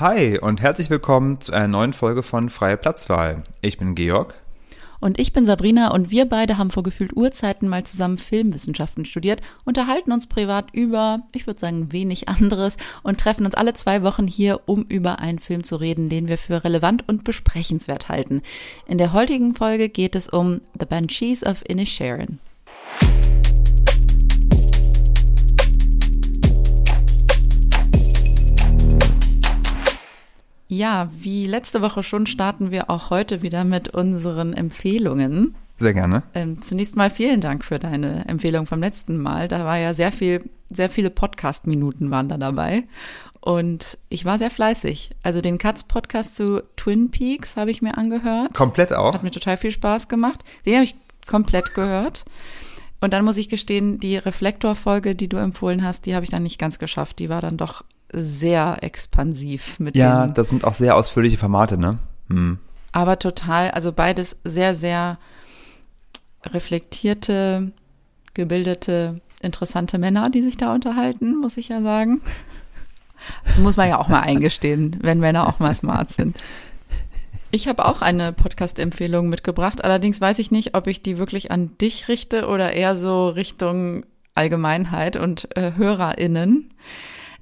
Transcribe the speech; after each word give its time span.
Hi 0.00 0.38
und 0.38 0.62
herzlich 0.62 0.90
willkommen 0.90 1.40
zu 1.40 1.50
einer 1.50 1.66
neuen 1.66 1.92
Folge 1.92 2.22
von 2.22 2.50
Freie 2.50 2.76
Platzwahl. 2.76 3.42
Ich 3.62 3.78
bin 3.78 3.96
Georg. 3.96 4.32
Und 5.00 5.18
ich 5.18 5.32
bin 5.32 5.44
Sabrina 5.44 5.90
und 5.90 6.12
wir 6.12 6.28
beide 6.28 6.56
haben 6.56 6.70
vor 6.70 6.84
gefühlt 6.84 7.16
Urzeiten 7.16 7.68
mal 7.68 7.82
zusammen 7.82 8.16
Filmwissenschaften 8.16 9.06
studiert, 9.06 9.40
unterhalten 9.64 10.12
uns 10.12 10.28
privat 10.28 10.66
über, 10.72 11.22
ich 11.34 11.48
würde 11.48 11.58
sagen, 11.58 11.90
wenig 11.90 12.28
anderes 12.28 12.76
und 13.02 13.18
treffen 13.18 13.44
uns 13.44 13.56
alle 13.56 13.74
zwei 13.74 14.04
Wochen 14.04 14.28
hier, 14.28 14.60
um 14.66 14.84
über 14.84 15.18
einen 15.18 15.40
Film 15.40 15.64
zu 15.64 15.74
reden, 15.74 16.08
den 16.08 16.28
wir 16.28 16.38
für 16.38 16.62
relevant 16.62 17.02
und 17.08 17.24
besprechenswert 17.24 18.08
halten. 18.08 18.42
In 18.86 18.98
der 18.98 19.12
heutigen 19.12 19.56
Folge 19.56 19.88
geht 19.88 20.14
es 20.14 20.28
um 20.28 20.60
The 20.78 20.86
Banshees 20.86 21.44
of 21.44 21.64
Inisherin. 21.66 22.38
Ja, 30.68 31.10
wie 31.18 31.46
letzte 31.46 31.80
Woche 31.80 32.02
schon 32.02 32.26
starten 32.26 32.70
wir 32.70 32.90
auch 32.90 33.08
heute 33.08 33.40
wieder 33.40 33.64
mit 33.64 33.88
unseren 33.88 34.52
Empfehlungen. 34.52 35.54
Sehr 35.78 35.94
gerne. 35.94 36.24
Ähm, 36.34 36.60
zunächst 36.60 36.94
mal 36.94 37.08
vielen 37.08 37.40
Dank 37.40 37.64
für 37.64 37.78
deine 37.78 38.28
Empfehlung 38.28 38.66
vom 38.66 38.80
letzten 38.80 39.16
Mal. 39.16 39.48
Da 39.48 39.64
war 39.64 39.78
ja 39.78 39.94
sehr 39.94 40.12
viel, 40.12 40.50
sehr 40.68 40.90
viele 40.90 41.08
Podcast-Minuten 41.08 42.10
waren 42.10 42.28
da 42.28 42.36
dabei. 42.36 42.84
Und 43.40 43.96
ich 44.10 44.26
war 44.26 44.36
sehr 44.36 44.50
fleißig. 44.50 45.12
Also 45.22 45.40
den 45.40 45.56
Katz-Podcast 45.56 46.36
zu 46.36 46.62
Twin 46.76 47.10
Peaks 47.10 47.56
habe 47.56 47.70
ich 47.70 47.80
mir 47.80 47.96
angehört. 47.96 48.52
Komplett 48.52 48.92
auch? 48.92 49.14
Hat 49.14 49.22
mir 49.22 49.30
total 49.30 49.56
viel 49.56 49.72
Spaß 49.72 50.08
gemacht. 50.08 50.44
Den 50.66 50.74
habe 50.74 50.84
ich 50.84 50.96
komplett 51.26 51.74
gehört. 51.74 52.24
Und 53.00 53.12
dann 53.14 53.24
muss 53.24 53.36
ich 53.36 53.48
gestehen, 53.48 54.00
die 54.00 54.16
Reflektor-Folge, 54.16 55.14
die 55.14 55.28
du 55.28 55.38
empfohlen 55.38 55.84
hast, 55.84 56.04
die 56.04 56.14
habe 56.14 56.24
ich 56.24 56.30
dann 56.30 56.42
nicht 56.42 56.58
ganz 56.58 56.78
geschafft. 56.78 57.20
Die 57.20 57.28
war 57.28 57.40
dann 57.40 57.56
doch 57.56 57.84
sehr 58.12 58.78
expansiv 58.82 59.78
mit 59.78 59.96
Ja, 59.96 60.26
das 60.26 60.48
sind 60.48 60.64
auch 60.64 60.74
sehr 60.74 60.96
ausführliche 60.96 61.38
Formate, 61.38 61.76
ne? 61.76 61.98
Hm. 62.28 62.58
Aber 62.92 63.18
total, 63.18 63.70
also 63.70 63.92
beides 63.92 64.38
sehr, 64.44 64.74
sehr 64.74 65.18
reflektierte, 66.44 67.72
gebildete, 68.34 69.20
interessante 69.42 69.98
Männer, 69.98 70.30
die 70.30 70.42
sich 70.42 70.56
da 70.56 70.74
unterhalten, 70.74 71.36
muss 71.36 71.56
ich 71.56 71.68
ja 71.68 71.82
sagen. 71.82 72.20
Muss 73.58 73.76
man 73.76 73.88
ja 73.88 73.98
auch 73.98 74.06
mal 74.06 74.20
eingestehen, 74.20 74.96
wenn 75.00 75.18
Männer 75.18 75.48
auch 75.48 75.58
mal 75.58 75.74
smart 75.74 76.12
sind. 76.12 76.38
Ich 77.50 77.66
habe 77.66 77.84
auch 77.84 78.00
eine 78.00 78.32
Podcast-Empfehlung 78.32 79.28
mitgebracht. 79.28 79.82
Allerdings 79.82 80.20
weiß 80.20 80.38
ich 80.38 80.52
nicht, 80.52 80.76
ob 80.76 80.86
ich 80.86 81.02
die 81.02 81.18
wirklich 81.18 81.50
an 81.50 81.76
dich 81.78 82.06
richte 82.06 82.46
oder 82.46 82.74
eher 82.74 82.94
so 82.94 83.28
Richtung 83.28 84.04
Allgemeinheit 84.34 85.16
und 85.16 85.56
äh, 85.56 85.72
HörerInnen. 85.74 86.70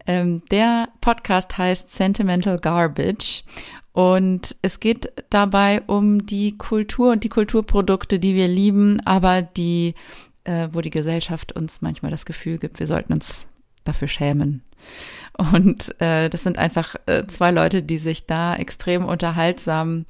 Ähm, 0.07 0.43
der 0.51 0.89
Podcast 1.01 1.59
heißt 1.59 1.91
Sentimental 1.91 2.59
Garbage 2.59 3.45
und 3.93 4.57
es 4.63 4.81
geht 4.81 5.11
dabei 5.31 5.83
um 5.87 6.27
die 6.27 6.57
Kultur 6.57 7.13
und 7.13 7.25
die 7.25 7.29
Kulturprodukte, 7.29 8.19
die 8.19 8.35
wir 8.35 8.47
lieben, 8.47 9.01
aber 9.07 9.43
die, 9.43 9.95
äh, 10.45 10.69
wo 10.73 10.81
die 10.81 10.91
Gesellschaft 10.91 11.53
uns 11.53 11.83
manchmal 11.83 12.11
das 12.11 12.27
Gefühl 12.27 12.59
gibt, 12.59 12.79
wir 12.79 12.87
sollten 12.87 13.13
uns 13.13 13.49
dafür 13.85 14.09
schämen. 14.09 14.63
Und 15.39 16.01
äh, 16.01 16.29
das 16.29 16.43
sind 16.43 16.59
einfach 16.59 16.97
äh, 17.07 17.25
zwei 17.27 17.51
Leute, 17.51 17.83
die 17.83 17.99
sich 17.99 18.27
da 18.27 18.55
extrem 18.57 19.05
unterhaltsam 19.05 20.07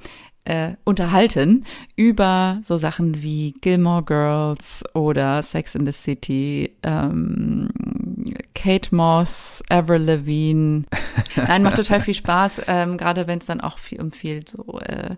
äh, 0.47 0.75
unterhalten 0.85 1.65
über 1.97 2.61
so 2.63 2.77
Sachen 2.77 3.23
wie 3.23 3.55
Gilmore 3.61 4.03
Girls 4.03 4.85
oder 4.95 5.43
Sex 5.43 5.75
in 5.75 5.85
the 5.85 5.93
City, 5.93 6.73
ähm, 6.83 7.69
Kate 8.55 8.95
Moss, 8.95 9.63
Avril 9.69 10.03
Lavigne. 10.03 10.85
Nein, 11.37 11.63
macht 11.63 11.77
total 11.77 12.01
viel 12.01 12.15
Spaß, 12.15 12.63
ähm, 12.69 12.97
gerade 12.97 13.27
wenn 13.27 13.41
es 13.41 13.47
dann 13.47 13.61
auch 13.61 13.79
viel, 13.79 14.01
um 14.01 14.13
viel 14.13 14.47
so 14.47 14.79
äh, 14.79 15.17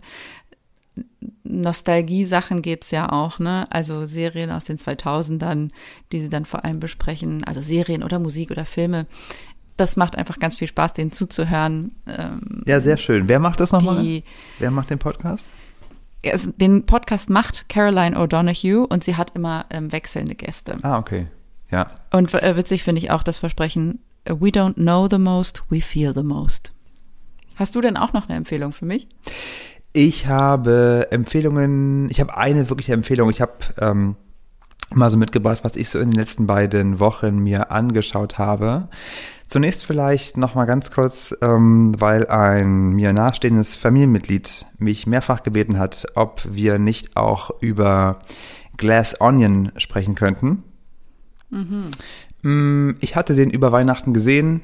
Nostalgie-Sachen 1.44 2.62
geht's 2.62 2.90
ja 2.90 3.10
auch, 3.10 3.38
ne? 3.38 3.66
Also 3.70 4.04
Serien 4.04 4.50
aus 4.50 4.64
den 4.64 4.76
2000ern, 4.76 5.70
die 6.12 6.20
sie 6.20 6.28
dann 6.28 6.44
vor 6.44 6.64
allem 6.64 6.80
besprechen, 6.80 7.42
also 7.44 7.60
Serien 7.60 8.02
oder 8.02 8.18
Musik 8.18 8.50
oder 8.50 8.64
Filme. 8.64 9.06
Das 9.78 9.96
macht 9.96 10.16
einfach 10.16 10.38
ganz 10.38 10.56
viel 10.56 10.68
Spaß, 10.68 10.92
denen 10.92 11.12
zuzuhören. 11.12 11.92
Ähm, 12.06 12.62
ja, 12.66 12.80
sehr 12.80 12.96
schön. 12.96 13.28
Wer 13.28 13.38
macht 13.38 13.60
das 13.60 13.72
nochmal? 13.72 14.22
Wer 14.58 14.70
macht 14.70 14.90
den 14.90 14.98
Podcast? 14.98 15.48
Den 16.56 16.84
Podcast 16.84 17.30
macht 17.30 17.68
Caroline 17.68 18.18
O'Donoghue 18.18 18.84
und 18.84 19.04
sie 19.04 19.16
hat 19.16 19.36
immer 19.36 19.66
ähm, 19.70 19.92
wechselnde 19.92 20.34
Gäste. 20.34 20.76
Ah, 20.82 20.98
okay. 20.98 21.28
Ja. 21.70 21.86
Und 22.10 22.34
äh, 22.34 22.56
witzig 22.56 22.82
finde 22.82 23.00
ich 23.00 23.12
auch 23.12 23.22
das 23.22 23.38
Versprechen, 23.38 24.00
we 24.24 24.48
don't 24.48 24.74
know 24.74 25.06
the 25.08 25.18
most, 25.18 25.62
we 25.68 25.80
feel 25.80 26.12
the 26.12 26.24
most. 26.24 26.72
Hast 27.54 27.76
du 27.76 27.80
denn 27.80 27.96
auch 27.96 28.12
noch 28.12 28.28
eine 28.28 28.36
Empfehlung 28.36 28.72
für 28.72 28.84
mich? 28.84 29.08
Ich 29.92 30.26
habe 30.26 31.06
Empfehlungen, 31.10 32.10
ich 32.10 32.20
habe 32.20 32.36
eine 32.36 32.68
wirkliche 32.68 32.94
Empfehlung. 32.94 33.30
Ich 33.30 33.40
habe 33.40 33.54
ähm, 33.80 34.16
mal 34.92 35.10
so 35.10 35.16
mitgebracht, 35.16 35.60
was 35.62 35.76
ich 35.76 35.88
so 35.88 35.98
in 35.98 36.10
den 36.10 36.18
letzten 36.18 36.46
beiden 36.46 36.98
Wochen 36.98 37.38
mir 37.38 37.70
angeschaut 37.70 38.38
habe. 38.38 38.88
Zunächst 39.48 39.86
vielleicht 39.86 40.36
noch 40.36 40.54
mal 40.54 40.66
ganz 40.66 40.90
kurz, 40.90 41.34
ähm, 41.40 41.94
weil 41.98 42.26
ein 42.26 42.90
mir 42.90 43.14
nahestehendes 43.14 43.76
Familienmitglied 43.76 44.66
mich 44.76 45.06
mehrfach 45.06 45.42
gebeten 45.42 45.78
hat, 45.78 46.06
ob 46.14 46.46
wir 46.50 46.78
nicht 46.78 47.16
auch 47.16 47.50
über 47.62 48.20
Glass 48.76 49.20
Onion 49.20 49.72
sprechen 49.78 50.14
könnten. 50.14 50.64
Mhm. 51.48 51.90
Mm, 52.42 52.96
ich 53.00 53.16
hatte 53.16 53.34
den 53.34 53.48
über 53.48 53.72
Weihnachten 53.72 54.12
gesehen. 54.12 54.60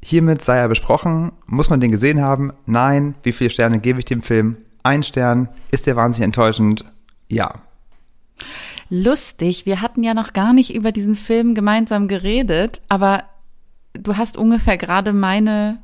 Hiermit 0.00 0.42
sei 0.42 0.58
er 0.58 0.68
besprochen. 0.68 1.32
Muss 1.46 1.68
man 1.68 1.80
den 1.80 1.90
gesehen 1.90 2.22
haben? 2.22 2.52
Nein. 2.66 3.16
Wie 3.24 3.32
viele 3.32 3.50
Sterne 3.50 3.80
gebe 3.80 3.98
ich 3.98 4.04
dem 4.04 4.22
Film? 4.22 4.58
Ein 4.84 5.02
Stern. 5.02 5.48
Ist 5.72 5.86
der 5.86 5.96
wahnsinnig 5.96 6.26
enttäuschend? 6.26 6.84
Ja. 7.28 7.62
Lustig. 8.90 9.66
Wir 9.66 9.80
hatten 9.80 10.04
ja 10.04 10.14
noch 10.14 10.34
gar 10.34 10.52
nicht 10.52 10.72
über 10.72 10.92
diesen 10.92 11.16
Film 11.16 11.54
gemeinsam 11.54 12.06
geredet, 12.06 12.80
aber 12.88 13.24
du 13.94 14.16
hast 14.16 14.36
ungefähr 14.36 14.76
gerade 14.76 15.12
meine 15.12 15.78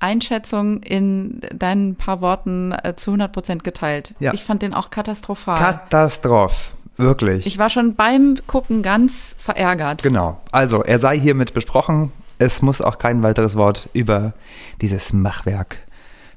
Einschätzung 0.00 0.82
in 0.82 1.40
deinen 1.54 1.94
paar 1.94 2.20
Worten 2.20 2.72
äh, 2.72 2.96
zu 2.96 3.10
100 3.10 3.32
Prozent 3.32 3.64
geteilt. 3.64 4.14
Ja. 4.18 4.34
Ich 4.34 4.42
fand 4.42 4.62
den 4.62 4.74
auch 4.74 4.90
katastrophal. 4.90 5.56
Katastroph. 5.56 6.72
Wirklich. 6.96 7.46
Ich 7.46 7.58
war 7.58 7.70
schon 7.70 7.94
beim 7.94 8.36
Gucken 8.46 8.82
ganz 8.82 9.34
verärgert. 9.38 10.02
Genau. 10.02 10.40
Also, 10.50 10.82
er 10.82 10.98
sei 10.98 11.18
hiermit 11.18 11.54
besprochen. 11.54 12.12
Es 12.38 12.60
muss 12.62 12.80
auch 12.80 12.98
kein 12.98 13.22
weiteres 13.22 13.56
Wort 13.56 13.88
über 13.92 14.34
dieses 14.80 15.12
Machwerk 15.12 15.78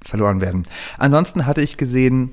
verloren 0.01 0.39
werden. 0.39 0.63
Ansonsten 0.97 1.45
hatte 1.45 1.61
ich 1.61 1.77
gesehen, 1.77 2.31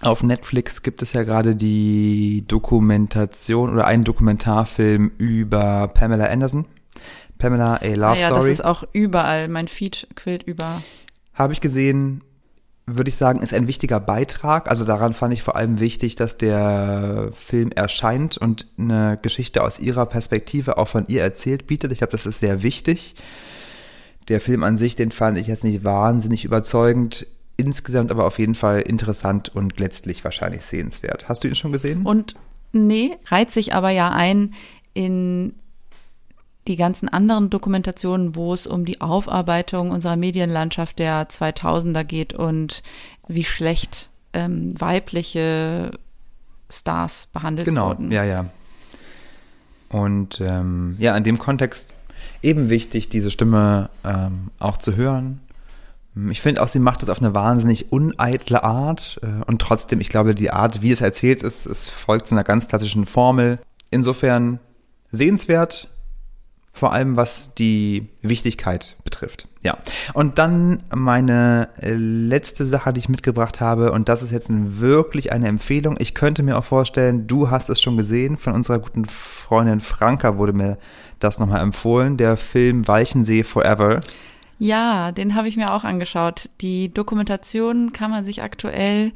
auf 0.00 0.22
Netflix 0.22 0.82
gibt 0.82 1.02
es 1.02 1.12
ja 1.12 1.24
gerade 1.24 1.56
die 1.56 2.44
Dokumentation 2.46 3.72
oder 3.72 3.86
einen 3.86 4.04
Dokumentarfilm 4.04 5.10
über 5.18 5.88
Pamela 5.88 6.26
Anderson. 6.26 6.66
Pamela 7.38 7.76
A 7.76 7.94
Love 7.94 8.06
ah 8.06 8.14
ja, 8.14 8.26
Story. 8.26 8.30
Ja, 8.30 8.30
das 8.30 8.46
ist 8.46 8.64
auch 8.64 8.84
überall. 8.92 9.48
Mein 9.48 9.68
Feed 9.68 10.06
quillt 10.14 10.42
über. 10.44 10.82
Habe 11.34 11.52
ich 11.52 11.60
gesehen, 11.60 12.22
würde 12.86 13.08
ich 13.08 13.16
sagen, 13.16 13.40
ist 13.40 13.54
ein 13.54 13.66
wichtiger 13.66 14.00
Beitrag. 14.00 14.68
Also 14.68 14.84
daran 14.84 15.14
fand 15.14 15.32
ich 15.32 15.42
vor 15.42 15.56
allem 15.56 15.80
wichtig, 15.80 16.16
dass 16.16 16.36
der 16.36 17.30
Film 17.32 17.70
erscheint 17.72 18.36
und 18.36 18.66
eine 18.78 19.18
Geschichte 19.20 19.62
aus 19.62 19.78
ihrer 19.78 20.06
Perspektive 20.06 20.76
auch 20.78 20.88
von 20.88 21.06
ihr 21.08 21.22
erzählt 21.22 21.66
bietet. 21.66 21.92
Ich 21.92 21.98
glaube, 21.98 22.12
das 22.12 22.26
ist 22.26 22.40
sehr 22.40 22.62
wichtig. 22.62 23.14
Der 24.28 24.40
Film 24.40 24.62
an 24.62 24.76
sich, 24.76 24.96
den 24.96 25.10
fand 25.10 25.38
ich 25.38 25.46
jetzt 25.46 25.64
nicht 25.64 25.84
wahnsinnig 25.84 26.44
überzeugend. 26.44 27.26
Insgesamt 27.56 28.10
aber 28.10 28.26
auf 28.26 28.38
jeden 28.38 28.54
Fall 28.54 28.80
interessant 28.80 29.54
und 29.54 29.78
letztlich 29.78 30.24
wahrscheinlich 30.24 30.62
sehenswert. 30.62 31.28
Hast 31.28 31.44
du 31.44 31.48
ihn 31.48 31.54
schon 31.54 31.72
gesehen? 31.72 32.04
Und 32.04 32.34
nee, 32.72 33.16
reiht 33.26 33.50
sich 33.50 33.74
aber 33.74 33.90
ja 33.90 34.10
ein 34.10 34.54
in 34.92 35.54
die 36.66 36.76
ganzen 36.76 37.08
anderen 37.08 37.50
Dokumentationen, 37.50 38.34
wo 38.34 38.54
es 38.54 38.66
um 38.66 38.84
die 38.84 39.00
Aufarbeitung 39.00 39.90
unserer 39.90 40.16
Medienlandschaft 40.16 40.98
der 40.98 41.28
2000er 41.28 42.04
geht 42.04 42.32
und 42.32 42.82
wie 43.28 43.44
schlecht 43.44 44.08
ähm, 44.32 44.78
weibliche 44.80 45.92
Stars 46.70 47.28
behandelt 47.32 47.66
genau, 47.66 47.88
wurden. 47.88 48.10
Genau, 48.10 48.22
ja, 48.22 48.24
ja. 48.24 48.46
Und 49.90 50.40
ähm, 50.40 50.96
ja, 50.98 51.16
in 51.16 51.24
dem 51.24 51.38
Kontext 51.38 51.94
eben 52.42 52.70
wichtig, 52.70 53.08
diese 53.08 53.30
Stimme 53.30 53.90
ähm, 54.04 54.50
auch 54.58 54.76
zu 54.76 54.96
hören. 54.96 55.40
Ich 56.30 56.40
finde 56.40 56.62
auch, 56.62 56.68
sie 56.68 56.78
macht 56.78 57.02
das 57.02 57.10
auf 57.10 57.18
eine 57.18 57.34
wahnsinnig 57.34 57.92
uneitle 57.92 58.62
Art 58.62 59.20
äh, 59.22 59.44
und 59.44 59.60
trotzdem, 59.60 60.00
ich 60.00 60.08
glaube, 60.08 60.34
die 60.34 60.50
Art, 60.50 60.80
wie 60.80 60.92
es 60.92 61.00
erzählt 61.00 61.42
ist, 61.42 61.66
es 61.66 61.88
folgt 61.88 62.28
zu 62.28 62.34
einer 62.34 62.44
ganz 62.44 62.68
klassischen 62.68 63.04
Formel. 63.04 63.58
Insofern 63.90 64.60
sehenswert, 65.10 65.88
vor 66.74 66.92
allem 66.92 67.16
was 67.16 67.54
die 67.54 68.08
Wichtigkeit 68.20 68.96
betrifft. 69.04 69.46
Ja. 69.62 69.78
Und 70.12 70.38
dann 70.38 70.82
meine 70.92 71.68
letzte 71.78 72.66
Sache, 72.66 72.92
die 72.92 72.98
ich 72.98 73.08
mitgebracht 73.08 73.60
habe, 73.60 73.92
und 73.92 74.08
das 74.08 74.22
ist 74.22 74.32
jetzt 74.32 74.50
wirklich 74.50 75.32
eine 75.32 75.46
Empfehlung. 75.46 75.96
Ich 76.00 76.14
könnte 76.14 76.42
mir 76.42 76.58
auch 76.58 76.64
vorstellen, 76.64 77.28
du 77.28 77.50
hast 77.50 77.70
es 77.70 77.80
schon 77.80 77.96
gesehen, 77.96 78.36
von 78.36 78.52
unserer 78.52 78.80
guten 78.80 79.04
Freundin 79.04 79.80
Franka 79.80 80.36
wurde 80.36 80.52
mir 80.52 80.76
das 81.20 81.38
nochmal 81.38 81.62
empfohlen, 81.62 82.16
der 82.16 82.36
Film 82.36 82.86
Weichensee 82.88 83.44
Forever. 83.44 84.00
Ja, 84.58 85.12
den 85.12 85.36
habe 85.36 85.48
ich 85.48 85.56
mir 85.56 85.72
auch 85.72 85.84
angeschaut. 85.84 86.50
Die 86.60 86.92
Dokumentation 86.92 87.92
kann 87.92 88.10
man 88.10 88.24
sich 88.24 88.42
aktuell 88.42 89.12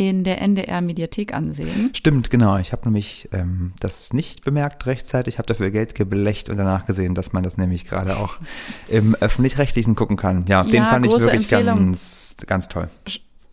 in 0.00 0.24
der 0.24 0.40
NDR-Mediathek 0.40 1.34
ansehen. 1.34 1.90
Stimmt, 1.94 2.30
genau. 2.30 2.56
Ich 2.56 2.72
habe 2.72 2.86
nämlich 2.86 3.28
ähm, 3.32 3.74
das 3.80 4.14
nicht 4.14 4.44
bemerkt 4.44 4.86
rechtzeitig, 4.86 5.36
habe 5.36 5.44
dafür 5.44 5.70
Geld 5.70 5.94
geblecht 5.94 6.48
und 6.48 6.56
danach 6.56 6.86
gesehen, 6.86 7.14
dass 7.14 7.34
man 7.34 7.42
das 7.42 7.58
nämlich 7.58 7.84
gerade 7.84 8.16
auch 8.16 8.36
im 8.88 9.14
öffentlich-rechtlichen 9.14 9.96
gucken 9.96 10.16
kann. 10.16 10.46
Ja, 10.48 10.64
den 10.64 10.72
Ja, 10.72 10.86
fand 10.86 11.04
ich 11.04 11.12
wirklich 11.12 11.34
Empfehlung. 11.34 11.76
ganz, 11.76 12.34
ganz 12.46 12.68
toll. 12.68 12.88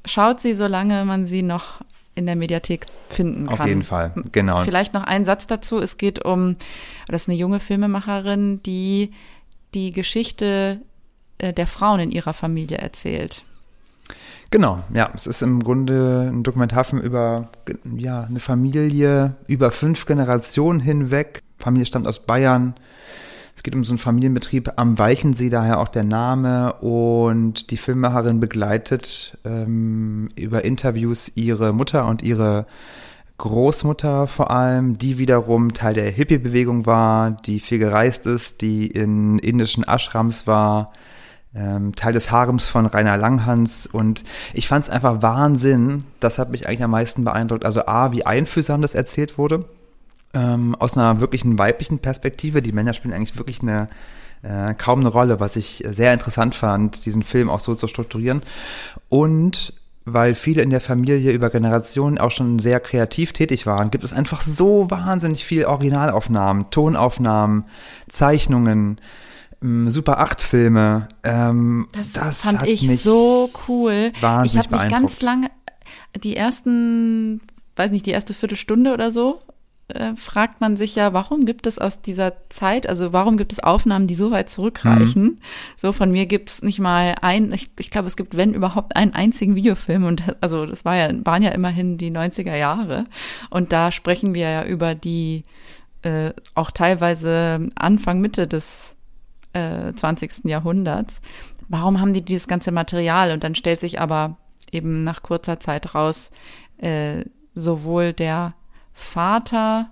Schaut 0.06 0.40
sie, 0.40 0.54
solange 0.54 1.04
man 1.04 1.26
sie 1.26 1.42
noch 1.42 1.82
in 2.16 2.26
der 2.26 2.38
Mediathek 2.38 2.86
finden 3.10 3.48
kann. 3.48 3.60
Auf 3.60 3.68
jeden 3.68 3.84
Fall, 3.84 4.14
genau. 4.32 4.62
Vielleicht 4.62 4.94
noch 4.94 5.04
ein 5.04 5.26
Satz 5.26 5.48
dazu. 5.48 5.80
Es 5.80 5.98
geht 5.98 6.24
um, 6.24 6.56
das 7.10 7.24
ist 7.24 7.28
eine 7.28 7.38
junge 7.38 7.60
Filmemacherin, 7.60 8.64
die 8.64 9.12
die 9.74 9.92
Geschichte 9.92 10.80
äh, 11.40 11.52
der 11.52 11.68
Frauen 11.68 12.00
in 12.00 12.12
ihrer 12.12 12.32
Familie 12.32 12.78
erzählt. 12.78 13.44
Genau, 14.50 14.84
ja, 14.94 15.10
es 15.14 15.28
ist 15.28 15.42
im 15.42 15.62
Grunde 15.62 16.30
ein 16.32 16.44
Dokumentarfilm 16.44 17.02
über 17.02 17.50
ja, 17.98 18.24
eine 18.24 18.40
Familie 18.40 19.36
über 19.48 19.72
fünf 19.72 20.06
Generationen 20.06 20.80
hinweg. 20.80 21.44
Familie 21.58 21.86
stammt 21.86 22.08
aus 22.08 22.20
Bayern. 22.26 22.76
Es 23.58 23.64
geht 23.64 23.76
um 23.76 23.84
so 23.84 23.92
einen 23.92 23.98
Familienbetrieb 23.98 24.74
am 24.78 24.98
Weichensee, 24.98 25.50
daher 25.50 25.80
auch 25.80 25.90
der 25.90 26.06
Name. 26.06 26.74
Und 26.74 27.72
die 27.72 27.78
Filmemacherin 27.78 28.40
begleitet 28.40 29.38
ähm, 29.44 30.30
über 30.36 30.64
Interviews 30.64 31.32
ihre 31.36 31.74
Mutter 31.74 32.08
und 32.08 32.22
ihre 32.22 32.68
Großmutter 33.40 34.28
vor 34.28 34.50
allem, 34.50 34.98
die 34.98 35.18
wiederum 35.18 35.74
Teil 35.74 35.94
der 35.94 36.10
Hippie-Bewegung 36.10 36.86
war, 36.86 37.32
die 37.32 37.60
viel 37.60 37.80
gereist 37.80 38.26
ist, 38.26 38.62
die 38.62 38.88
in 38.88 39.40
indischen 39.40 39.84
Ashrams 39.84 40.48
war, 40.48 40.94
ähm, 41.56 41.96
Teil 41.96 42.14
des 42.14 42.32
Harems 42.32 42.68
von 42.68 42.86
Rainer 42.86 43.18
Langhans. 43.18 43.88
Und 43.88 44.24
ich 44.54 44.68
fand 44.68 44.86
es 44.86 44.90
einfach 44.90 45.22
Wahnsinn, 45.22 46.04
das 46.20 46.40
hat 46.40 46.50
mich 46.50 46.68
eigentlich 46.68 46.84
am 46.84 46.92
meisten 46.92 47.24
beeindruckt, 47.24 47.66
also 47.66 47.86
A, 47.86 48.12
wie 48.12 48.26
einfühlsam 48.26 48.82
das 48.82 48.94
erzählt 48.96 49.38
wurde, 49.38 49.66
ähm, 50.34 50.76
aus 50.76 50.98
einer 50.98 51.20
wirklichen 51.20 51.58
weiblichen 51.58 52.00
Perspektive, 52.00 52.62
die 52.62 52.72
Männer 52.72 52.94
spielen 52.94 53.14
eigentlich 53.14 53.38
wirklich 53.38 53.62
eine 53.62 53.90
äh, 54.44 54.74
kaum 54.76 55.00
eine 55.00 55.10
Rolle, 55.10 55.40
was 55.40 55.56
ich 55.56 55.84
sehr 55.90 56.14
interessant 56.14 56.56
fand, 56.56 57.06
diesen 57.06 57.24
Film 57.24 57.50
auch 57.50 57.60
so 57.60 57.76
zu 57.76 57.88
strukturieren. 57.88 58.42
Und 59.10 59.74
weil 60.06 60.36
viele 60.36 60.62
in 60.62 60.70
der 60.70 60.80
Familie 60.80 61.32
über 61.32 61.50
Generationen 61.50 62.18
auch 62.18 62.32
schon 62.32 62.60
sehr 62.60 62.80
kreativ 62.80 63.34
tätig 63.34 63.66
waren, 63.66 63.92
gibt 63.92 64.06
es 64.06 64.14
einfach 64.14 64.42
so 64.42 64.90
wahnsinnig 64.90 65.44
viel 65.44 65.66
Originalaufnahmen, 65.66 66.70
Tonaufnahmen, 66.70 67.66
Zeichnungen, 68.08 69.02
Super 69.62 70.20
8 70.20 70.42
Filme. 70.42 71.10
Ähm, 71.24 71.88
Das, 71.92 72.42
fand 72.42 72.62
hat 72.62 72.68
ich 72.68 73.02
so 73.02 73.50
cool. 73.68 74.12
wahnsinnig 74.22 74.66
ich 74.68 74.72
habe 74.72 74.84
mich 74.84 74.92
ganz 74.92 75.22
lange, 75.22 75.50
die 76.16 76.36
ersten, 76.36 77.42
weiß 77.76 77.92
nicht, 77.92 78.06
die 78.06 78.12
erste 78.12 78.34
Viertelstunde 78.34 78.94
oder 78.94 79.12
so, 79.12 79.42
äh, 79.88 80.16
fragt 80.16 80.60
man 80.60 80.76
sich 80.76 80.96
ja, 80.96 81.14
warum 81.14 81.46
gibt 81.46 81.66
es 81.66 81.80
aus 81.80 82.02
dieser 82.02 82.34
Zeit, 82.50 82.88
also 82.90 83.14
warum 83.14 83.38
gibt 83.38 83.54
es 83.54 83.60
Aufnahmen, 83.60 84.06
die 84.06 84.16
so 84.16 84.32
weit 84.32 84.50
zurückreichen? 84.50 85.24
Mhm. 85.24 85.38
So 85.78 85.94
von 85.94 86.12
mir 86.12 86.26
gibt 86.26 86.50
es 86.50 86.62
nicht 86.62 86.80
mal 86.80 87.16
ein, 87.22 87.54
ich, 87.54 87.72
ich 87.80 87.90
glaube, 87.90 88.08
es 88.08 88.18
gibt, 88.18 88.36
wenn 88.36 88.54
überhaupt, 88.54 88.96
einen 88.96 89.14
einzigen 89.14 89.56
Videofilm 89.56 90.04
und 90.04 90.24
also 90.42 90.66
das 90.66 90.84
war 90.84 90.98
ja, 90.98 91.10
waren 91.26 91.42
ja 91.42 91.52
immerhin 91.52 91.98
die 91.98 92.12
90er 92.12 92.56
Jahre 92.56 93.06
und 93.50 93.72
da 93.72 93.92
sprechen 93.92 94.36
wir 94.36 94.50
ja 94.50 94.66
über 94.66 94.94
die 94.94 95.46
äh, 96.02 96.32
auch 96.54 96.70
teilweise 96.72 97.70
Anfang, 97.76 98.20
Mitte 98.20 98.46
des 98.46 98.97
äh, 99.58 99.94
20. 99.94 100.46
Jahrhunderts. 100.46 101.22
Warum 101.70 102.00
haben 102.00 102.14
die 102.14 102.24
dieses 102.24 102.48
ganze 102.48 102.72
Material? 102.72 103.32
Und 103.32 103.44
dann 103.44 103.56
stellt 103.56 103.80
sich 103.80 104.00
aber 104.00 104.38
eben 104.72 105.04
nach 105.04 105.24
kurzer 105.24 105.60
Zeit 105.60 105.96
raus, 105.96 106.32
äh, 106.78 107.24
sowohl 107.54 108.14
der 108.14 108.54
Vater 108.94 109.92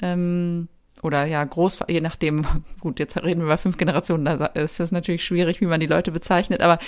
ähm, 0.00 0.68
oder 1.02 1.24
ja, 1.26 1.44
Großvater, 1.44 1.92
je 1.92 2.00
nachdem, 2.00 2.46
gut, 2.80 2.98
jetzt 2.98 3.16
reden 3.16 3.40
wir 3.40 3.46
über 3.46 3.58
fünf 3.58 3.76
Generationen, 3.76 4.24
da 4.24 4.46
ist 4.46 4.80
es 4.80 4.92
natürlich 4.92 5.24
schwierig, 5.24 5.60
wie 5.60 5.66
man 5.66 5.80
die 5.80 5.86
Leute 5.86 6.10
bezeichnet, 6.10 6.60
aber 6.62 6.78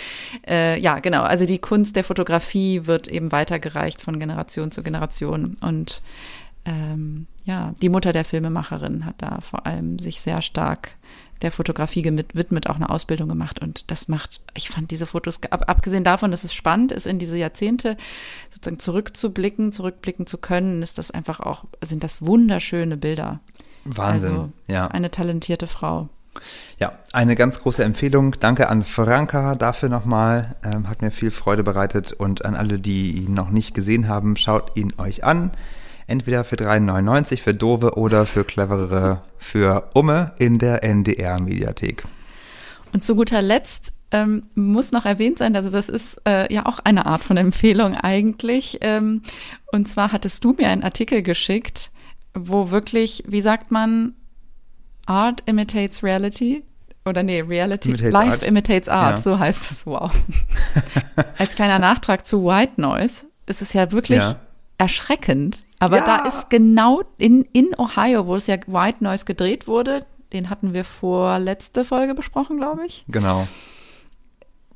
äh, 0.47 0.81
ja, 0.81 0.99
genau, 0.99 1.23
also 1.23 1.47
die 1.47 1.59
Kunst 1.59 1.95
der 1.97 2.05
Fotografie 2.05 2.87
wird 2.87 3.09
eben 3.09 3.33
weitergereicht 3.33 4.01
von 4.01 4.19
Generation 4.19 4.71
zu 4.71 4.83
Generation 4.83 5.57
und 5.61 6.03
ähm, 6.65 7.27
ja, 7.45 7.75
die 7.81 7.89
Mutter 7.89 8.13
der 8.13 8.25
Filmemacherin 8.25 9.05
hat 9.05 9.17
da 9.19 9.41
vor 9.41 9.67
allem 9.67 9.99
sich 9.99 10.21
sehr 10.21 10.43
stark 10.43 10.91
der 11.43 11.53
Fotografie 11.53 12.03
gewidmet, 12.03 12.69
auch 12.69 12.77
eine 12.77 12.91
Ausbildung 12.91 13.29
gemacht 13.29 13.61
und 13.61 13.91
das 13.91 14.09
macht, 14.09 14.41
ich 14.55 14.69
fand 14.69 14.91
diese 14.91 15.07
Fotos, 15.07 15.41
ab, 15.51 15.65
abgesehen 15.67 16.05
davon, 16.05 16.31
dass 16.31 16.45
es 16.45 16.55
spannend 16.55 16.93
ist, 16.93 17.07
in 17.07 17.19
diese 17.19 17.37
Jahrzehnte 17.37 17.97
sozusagen 18.51 18.79
zurückzublicken, 18.79 19.73
zurückblicken 19.73 20.27
zu 20.27 20.39
können, 20.39 20.83
ist 20.83 20.99
das 20.99 21.11
einfach 21.11 21.41
auch, 21.41 21.65
sind 21.81 22.03
das 22.05 22.23
wunderschöne 22.23 22.97
Bilder. 22.97 23.41
Wahnsinn, 23.85 24.31
also 24.31 24.53
ja. 24.67 24.89
eine 24.89 25.11
talentierte 25.11 25.67
Frau. 25.67 26.09
Ja, 26.79 26.93
eine 27.13 27.35
ganz 27.35 27.61
große 27.61 27.83
Empfehlung. 27.83 28.37
Danke 28.39 28.69
an 28.69 28.85
Franka 28.85 29.55
dafür 29.55 29.89
nochmal. 29.89 30.57
Ähm, 30.63 30.89
hat 30.89 31.03
mir 31.03 31.11
viel 31.11 31.31
Freude 31.31 31.65
bereitet. 31.65 32.13
Und 32.13 32.45
an 32.45 32.55
alle, 32.55 32.79
die 32.79 33.13
ihn 33.13 33.35
noch 33.35 33.51
nicht 33.51 33.75
gesehen 33.75 34.09
haben, 34.09 34.37
schaut 34.37 34.77
ihn 34.77 34.93
euch 34.99 35.25
an. 35.25 35.51
Entweder 36.09 36.45
für 36.45 36.57
3,99 36.57 37.41
für 37.43 37.55
Dove 37.55 37.97
oder 37.97 38.27
für 38.27 38.43
cleverere 38.43 39.23
für 39.39 39.89
Umme 39.95 40.33
in 40.41 40.59
der 40.59 40.83
NDR-Mediathek. 40.83 42.05
Und 42.93 43.05
zu 43.05 43.15
guter 43.15 43.41
Letzt 43.43 43.93
ähm, 44.11 44.45
muss 44.55 44.91
noch 44.91 45.05
erwähnt 45.05 45.39
sein, 45.39 45.55
also 45.55 45.69
das 45.69 45.89
ist 45.91 46.17
äh, 46.27 46.53
ja 46.53 46.65
auch 46.67 46.79
eine 46.81 47.05
Art 47.07 47.23
von 47.23 47.37
Empfehlung 47.37 47.95
eigentlich. 47.95 48.79
Ähm, 48.81 49.23
und 49.71 49.87
zwar 49.87 50.11
hattest 50.13 50.43
du 50.45 50.55
mir 50.55 50.69
einen 50.69 50.83
Artikel 50.83 51.23
geschickt, 51.23 51.91
wo 52.35 52.71
wirklich, 52.71 53.23
wie 53.29 53.43
sagt 53.43 53.71
man, 53.71 54.15
Art 55.05 55.43
imitates 55.47 56.03
reality? 56.03 56.65
Oder 57.05 57.23
nee, 57.23 57.41
Reality, 57.41 57.91
Imitates 57.91 58.13
Life 58.13 58.33
Art. 58.33 58.43
imitates 58.43 58.89
Art, 58.89 59.11
Ja. 59.19 59.23
so 59.23 59.39
heißt 59.39 59.71
es, 59.71 59.87
wow. 59.87 60.11
Als 61.39 61.55
kleiner 61.55 61.79
Nachtrag 61.79 62.27
zu 62.27 62.45
White 62.45 62.81
Noise 62.81 63.27
ist 63.47 63.63
es 63.63 63.73
ja 63.75 63.93
wirklich 63.93 64.19
Ja. 64.19 64.37
erschreckend. 64.79 65.65
Aber 65.81 65.99
Ja. 65.99 66.07
da 66.23 66.29
ist 66.29 66.51
genau 66.51 67.03
in, 67.19 67.43
in 67.53 67.69
Ohio, 67.79 68.27
wo 68.27 68.37
es 68.37 68.47
ja 68.49 68.57
White 68.67 69.03
Noise 69.05 69.25
gedreht 69.25 69.67
wurde, 69.67 70.05
den 70.33 70.51
hatten 70.51 70.73
wir 70.75 70.85
vor 70.85 71.39
letzte 71.39 71.85
Folge 71.85 72.15
besprochen, 72.15 72.57
glaube 72.59 72.85
ich. 72.87 73.05
Genau. 73.09 73.47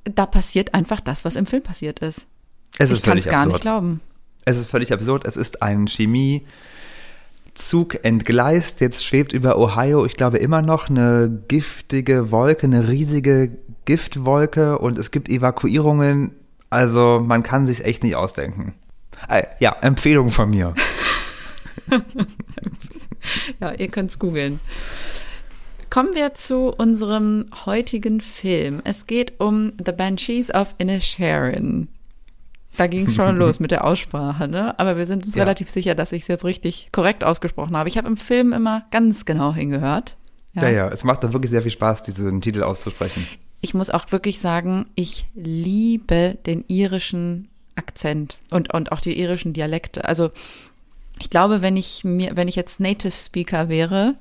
Da 0.05 0.27
passiert 0.27 0.75
einfach 0.75 1.01
das, 1.01 1.25
was 1.25 1.37
im 1.37 1.47
Film 1.47 1.63
passiert 1.63 1.99
ist. 2.01 2.27
Es 2.79 2.91
ist 2.91 2.99
ich 2.99 3.03
kann 3.05 3.19
es 3.19 3.25
gar 3.25 3.35
absurd. 3.35 3.53
nicht 3.53 3.63
glauben. 3.63 4.01
Es 4.45 4.59
ist 4.59 4.69
völlig 4.71 4.93
absurd. 4.93 5.27
Es 5.27 5.37
ist 5.37 5.63
ein 5.63 5.87
Chemiezug 5.87 6.45
entgleist. 8.05 8.81
Jetzt 8.81 9.05
schwebt 9.05 9.33
über 9.33 9.59
Ohio, 9.59 10.05
ich 10.07 10.15
glaube, 10.15 10.39
immer 10.39 10.63
noch 10.63 10.89
eine 10.89 11.43
giftige 11.49 12.31
Wolke, 12.31 12.65
eine 12.65 12.89
riesige 12.89 13.57
Giftwolke 13.85 14.79
und 14.79 14.99
es 14.99 15.11
gibt 15.11 15.29
Evakuierungen. 15.29 16.33
Also 16.71 17.23
man 17.25 17.43
kann 17.43 17.67
sich 17.67 17.85
echt 17.85 18.03
nicht 18.03 18.17
ausdenken. 18.17 18.75
Äh, 19.29 19.45
Ja, 19.61 19.77
Empfehlung 19.81 20.31
von 20.31 20.51
mir. 20.51 20.75
Ja, 23.61 23.73
ihr 23.73 23.89
könnt's 23.89 24.19
googeln. 24.19 24.59
Kommen 25.91 26.15
wir 26.15 26.35
zu 26.35 26.73
unserem 26.77 27.47
heutigen 27.67 28.21
Film. 28.21 28.81
Es 28.85 29.07
geht 29.07 29.39
um 29.41 29.73
The 29.85 29.93
Banshees 29.93 30.53
of 30.53 30.75
Inisherin. 30.79 31.89
Da 32.79 32.87
ging 32.87 33.07
es 33.07 33.15
schon 33.15 33.37
los 33.39 33.61
mit 33.61 33.71
der 33.71 33.85
Aussprache, 33.85 34.49
ne? 34.49 34.77
Aber 34.81 34.97
wir 34.97 35.07
sind 35.07 35.25
uns 35.27 35.35
Ja. 35.37 35.43
relativ 35.45 35.71
sicher, 35.71 35.95
dass 35.95 36.13
ich 36.13 36.23
es 36.23 36.29
jetzt 36.29 36.45
richtig 36.45 36.89
korrekt 36.93 37.23
ausgesprochen 37.23 37.77
habe. 37.77 37.89
Ich 37.89 37.97
habe 37.99 38.09
im 38.09 38.17
Film 38.17 38.53
immer 38.53 38.87
ganz 38.91 39.25
genau 39.25 39.55
hingehört. 39.55 40.17
Ja. 40.55 40.69
ja, 40.69 40.89
es 40.89 41.05
macht 41.05 41.23
da 41.25 41.33
wirklich 41.33 41.51
sehr 41.51 41.63
viel 41.63 41.71
Spaß, 41.71 42.03
diesen 42.03 42.41
Titel 42.41 42.63
auszusprechen. 42.63 43.27
Ich 43.61 43.73
muss 43.75 43.89
auch 43.91 44.11
wirklich 44.11 44.41
sagen, 44.41 44.87
ich 44.97 45.27
liebe 45.35 46.39
den 46.47 46.65
irischen 46.67 47.49
Akzent 47.77 48.39
und, 48.51 48.73
und 48.73 48.93
auch 48.93 49.01
die 49.01 49.19
irischen 49.19 49.53
Dialekte. 49.53 50.05
Also 50.05 50.31
ich 51.19 51.31
glaube, 51.31 51.63
wenn 51.63 51.77
ich 51.77 52.05
mir, 52.05 52.37
wenn 52.37 52.49
ich 52.49 52.57
jetzt 52.57 52.81
Native 52.81 53.13
Speaker 53.13 53.69
wäre 53.69 54.15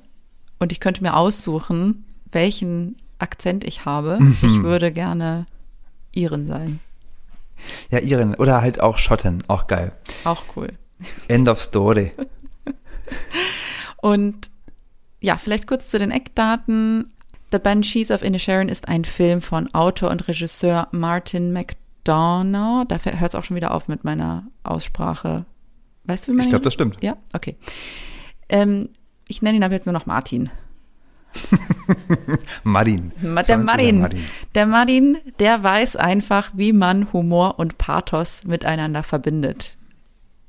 und 0.58 0.72
ich 0.72 0.80
könnte 0.80 1.02
mir 1.02 1.16
aussuchen, 1.16 2.04
welchen 2.30 2.96
Akzent 3.18 3.64
ich 3.64 3.84
habe, 3.84 4.18
ich 4.42 4.62
würde 4.62 4.92
gerne 4.92 5.46
Iren 6.12 6.46
sein. 6.46 6.80
Ja, 7.90 8.00
Iren 8.00 8.34
oder 8.34 8.60
halt 8.60 8.80
auch 8.80 8.98
Schotten, 8.98 9.42
auch 9.48 9.66
geil. 9.66 9.92
Auch 10.24 10.42
cool. 10.56 10.68
End 11.28 11.48
of 11.48 11.60
story. 11.60 12.12
Und 14.02 14.50
ja, 15.20 15.36
vielleicht 15.36 15.66
kurz 15.66 15.90
zu 15.90 15.98
den 15.98 16.10
Eckdaten. 16.10 17.12
The 17.52 17.58
Banshees 17.58 18.10
of 18.10 18.22
Inisherin 18.22 18.68
ist 18.68 18.88
ein 18.88 19.04
Film 19.04 19.40
von 19.40 19.72
Autor 19.74 20.10
und 20.10 20.26
Regisseur 20.26 20.88
Martin 20.90 21.52
McDonough. 22.02 22.86
Da 22.88 22.98
hört 22.98 23.30
es 23.30 23.34
auch 23.34 23.44
schon 23.44 23.56
wieder 23.56 23.72
auf 23.72 23.88
mit 23.88 24.04
meiner 24.04 24.46
Aussprache. 24.62 25.44
Weißt 26.04 26.26
du, 26.26 26.32
wie 26.32 26.36
man 26.36 26.46
Ich 26.46 26.50
glaube, 26.50 26.64
das 26.64 26.74
stimmt. 26.74 27.02
Ja, 27.02 27.16
okay. 27.32 27.56
Ähm, 28.48 28.88
ich 29.28 29.42
nenne 29.42 29.56
ihn 29.56 29.62
aber 29.62 29.74
jetzt 29.74 29.86
nur 29.86 29.92
noch 29.92 30.06
Martin. 30.06 30.50
Martin. 32.64 33.12
Der 33.48 33.58
Martin. 33.58 34.08
Der 34.54 34.66
Martin, 34.66 35.18
der 35.38 35.62
weiß 35.62 35.96
einfach, 35.96 36.50
wie 36.54 36.72
man 36.72 37.12
Humor 37.12 37.58
und 37.58 37.78
Pathos 37.78 38.44
miteinander 38.44 39.02
verbindet. 39.02 39.76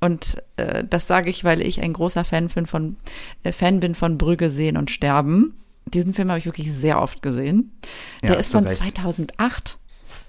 Und 0.01 0.43
äh, 0.57 0.83
das 0.83 1.07
sage 1.07 1.29
ich, 1.29 1.45
weil 1.45 1.61
ich 1.61 1.81
ein 1.81 1.93
großer 1.93 2.25
Fan 2.25 2.49
bin 2.49 2.65
von, 2.65 2.97
äh, 3.43 3.53
Fan 3.53 3.79
bin 3.79 3.95
von 3.95 4.17
Brügge 4.17 4.49
sehen 4.49 4.75
und 4.75 4.91
sterben. 4.91 5.57
Diesen 5.85 6.13
Film 6.13 6.29
habe 6.29 6.39
ich 6.39 6.45
wirklich 6.45 6.73
sehr 6.73 7.01
oft 7.01 7.21
gesehen. 7.21 7.71
Der 8.21 8.31
ja, 8.31 8.35
ist 8.35 8.51
von 8.51 8.65
recht. 8.65 8.79
2008. 8.79 9.77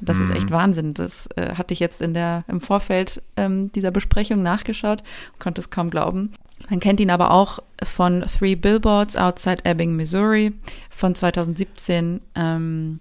Das 0.04 0.18
mhm. 0.18 0.24
ist 0.24 0.30
echt 0.30 0.50
mhm. 0.50 0.54
Wahnsinn. 0.54 0.94
Das 0.94 1.28
äh, 1.36 1.54
hatte 1.54 1.74
ich 1.74 1.80
jetzt 1.80 2.00
in 2.00 2.14
der, 2.14 2.44
im 2.48 2.60
Vorfeld 2.60 3.22
ähm, 3.36 3.70
dieser 3.72 3.90
Besprechung 3.90 4.42
nachgeschaut 4.42 5.02
und 5.32 5.40
konnte 5.40 5.60
es 5.60 5.70
kaum 5.70 5.90
glauben. 5.90 6.32
Man 6.70 6.80
kennt 6.80 7.00
ihn 7.00 7.10
aber 7.10 7.30
auch 7.30 7.58
von 7.82 8.22
Three 8.22 8.54
Billboards 8.54 9.16
Outside 9.16 9.64
Ebbing, 9.64 9.96
Missouri 9.96 10.52
von 10.88 11.14
2017 11.14 12.20
ähm, 12.34 13.00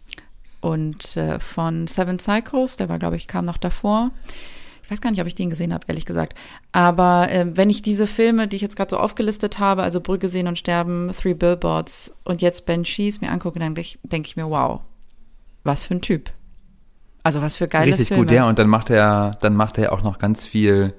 und 0.60 1.18
äh, 1.18 1.40
von 1.40 1.88
Seven 1.88 2.20
Cycles, 2.20 2.78
der 2.78 2.90
war, 2.90 3.00
glaube 3.00 3.16
ich, 3.16 3.28
kam 3.28 3.46
noch 3.46 3.58
davor. 3.58 4.12
Ich 4.84 4.92
weiß 4.92 5.00
gar 5.00 5.12
nicht, 5.12 5.22
ob 5.22 5.28
ich 5.28 5.36
den 5.36 5.50
gesehen 5.50 5.74
habe, 5.74 5.86
ehrlich 5.88 6.06
gesagt. 6.06 6.38
Aber 6.74 7.30
äh, 7.32 7.46
wenn 7.56 7.70
ich 7.70 7.82
diese 7.82 8.06
Filme, 8.06 8.48
die 8.48 8.58
ich 8.58 8.62
jetzt 8.62 8.76
gerade 8.76 8.92
so 8.92 8.98
aufgelistet 8.98 9.60
habe, 9.60 9.84
also 9.84 10.02
Brügge 10.02 10.28
sehen 10.28 10.48
und 10.48 10.60
sterben, 10.60 11.12
Three 11.12 11.34
Billboards 11.34 12.14
und 12.26 12.42
jetzt 12.42 12.66
Ben 12.66 12.84
Shees 12.84 13.22
mir 13.22 13.32
angucke, 13.32 13.60
dann 13.60 13.76
denke 13.76 13.98
denk 14.04 14.28
ich 14.28 14.36
mir, 14.36 14.50
wow, 14.50 14.82
was 15.64 15.86
für 15.86 15.96
ein 15.96 16.02
Typ. 16.02 16.32
Also 17.24 17.42
was 17.42 17.56
für 17.56 17.68
geile 17.68 17.92
Richtig 17.92 18.10
Filme. 18.10 18.26
gut, 18.26 18.32
ja. 18.32 18.48
Und 18.48 18.60
dann 18.60 18.68
macht 18.68 18.90
er, 18.90 19.38
dann 19.42 19.56
macht 19.56 19.78
er 19.78 19.94
auch 19.94 20.04
noch 20.04 20.20
ganz 20.20 20.46
viel 20.46 20.94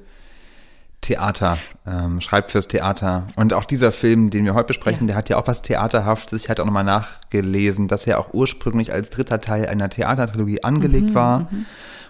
Theater, 1.03 1.59
ähm, 1.87 2.23
schreibt 2.23 2.53
fürs 2.53 2.67
Theater. 2.67 3.27
Und 3.37 3.53
auch 3.53 3.67
dieser 3.67 3.93
Film, 3.93 4.31
den 4.31 4.47
wir 4.47 4.55
heute 4.55 4.69
besprechen, 4.69 5.07
ja. 5.07 5.09
der 5.09 5.17
hat 5.17 5.29
ja 5.29 5.37
auch 5.37 5.47
was 5.47 5.61
Theaterhaftes. 5.61 6.43
Ich 6.43 6.49
hatte 6.49 6.63
auch 6.63 6.67
nochmal 6.67 6.85
nachgelesen, 6.85 7.89
dass 7.89 8.07
er 8.07 8.19
auch 8.19 8.33
ursprünglich 8.33 8.91
als 8.91 9.11
dritter 9.11 9.41
Teil 9.41 9.67
einer 9.67 9.91
Theatertrilogie 9.91 10.65
angelegt 10.65 11.11
mhm, 11.11 11.15
war. 11.15 11.41
Mhm. 11.41 11.67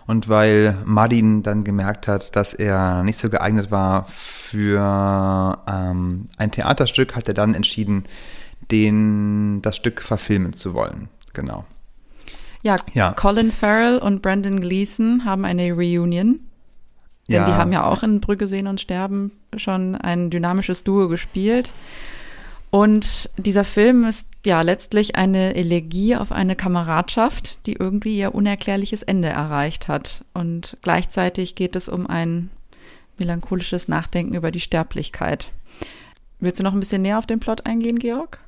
Und 0.07 0.29
weil 0.29 0.77
Madin 0.85 1.43
dann 1.43 1.65
gemerkt 1.65 2.07
hat, 2.07 2.37
dass 2.37 2.55
er 2.55 3.03
nicht 3.03 3.19
so 3.19 3.31
geeignet 3.31 3.71
war 3.71 4.07
für 4.09 5.59
ähm, 5.67 6.29
ein 6.37 6.51
Theaterstück, 6.53 7.17
hat 7.17 7.27
er 7.27 7.35
dann 7.35 7.55
entschieden, 7.55 8.05
den, 8.71 9.61
das 9.63 9.77
Stück 9.77 10.03
verfilmen 10.03 10.53
zu 10.53 10.75
wollen. 10.75 11.09
Genau. 11.33 11.65
Ja, 12.65 12.77
ja, 12.95 13.13
Colin 13.13 13.53
Farrell 13.53 13.99
und 13.99 14.23
Brandon 14.23 14.59
Gleason 14.59 15.25
haben 15.27 15.45
eine 15.45 15.73
Reunion. 15.73 16.41
Denn 17.29 17.37
ja. 17.37 17.47
die 17.47 17.53
haben 17.53 17.73
ja 17.73 17.85
auch 17.85 18.03
in 18.03 18.21
Brücke 18.21 18.47
sehen 18.47 18.67
und 18.67 18.81
sterben 18.81 19.33
schon 19.57 19.95
ein 19.95 20.31
dynamisches 20.31 20.83
Duo 20.83 21.09
gespielt. 21.09 21.73
Und 22.71 23.31
dieser 23.37 23.65
Film 23.65 24.05
ist 24.05 24.27
ja 24.45 24.63
letztlich 24.63 25.15
eine 25.15 25.55
Elegie 25.55 26.17
auf 26.17 26.33
eine 26.33 26.57
Kameradschaft, 26.57 27.65
die 27.67 27.75
irgendwie 27.75 28.19
ihr 28.19 28.35
unerklärliches 28.35 29.03
Ende 29.03 29.29
erreicht 29.29 29.87
hat. 29.87 30.25
Und 30.33 30.77
gleichzeitig 30.83 31.55
geht 31.55 31.77
es 31.77 31.89
um 31.89 32.07
ein 32.07 32.51
melancholisches 33.19 33.89
Nachdenken 33.89 34.35
über 34.35 34.51
die 34.51 34.61
Sterblichkeit. 34.61 35.51
Willst 36.41 36.59
du 36.59 36.65
noch 36.65 36.73
ein 36.73 36.81
bisschen 36.81 37.03
näher 37.03 37.19
auf 37.19 37.27
den 37.27 37.41
Plot 37.41 37.65
eingehen, 37.65 37.99
Georg? 37.99 38.41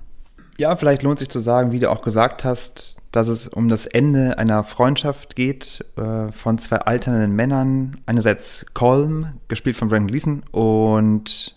Ja, 0.58 0.74
vielleicht 0.74 1.02
lohnt 1.02 1.18
sich 1.18 1.28
zu 1.28 1.38
sagen, 1.38 1.70
wie 1.70 1.80
du 1.80 1.90
auch 1.90 2.02
gesagt 2.02 2.44
hast, 2.44 2.96
dass 3.16 3.28
es 3.28 3.48
um 3.48 3.68
das 3.68 3.86
Ende 3.86 4.36
einer 4.36 4.62
Freundschaft 4.62 5.36
geht 5.36 5.82
äh, 5.96 6.30
von 6.32 6.58
zwei 6.58 6.76
alternden 6.76 7.34
Männern. 7.34 7.96
Einerseits 8.04 8.66
Colm, 8.74 9.40
gespielt 9.48 9.76
von 9.76 9.88
Brandon 9.88 10.08
Gleason, 10.08 10.42
und 10.52 11.56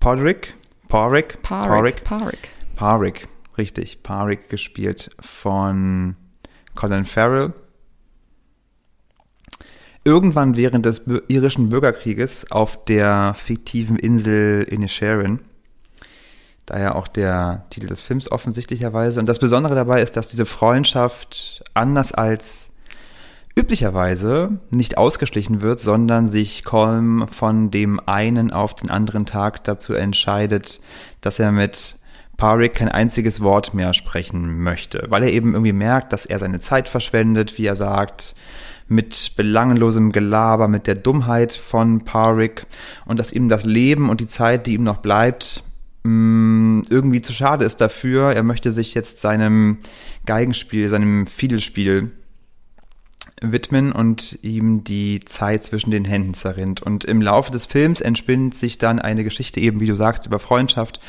Podrick, 0.00 0.54
Porrick, 0.88 1.40
Porrick, 1.42 2.02
Porrick, 2.02 2.50
Porrick, 2.74 3.28
richtig, 3.56 4.02
Porrick, 4.02 4.48
gespielt 4.48 5.14
von 5.20 6.16
Colin 6.74 7.04
Farrell. 7.04 7.52
Irgendwann 10.04 10.56
während 10.56 10.84
des 10.84 11.04
irischen 11.28 11.68
Bürgerkrieges 11.68 12.50
auf 12.50 12.84
der 12.86 13.34
fiktiven 13.38 13.96
Insel 13.96 14.64
Inisherin 14.64 15.38
Daher 16.72 16.96
auch 16.96 17.06
der 17.06 17.66
Titel 17.68 17.86
des 17.86 18.00
Films 18.00 18.32
offensichtlicherweise. 18.32 19.20
Und 19.20 19.26
das 19.26 19.38
Besondere 19.38 19.74
dabei 19.74 20.00
ist, 20.00 20.16
dass 20.16 20.28
diese 20.28 20.46
Freundschaft 20.46 21.62
anders 21.74 22.12
als 22.12 22.70
üblicherweise 23.54 24.58
nicht 24.70 24.96
ausgeschlichen 24.96 25.60
wird, 25.60 25.80
sondern 25.80 26.28
sich 26.28 26.64
Colm 26.64 27.28
von 27.28 27.70
dem 27.70 28.00
einen 28.06 28.50
auf 28.50 28.74
den 28.74 28.88
anderen 28.88 29.26
Tag 29.26 29.64
dazu 29.64 29.92
entscheidet, 29.92 30.80
dass 31.20 31.38
er 31.38 31.52
mit 31.52 31.96
Parik 32.38 32.72
kein 32.72 32.88
einziges 32.88 33.42
Wort 33.42 33.74
mehr 33.74 33.92
sprechen 33.92 34.62
möchte, 34.62 35.04
weil 35.10 35.24
er 35.24 35.32
eben 35.32 35.52
irgendwie 35.52 35.74
merkt, 35.74 36.14
dass 36.14 36.24
er 36.24 36.38
seine 36.38 36.60
Zeit 36.60 36.88
verschwendet, 36.88 37.58
wie 37.58 37.66
er 37.66 37.76
sagt, 37.76 38.34
mit 38.88 39.34
belanglosem 39.36 40.10
Gelaber, 40.10 40.68
mit 40.68 40.86
der 40.86 40.94
Dummheit 40.94 41.52
von 41.52 42.06
Parik 42.06 42.64
und 43.04 43.20
dass 43.20 43.30
ihm 43.30 43.50
das 43.50 43.66
Leben 43.66 44.08
und 44.08 44.20
die 44.20 44.26
Zeit, 44.26 44.66
die 44.66 44.72
ihm 44.72 44.84
noch 44.84 45.02
bleibt, 45.02 45.64
mm, 46.02 46.82
irgendwie 46.88 47.22
zu 47.22 47.32
schade 47.32 47.64
ist 47.64 47.80
dafür. 47.80 48.32
Er 48.32 48.42
möchte 48.42 48.72
sich 48.72 48.94
jetzt 48.94 49.20
seinem 49.20 49.78
Geigenspiel, 50.26 50.88
seinem 50.88 51.26
Fiedelspiel 51.26 52.10
widmen 53.42 53.92
und 53.92 54.38
ihm 54.42 54.84
die 54.84 55.20
Zeit 55.20 55.64
zwischen 55.64 55.90
den 55.90 56.04
Händen 56.04 56.34
zerrinnt. 56.34 56.82
Und 56.82 57.04
im 57.04 57.20
Laufe 57.20 57.50
des 57.50 57.66
Films 57.66 58.00
entspinnt 58.00 58.54
sich 58.54 58.78
dann 58.78 58.98
eine 58.98 59.24
Geschichte 59.24 59.60
eben, 59.60 59.80
wie 59.80 59.86
du 59.86 59.94
sagst, 59.94 60.26
über 60.26 60.38
Freundschaft, 60.38 61.00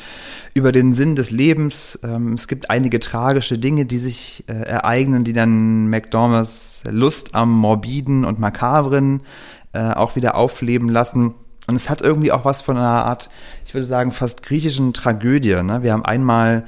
über 0.52 0.72
den 0.72 0.92
Sinn 0.92 1.16
des 1.16 1.30
Lebens. 1.30 1.98
Ähm, 2.02 2.34
es 2.34 2.48
gibt 2.48 2.70
einige 2.70 2.98
tragische 3.00 3.58
Dinge, 3.58 3.86
die 3.86 3.98
sich 3.98 4.44
äh, 4.48 4.52
ereignen, 4.52 5.24
die 5.24 5.32
dann 5.32 5.88
McDormand's 5.88 6.82
Lust 6.90 7.34
am 7.34 7.50
Morbiden 7.52 8.24
und 8.24 8.38
Makabren 8.38 9.22
äh, 9.72 9.92
auch 9.92 10.16
wieder 10.16 10.34
aufleben 10.36 10.88
lassen. 10.88 11.34
Und 11.66 11.76
es 11.76 11.88
hat 11.88 12.02
irgendwie 12.02 12.32
auch 12.32 12.44
was 12.44 12.60
von 12.60 12.76
einer 12.76 13.04
Art, 13.04 13.30
ich 13.64 13.74
würde 13.74 13.86
sagen, 13.86 14.12
fast 14.12 14.42
griechischen 14.42 14.92
Tragödie. 14.92 15.62
Ne? 15.62 15.82
Wir 15.82 15.92
haben 15.92 16.04
einmal 16.04 16.64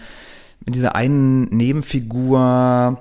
mit 0.65 0.75
dieser 0.75 0.95
einen 0.95 1.45
Nebenfigur 1.45 2.99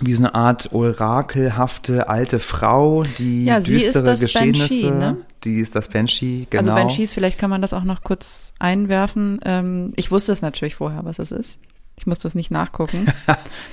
wie 0.00 0.14
so 0.14 0.24
eine 0.24 0.34
Art 0.34 0.72
orakelhafte 0.72 2.08
alte 2.08 2.38
Frau, 2.38 3.04
die 3.18 3.44
ja, 3.44 3.60
düstere 3.60 4.16
Geschehnisse. 4.16 4.68
Banshee, 4.68 4.90
ne? 4.90 5.16
Die 5.44 5.60
ist 5.60 5.74
das 5.74 5.88
Banshee, 5.88 6.46
genau. 6.48 6.72
Also 6.72 6.74
Banshees, 6.74 7.12
vielleicht 7.12 7.38
kann 7.38 7.50
man 7.50 7.62
das 7.62 7.72
auch 7.72 7.84
noch 7.84 8.02
kurz 8.02 8.54
einwerfen. 8.58 9.40
Ähm, 9.44 9.92
ich 9.96 10.10
wusste 10.10 10.32
es 10.32 10.42
natürlich 10.42 10.74
vorher, 10.74 11.04
was 11.04 11.18
es 11.18 11.32
ist. 11.32 11.60
Ich 11.98 12.06
musste 12.06 12.28
es 12.28 12.34
nicht 12.34 12.50
nachgucken. 12.50 13.06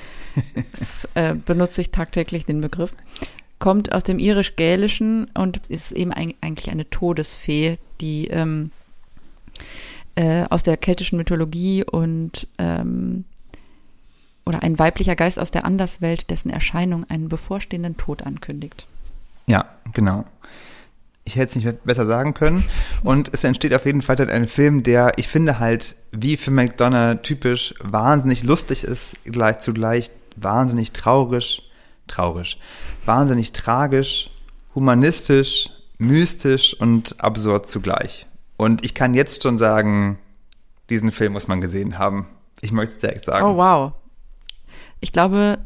das 0.72 1.08
äh, 1.14 1.34
benutze 1.34 1.82
ich 1.82 1.92
tagtäglich 1.92 2.46
den 2.46 2.62
Begriff 2.62 2.94
kommt 3.60 3.92
aus 3.94 4.04
dem 4.04 4.20
irisch-gälischen 4.20 5.30
und 5.34 5.68
ist 5.68 5.92
eben 5.92 6.12
ein, 6.12 6.34
eigentlich 6.42 6.72
eine 6.72 6.90
Todesfee, 6.90 7.78
die 8.02 8.28
ähm, 8.28 8.72
äh, 10.16 10.46
aus 10.50 10.64
der 10.64 10.78
keltischen 10.78 11.18
Mythologie 11.18 11.84
und 11.84 12.48
ähm, 12.58 13.26
oder 14.46 14.64
ein 14.64 14.80
weiblicher 14.80 15.16
Geist 15.16 15.40
aus 15.40 15.52
der 15.52 15.66
Anderswelt, 15.66 16.30
dessen 16.30 16.50
Erscheinung 16.50 17.06
einen 17.10 17.28
bevorstehenden 17.28 17.98
Tod 17.98 18.26
ankündigt. 18.26 18.88
Ja, 19.46 19.66
genau. 19.94 20.26
Ich 21.26 21.36
hätte 21.36 21.60
es 21.60 21.66
nicht 21.66 21.84
besser 21.84 22.06
sagen 22.06 22.34
können. 22.34 22.64
Und 23.04 23.34
es 23.34 23.44
entsteht 23.44 23.74
auf 23.74 23.86
jeden 23.86 24.02
Fall 24.02 24.16
dann 24.16 24.30
ein 24.30 24.48
Film, 24.48 24.84
der, 24.84 25.12
ich 25.18 25.28
finde 25.28 25.60
halt, 25.60 25.98
wie 26.12 26.38
für 26.38 26.52
McDonough 26.52 27.22
typisch, 27.22 27.74
wahnsinnig 27.82 28.44
lustig 28.44 28.86
ist, 28.86 29.16
gleich 29.26 29.60
zugleich 29.60 30.12
wahnsinnig 30.38 30.94
traurig, 30.94 31.67
traurig, 32.08 32.60
wahnsinnig 33.06 33.54
tragisch, 33.54 34.30
humanistisch, 34.76 35.70
mystisch 35.98 36.80
und 36.80 37.24
absurd 37.24 37.68
zugleich. 37.68 38.28
Und 38.58 38.84
ich 38.84 38.94
kann 38.94 39.14
jetzt 39.14 39.44
schon 39.44 39.58
sagen, 39.58 40.20
diesen 40.90 41.12
Film 41.12 41.34
muss 41.34 41.48
man 41.48 41.62
gesehen 41.62 42.00
haben. 42.00 42.28
Ich 42.62 42.72
möchte 42.72 42.96
es 42.96 43.02
direkt 43.02 43.26
sagen. 43.26 43.46
Oh, 43.46 43.58
wow. 43.58 43.94
Ich 45.00 45.12
glaube, 45.12 45.60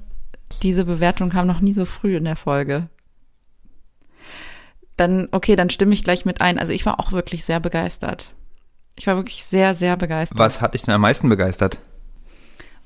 diese 0.61 0.85
Bewertung 0.85 1.29
kam 1.29 1.47
noch 1.47 1.61
nie 1.61 1.73
so 1.73 1.85
früh 1.85 2.17
in 2.17 2.25
der 2.25 2.35
Folge. 2.35 2.89
Dann, 4.97 5.29
okay, 5.31 5.55
dann 5.55 5.69
stimme 5.69 5.93
ich 5.93 6.03
gleich 6.03 6.25
mit 6.25 6.41
ein. 6.41 6.59
Also 6.59 6.73
ich 6.73 6.85
war 6.85 6.99
auch 6.99 7.11
wirklich 7.11 7.45
sehr 7.45 7.59
begeistert. 7.59 8.33
Ich 8.95 9.07
war 9.07 9.15
wirklich 9.15 9.45
sehr, 9.45 9.73
sehr 9.73 9.95
begeistert. 9.95 10.37
Was 10.37 10.61
hat 10.61 10.73
dich 10.73 10.83
denn 10.83 10.93
am 10.93 11.01
meisten 11.01 11.29
begeistert? 11.29 11.79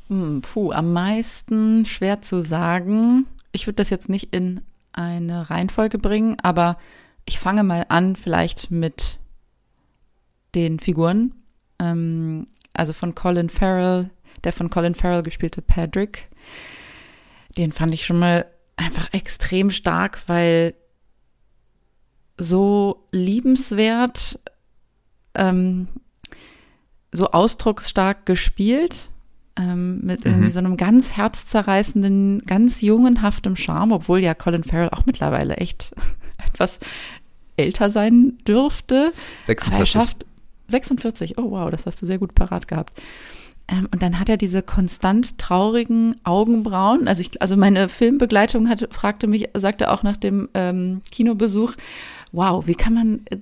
Hm, 0.08 0.42
puh, 0.42 0.72
am 0.72 0.94
meisten 0.94 1.86
schwer 1.86 2.22
zu 2.22 2.42
sagen 2.42 3.26
ich 3.56 3.68
würde 3.68 3.78
das 3.78 3.90
jetzt 3.90 4.10
nicht 4.10 4.36
in 4.36 4.62
eine 4.92 5.50
Reihenfolge 5.50 5.98
bringen, 5.98 6.38
aber 6.42 6.78
ich 7.26 7.40
fange 7.40 7.64
mal 7.64 7.86
an, 7.90 8.16
vielleicht 8.16 8.70
mit 8.70 9.20
den 10.54 10.80
Figuren. 10.80 11.34
Ähm, 11.80 12.48
also 12.74 12.94
von 12.94 13.16
Colin 13.16 13.50
Farrell, 13.50 14.10
der 14.44 14.54
von 14.54 14.70
Colin 14.70 14.96
Farrell 14.96 15.24
gespielte 15.24 15.62
Patrick. 15.62 16.30
Den 17.58 17.72
fand 17.72 17.94
ich 17.94 18.06
schon 18.06 18.20
mal 18.20 18.46
einfach 18.76 19.14
extrem 19.14 19.72
stark, 19.72 20.22
weil 20.28 20.74
so 22.38 23.08
liebenswert, 23.12 24.40
ähm, 25.36 25.88
so 27.12 27.32
ausdrucksstark 27.32 28.26
gespielt 28.26 29.10
ähm, 29.58 30.02
mit 30.02 30.26
irgendwie 30.26 30.50
so 30.50 30.60
einem 30.60 30.78
ganz 30.78 31.16
herzzerreißenden, 31.16 32.44
ganz 32.46 32.82
jungenhaftem 32.82 33.56
Charme, 33.56 33.94
obwohl 33.94 34.20
ja 34.20 34.34
Colin 34.34 34.64
Farrell 34.64 34.90
auch 34.90 35.06
mittlerweile 35.06 35.58
echt 35.58 35.94
etwas 36.54 36.80
älter 37.58 37.90
sein 37.90 38.38
dürfte. 38.48 39.14
46. 39.46 39.68
Aber 39.68 39.80
er 39.80 39.86
schafft 39.86 40.26
46. 40.68 41.38
Oh 41.38 41.52
wow, 41.52 41.70
das 41.70 41.86
hast 41.86 42.02
du 42.02 42.06
sehr 42.06 42.18
gut 42.18 42.36
parat 42.36 42.68
gehabt. 42.68 43.02
Ähm, 43.68 43.88
und 43.92 44.02
dann 44.02 44.20
hat 44.20 44.30
er 44.30 44.38
diese 44.38 44.62
konstant 44.62 45.38
traurigen 45.38 46.16
Augenbrauen. 46.24 47.08
Also 47.08 47.22
ich, 47.22 47.42
also 47.42 47.58
meine 47.58 47.90
Filmbegleitung 47.90 48.70
hat, 48.70 48.88
fragte 48.92 49.28
mich, 49.28 49.50
sagte 49.54 49.92
auch 49.92 50.04
nach 50.04 50.18
dem 50.18 50.50
ähm, 50.54 51.02
Kinobesuch, 51.12 51.74
wow, 52.36 52.68
wie 52.68 52.76
kann 52.76 52.94
man 52.94 53.22
äh, 53.30 53.38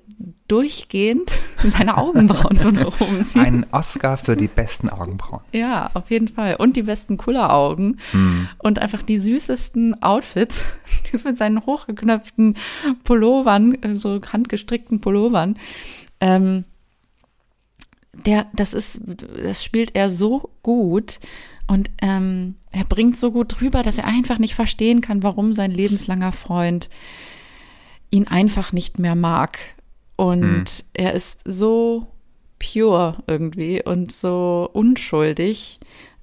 durchgehend 0.47 1.39
seine 1.63 1.97
Augenbrauen 1.97 2.57
so 2.59 2.71
nach 2.71 3.01
oben 3.01 3.23
ziehen? 3.23 3.41
Ein 3.41 3.65
Oscar 3.71 4.17
für 4.17 4.35
die 4.35 4.47
besten 4.47 4.89
Augenbrauen. 4.89 5.41
Ja, 5.51 5.89
auf 5.93 6.09
jeden 6.11 6.27
Fall. 6.27 6.55
Und 6.55 6.75
die 6.75 6.83
besten 6.83 7.17
Kulleraugen. 7.17 7.99
Hm. 8.11 8.47
Und 8.59 8.79
einfach 8.79 9.01
die 9.01 9.17
süßesten 9.17 10.01
Outfits. 10.01 10.65
Das 11.11 11.25
mit 11.25 11.37
seinen 11.37 11.63
hochgeknöpften 11.67 12.55
Pullovern, 13.03 13.75
äh, 13.83 13.95
so 13.95 14.19
handgestrickten 14.31 14.99
Pullovern. 14.99 15.57
Ähm, 16.19 16.63
der, 18.25 18.47
das 18.53 18.73
ist, 18.73 19.01
das 19.43 19.63
spielt 19.63 19.95
er 19.95 20.09
so 20.09 20.49
gut. 20.63 21.19
Und 21.67 21.91
ähm, 22.01 22.55
er 22.71 22.85
bringt 22.85 23.17
so 23.17 23.31
gut 23.31 23.61
rüber, 23.61 23.83
dass 23.83 23.99
er 23.99 24.05
einfach 24.05 24.39
nicht 24.39 24.55
verstehen 24.55 25.01
kann, 25.01 25.21
warum 25.21 25.53
sein 25.53 25.69
lebenslanger 25.69 26.31
Freund 26.31 26.89
ihn 28.13 28.27
einfach 28.27 28.71
nicht 28.71 28.99
mehr 28.99 29.15
mag. 29.15 29.57
Und 30.15 30.69
hm. 30.69 30.85
er 30.93 31.13
ist 31.13 31.41
so 31.45 32.07
pure 32.59 33.17
irgendwie 33.27 33.83
und 33.83 34.11
so 34.11 34.69
unschuldig 34.71 35.79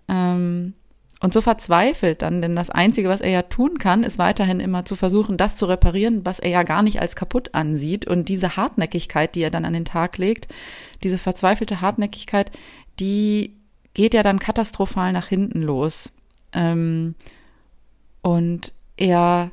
ähm, 0.09 0.75
und 1.21 1.35
so 1.35 1.43
verzweifelt 1.43 2.23
dann, 2.23 2.41
denn 2.41 2.57
das 2.57 2.71
Einzige, 2.71 3.11
was 3.11 3.21
er 3.21 3.31
ja 3.31 3.43
tun 3.43 3.77
kann, 3.77 4.05
ist 4.05 4.19
weiterhin 4.19 4.59
immer 4.59 4.87
zu 4.87 4.97
versuchen, 4.97 5.37
das 5.37 5.57
zu 5.57 5.67
reparieren, 5.67 6.25
was 6.25 6.39
er 6.39 6.49
ja 6.49 6.63
gar 6.63 6.83
nicht 6.83 7.01
als 7.01 7.15
kaputt 7.15 7.55
ansieht. 7.55 8.07
Und 8.07 8.31
diese 8.31 8.57
Hartnäckigkeit, 8.57 9.35
die 9.35 9.43
er 9.43 9.51
dann 9.51 9.67
an 9.67 9.75
den 9.75 9.85
Tag 9.85 10.17
legt, 10.17 10.49
diese 11.03 11.19
verzweifelte 11.19 11.83
Hartnäckigkeit, 11.83 12.51
die 12.99 13.57
geht 13.93 14.15
ja 14.15 14.23
dann 14.23 14.39
katastrophal 14.39 15.13
nach 15.13 15.27
hinten 15.27 15.61
los. 15.61 16.13
Ähm, 16.55 17.15
und 18.23 18.73
er, 18.97 19.51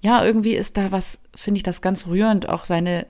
ja, 0.00 0.24
irgendwie 0.24 0.54
ist 0.54 0.76
da 0.76 0.92
was, 0.92 1.20
finde 1.34 1.58
ich 1.58 1.62
das 1.64 1.82
ganz 1.82 2.06
rührend, 2.06 2.48
auch 2.48 2.64
seine 2.64 3.06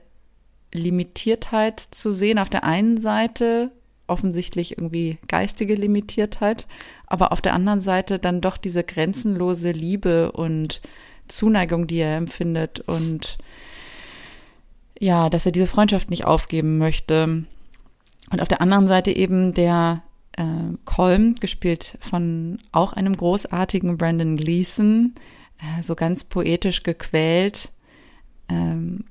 Limitiertheit 0.73 1.79
zu 1.79 2.13
sehen. 2.13 2.39
Auf 2.39 2.49
der 2.49 2.63
einen 2.63 2.99
Seite 2.99 3.71
offensichtlich 4.07 4.71
irgendwie 4.71 5.19
geistige 5.27 5.75
Limitiertheit, 5.75 6.67
aber 7.05 7.31
auf 7.31 7.41
der 7.41 7.53
anderen 7.53 7.81
Seite 7.81 8.17
dann 8.17 8.41
doch 8.41 8.57
diese 8.57 8.83
grenzenlose 8.83 9.71
Liebe 9.71 10.31
und 10.31 10.81
Zuneigung, 11.27 11.85
die 11.85 11.97
er 11.97 12.17
empfindet 12.17 12.79
und 12.79 13.37
ja, 14.99 15.29
dass 15.29 15.45
er 15.45 15.51
diese 15.51 15.67
Freundschaft 15.67 16.09
nicht 16.09 16.25
aufgeben 16.25 16.77
möchte. 16.77 17.45
Und 18.31 18.41
auf 18.41 18.47
der 18.47 18.61
anderen 18.61 18.87
Seite 18.87 19.11
eben 19.11 19.53
der 19.53 20.03
äh, 20.33 20.43
Colm, 20.85 21.35
gespielt 21.35 21.97
von 22.01 22.59
auch 22.71 22.93
einem 22.93 23.15
großartigen 23.15 23.97
Brandon 23.97 24.35
Gleason, 24.35 25.15
äh, 25.59 25.83
so 25.83 25.95
ganz 25.95 26.23
poetisch 26.23 26.83
gequält. 26.83 27.71
Ähm, 28.49 29.05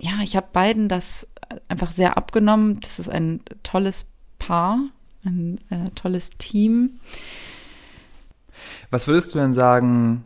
ja, 0.00 0.20
ich 0.22 0.36
habe 0.36 0.48
beiden 0.52 0.88
das 0.88 1.26
einfach 1.68 1.90
sehr 1.90 2.16
abgenommen. 2.16 2.80
Das 2.80 2.98
ist 2.98 3.08
ein 3.08 3.40
tolles 3.62 4.06
Paar, 4.38 4.78
ein 5.24 5.58
äh, 5.70 5.90
tolles 5.94 6.30
Team. 6.38 6.98
Was 8.90 9.06
würdest 9.06 9.34
du 9.34 9.38
denn 9.38 9.52
sagen, 9.52 10.24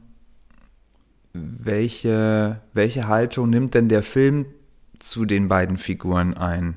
welche, 1.33 2.61
welche 2.73 3.09
Haltung 3.09 3.51
nimmt 3.51 3.75
denn 3.75 3.89
der 3.89 4.03
Film 4.03 4.47
zu 4.99 5.25
den 5.25 5.49
beiden 5.49 5.77
Figuren 5.77 6.37
ein? 6.37 6.77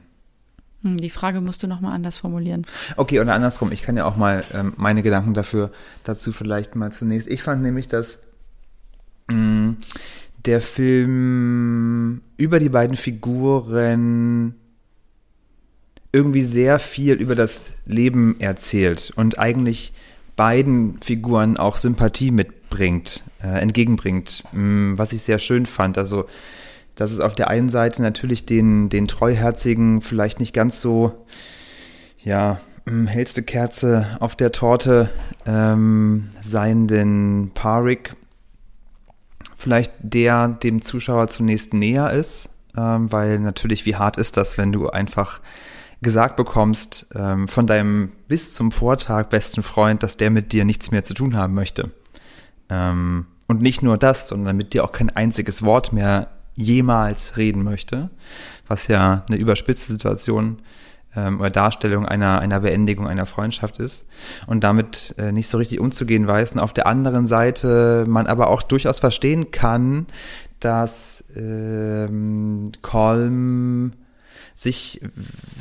Hm, 0.84 0.98
die 0.98 1.10
Frage 1.10 1.42
musst 1.42 1.64
du 1.64 1.68
nochmal 1.68 1.94
anders 1.94 2.20
formulieren. 2.20 2.66
Okay, 2.98 3.20
oder 3.20 3.34
andersrum. 3.34 3.72
Ich 3.72 3.82
kann 3.82 3.98
ja 3.98 4.06
auch 4.06 4.18
mal 4.18 4.44
ähm, 4.54 4.74
meine 4.78 5.02
Gedanken 5.02 5.34
dafür 5.34 5.72
dazu 6.04 6.34
vielleicht 6.34 6.76
mal 6.76 6.92
zunächst. 6.92 7.28
Ich 7.28 7.42
fand 7.42 7.62
nämlich, 7.62 7.88
dass 7.88 8.20
der 9.30 10.62
Film 10.62 12.22
über 12.38 12.60
die 12.60 12.70
beiden 12.70 12.98
Figuren 12.98 14.56
irgendwie 16.12 16.44
sehr 16.44 16.80
viel 16.80 17.16
über 17.16 17.36
das 17.36 17.74
Leben 17.86 18.40
erzählt 18.40 19.12
und 19.16 19.40
eigentlich 19.40 19.94
beiden 20.36 21.00
Figuren 21.02 21.58
auch 21.58 21.78
Sympathie 21.78 22.32
mitbringt, 22.32 23.24
äh, 23.42 23.60
entgegenbringt, 23.62 24.44
mh, 24.52 24.62
mm, 24.62 24.98
was 24.98 25.14
ich 25.14 25.24
sehr 25.24 25.40
schön 25.40 25.66
fand. 25.66 25.98
Also, 25.98 26.26
dass 26.96 27.12
es 27.12 27.20
auf 27.20 27.34
der 27.34 27.50
einen 27.50 27.70
Seite 27.70 28.02
natürlich 28.04 28.46
den, 28.46 28.90
den 28.90 29.08
Treuherzigen 29.08 30.02
vielleicht 30.02 30.40
nicht 30.40 30.54
ganz 30.54 30.82
so, 30.82 31.26
ja, 32.24 32.60
mh, 32.86 32.94
mm, 32.94 33.08
hellste 33.08 33.44
Kerze 33.44 34.18
auf 34.20 34.36
der 34.36 34.52
Torte 34.52 35.10
ähm, 35.46 36.30
seienden 36.42 37.52
Parik 37.54 38.16
vielleicht 39.64 39.94
der 40.00 40.50
dem 40.50 40.82
Zuschauer 40.82 41.30
zunächst 41.30 41.74
näher 41.74 42.12
ist, 42.12 42.50
ähm, 42.78 43.12
weil 43.12 43.40
natürlich, 43.40 43.86
wie 43.86 43.96
hart 43.96 44.18
ist 44.18 44.36
das, 44.36 44.58
wenn 44.58 44.74
du 44.74 44.90
einfach 44.90 45.40
gesagt 46.02 46.36
bekommst 46.36 47.08
ähm, 47.16 47.48
von 47.48 47.66
deinem 47.66 48.12
bis 48.28 48.54
zum 48.54 48.74
Vortag 48.74 49.30
besten 49.30 49.64
Freund, 49.64 50.04
dass 50.04 50.18
der 50.18 50.32
mit 50.32 50.52
dir 50.52 50.66
nichts 50.66 50.92
mehr 50.92 51.06
zu 51.06 51.14
tun 51.14 51.38
haben 51.38 51.54
möchte. 51.54 51.92
Ähm, 52.70 53.26
und 53.48 53.62
nicht 53.62 53.84
nur 53.84 53.98
das, 53.98 54.28
sondern 54.28 54.58
mit 54.58 54.74
dir 54.74 54.84
auch 54.84 54.92
kein 54.92 55.10
einziges 55.10 55.64
Wort 55.64 55.94
mehr 55.94 56.28
jemals 56.56 57.38
reden 57.38 57.64
möchte, 57.64 58.10
was 58.68 58.88
ja 58.90 59.24
eine 59.28 59.38
überspitzte 59.38 59.94
Situation 59.94 60.60
ähm, 61.16 61.40
oder 61.40 61.50
Darstellung 61.50 62.06
einer, 62.06 62.40
einer 62.40 62.60
Beendigung 62.62 63.08
einer 63.08 63.26
Freundschaft 63.26 63.80
ist 63.80 64.06
und 64.48 64.64
damit 64.64 65.16
äh, 65.18 65.32
nicht 65.32 65.50
so 65.50 65.58
richtig 65.58 65.80
umzugehen 65.80 66.28
weiß. 66.28 66.54
Und 66.54 66.60
auf 66.60 66.74
der 66.74 66.88
anderen 66.88 67.28
Seite 67.28 68.06
man 68.08 68.28
aber 68.28 68.48
auch 68.48 68.64
durchaus 68.64 69.00
verstehen 69.00 69.52
kann, 69.52 70.08
dass 70.60 71.26
ähm, 71.36 72.72
Colm 72.82 73.94
sich 74.56 75.02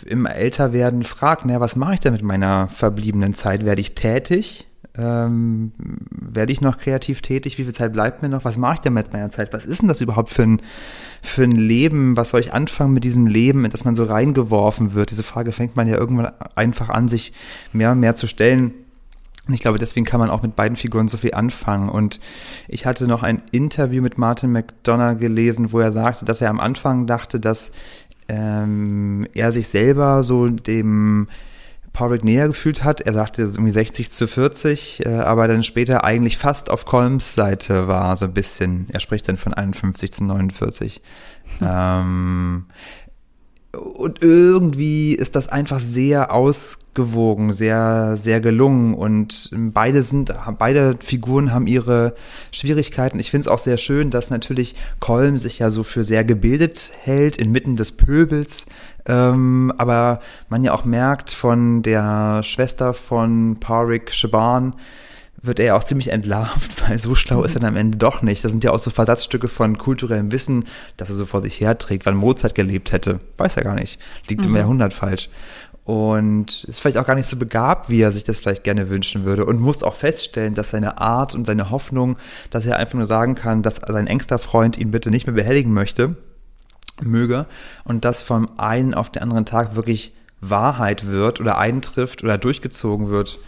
im 0.05 0.27
Älterwerden 0.27 1.03
fragt, 1.03 1.45
naja, 1.47 1.61
was 1.61 1.77
mache 1.77 1.95
ich 1.95 2.01
denn 2.01 2.12
mit 2.12 2.23
meiner 2.23 2.69
verbliebenen 2.69 3.35
Zeit? 3.35 3.65
Werde 3.65 3.81
ich 3.81 3.95
tätig? 3.95 4.67
Ähm, 4.94 5.72
werde 6.11 6.52
ich 6.52 6.61
noch 6.61 6.76
kreativ 6.76 7.22
tätig? 7.22 7.57
Wie 7.57 7.64
viel 7.64 7.74
Zeit 7.74 7.94
bleibt 7.94 8.22
mir 8.22 8.28
noch? 8.28 8.44
Was 8.44 8.59
mache 8.59 8.74
ich 8.74 8.81
denn 8.81 8.92
mit 8.92 9.12
meiner 9.12 9.31
Zeit? 9.31 9.52
Was 9.52 9.64
ist 9.64 9.81
denn 9.81 9.88
das 9.88 10.02
überhaupt 10.02 10.28
für 10.28 10.42
ein, 10.42 10.61
für 11.22 11.44
ein 11.44 11.52
Leben? 11.52 12.16
Was 12.16 12.31
soll 12.31 12.40
ich 12.40 12.52
anfangen 12.52 12.92
mit 12.92 13.05
diesem 13.05 13.26
Leben, 13.26 13.64
in 13.64 13.70
das 13.70 13.85
man 13.85 13.94
so 13.94 14.05
reingeworfen 14.05 14.92
wird? 14.92 15.11
Diese 15.11 15.22
Frage 15.22 15.52
fängt 15.52 15.76
man 15.76 15.88
ja 15.88 15.96
irgendwann 15.96 16.33
einfach 16.57 16.90
an, 16.90 17.09
sich 17.09 17.33
mehr 17.72 17.92
und 17.92 18.00
mehr 18.00 18.16
zu 18.16 18.26
stellen. 18.26 18.74
Und 19.48 19.55
ich 19.55 19.61
glaube, 19.61 19.78
deswegen 19.78 20.07
kann 20.07 20.20
man 20.20 20.31
auch 20.31 20.42
mit 20.42 20.57
beiden 20.57 20.76
Figuren 20.76 21.09
so 21.09 21.16
viel 21.16 21.35
anfangen. 21.35 21.88
Und 21.88 22.20
ich 22.68 22.85
hatte 22.85 23.07
noch 23.07 23.22
ein 23.22 23.42
Interview 23.50 24.02
mit 24.02 24.18
Martin 24.18 24.52
McDonough 24.52 25.18
gelesen, 25.18 25.72
wo 25.72 25.81
er 25.81 25.90
sagte, 25.90 26.26
dass 26.26 26.40
er 26.42 26.50
am 26.50 26.61
Anfang 26.61 27.07
dachte, 27.07 27.40
dass 27.40 27.72
ähm, 28.28 29.26
er 29.35 29.52
sich 29.52 29.68
selber 29.68 30.22
so 30.22 30.48
dem 30.48 31.28
Porrick 31.92 32.24
näher 32.24 32.48
gefühlt 32.48 32.85
hat. 32.85 33.00
Er 33.02 33.12
sagte 33.12 33.42
irgendwie 33.42 33.70
60 33.70 34.11
zu 34.11 34.26
40, 34.26 35.05
äh, 35.05 35.09
aber 35.11 35.46
dann 35.48 35.62
später 35.62 36.05
eigentlich 36.05 36.38
fast 36.38 36.70
auf 36.70 36.85
Colms 36.85 37.35
Seite 37.35 37.88
war, 37.88 38.16
so 38.16 38.26
ein 38.26 38.35
bisschen. 38.35 38.87
Er 38.90 39.00
spricht 39.00 39.28
dann 39.28 39.37
von 39.37 39.55
51 39.55 40.12
zu 40.12 40.24
49. 40.24 40.96
Hm. 40.96 41.02
Ähm, 41.61 42.66
und 43.74 44.22
irgendwie 44.22 45.14
ist 45.14 45.35
das 45.35 45.48
einfach 45.48 45.80
sehr 45.80 46.32
ausgewogen, 46.32 47.54
sehr, 47.54 48.18
sehr 48.18 48.42
gelungen 48.42 48.92
und 48.92 49.50
beide 49.52 50.02
sind, 50.02 50.35
beide 50.58 50.98
Figuren 51.02 51.52
haben 51.52 51.66
ihre 51.66 52.14
Schwierigkeiten. 52.50 53.18
Ich 53.18 53.30
finde 53.30 53.42
es 53.42 53.48
auch 53.48 53.58
sehr 53.58 53.78
schön, 53.78 54.11
dass 54.11 54.28
natürlich 54.28 54.76
Colm 55.00 55.38
sich 55.38 55.58
ja 55.58 55.70
so 55.70 55.85
für 55.85 56.04
sehr 56.04 56.22
gebildet 56.22 56.92
hält 57.00 57.38
inmitten 57.38 57.76
des 57.76 57.92
Pöbels, 57.92 58.66
ähm, 59.06 59.72
aber 59.78 60.20
man 60.50 60.64
ja 60.64 60.74
auch 60.74 60.85
merkt 60.85 61.32
von 61.32 61.80
der 61.82 62.42
Schwester 62.42 62.92
von 62.92 63.56
Parik 63.58 64.12
Shaban, 64.12 64.74
wird 65.42 65.59
er 65.59 65.66
ja 65.66 65.76
auch 65.76 65.85
ziemlich 65.85 66.09
entlarvt, 66.09 66.83
weil 66.88 66.98
so 66.98 67.14
schlau 67.14 67.42
ist 67.42 67.55
er 67.55 67.61
dann 67.61 67.70
am 67.70 67.76
Ende 67.76 67.98
doch 67.98 68.22
nicht. 68.22 68.44
Das 68.44 68.52
sind 68.52 68.64
ja 68.64 68.70
auch 68.70 68.78
so 68.78 68.90
Versatzstücke 68.90 69.48
von 69.48 69.76
kulturellem 69.76 70.33
Wissen, 70.33 70.64
dass 70.96 71.11
er 71.11 71.16
so 71.16 71.26
vor 71.26 71.42
sich 71.42 71.61
herträgt, 71.61 72.07
wann 72.07 72.16
Mozart 72.16 72.55
gelebt 72.55 72.92
hätte. 72.92 73.20
Weiß 73.37 73.57
er 73.57 73.64
gar 73.64 73.74
nicht. 73.74 74.00
Liegt 74.28 74.42
mhm. 74.42 74.50
im 74.50 74.57
Jahrhundert 74.57 74.94
falsch. 74.94 75.28
Und 75.85 76.62
ist 76.64 76.81
vielleicht 76.81 76.98
auch 76.98 77.07
gar 77.07 77.16
nicht 77.16 77.26
so 77.26 77.37
begabt, 77.37 77.90
wie 77.90 78.00
er 78.00 78.12
sich 78.12 78.22
das 78.22 78.38
vielleicht 78.38 78.62
gerne 78.62 78.88
wünschen 78.88 79.24
würde. 79.24 79.44
Und 79.44 79.61
muss 79.61 79.83
auch 79.83 79.94
feststellen, 79.94 80.55
dass 80.55 80.70
seine 80.70 80.98
Art 80.98 81.35
und 81.35 81.44
seine 81.44 81.70
Hoffnung, 81.70 82.18
dass 82.50 82.66
er 82.66 82.76
einfach 82.76 82.94
nur 82.94 83.09
sagen 83.09 83.35
kann, 83.35 83.64
dass 83.64 83.76
sein 83.76 84.07
engster 84.07 84.38
Freund 84.38 84.78
ihn 84.78 84.92
bitte 84.92 85.11
nicht 85.11 85.26
mehr 85.26 85.35
behelligen 85.35 85.72
möchte, 85.72 86.14
möge. 87.02 87.46
Und 87.83 88.05
das 88.05 88.22
vom 88.22 88.48
einen 88.59 88.94
auf 88.94 89.11
den 89.11 89.22
anderen 89.22 89.44
Tag 89.44 89.74
wirklich 89.74 90.14
Wahrheit 90.40 91.09
wird 91.09 91.40
oder 91.40 91.59
eintrifft 91.59 92.22
oder 92.22 92.38
durchgezogen 92.38 93.09
wird 93.09 93.40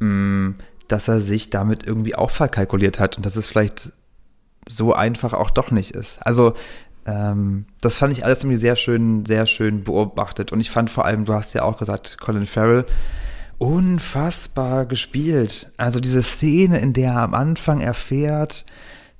mh, 0.00 0.54
dass 0.92 1.08
er 1.08 1.20
sich 1.20 1.50
damit 1.50 1.86
irgendwie 1.86 2.14
auch 2.14 2.30
verkalkuliert 2.30 2.98
hat 2.98 3.16
und 3.16 3.26
dass 3.26 3.36
es 3.36 3.46
vielleicht 3.46 3.92
so 4.68 4.92
einfach 4.92 5.32
auch 5.32 5.50
doch 5.50 5.70
nicht 5.70 5.92
ist. 5.92 6.18
Also 6.24 6.54
ähm, 7.06 7.64
das 7.80 7.96
fand 7.96 8.12
ich 8.12 8.24
alles 8.24 8.42
irgendwie 8.42 8.58
sehr 8.58 8.76
schön, 8.76 9.24
sehr 9.26 9.46
schön 9.46 9.84
beobachtet. 9.84 10.52
Und 10.52 10.60
ich 10.60 10.70
fand 10.70 10.90
vor 10.90 11.04
allem, 11.04 11.24
du 11.24 11.34
hast 11.34 11.54
ja 11.54 11.62
auch 11.62 11.78
gesagt, 11.78 12.18
Colin 12.20 12.46
Farrell, 12.46 12.84
unfassbar 13.58 14.86
gespielt. 14.86 15.70
Also 15.76 16.00
diese 16.00 16.22
Szene, 16.22 16.78
in 16.80 16.92
der 16.92 17.12
er 17.12 17.22
am 17.22 17.34
Anfang 17.34 17.80
erfährt, 17.80 18.64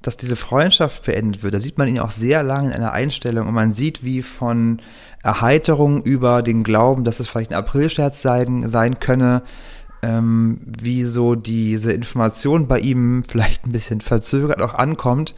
dass 0.03 0.17
diese 0.17 0.37
Freundschaft 0.37 1.05
beendet 1.05 1.43
wird, 1.43 1.53
da 1.53 1.61
sieht 1.61 1.77
man 1.77 1.89
ihn 1.89 1.99
auch 1.99 2.11
sehr 2.11 2.43
lange 2.43 2.69
in 2.69 2.75
einer 2.75 2.93
Einstellung 2.93 3.49
und 3.49 3.55
man 3.55 3.73
sieht, 3.73 4.03
wie 4.03 4.23
von 4.23 4.81
Erheiterung 5.23 6.03
über 6.03 6.43
den 6.43 6.65
Glauben, 6.65 7.05
dass 7.05 7.21
es 7.21 7.29
vielleicht 7.29 7.51
ein 7.51 7.59
Aprilscherz 7.59 8.23
sein, 8.23 8.67
sein 8.67 8.99
könne, 8.99 9.43
ähm, 10.03 10.59
wie 10.65 11.05
so 11.05 11.35
diese 11.35 11.93
Information 11.93 12.67
bei 12.67 12.81
ihm 12.81 13.23
vielleicht 13.29 13.67
ein 13.67 13.73
bisschen 13.73 14.01
verzögert 14.01 14.61
auch 14.61 14.75
ankommt 14.75 15.35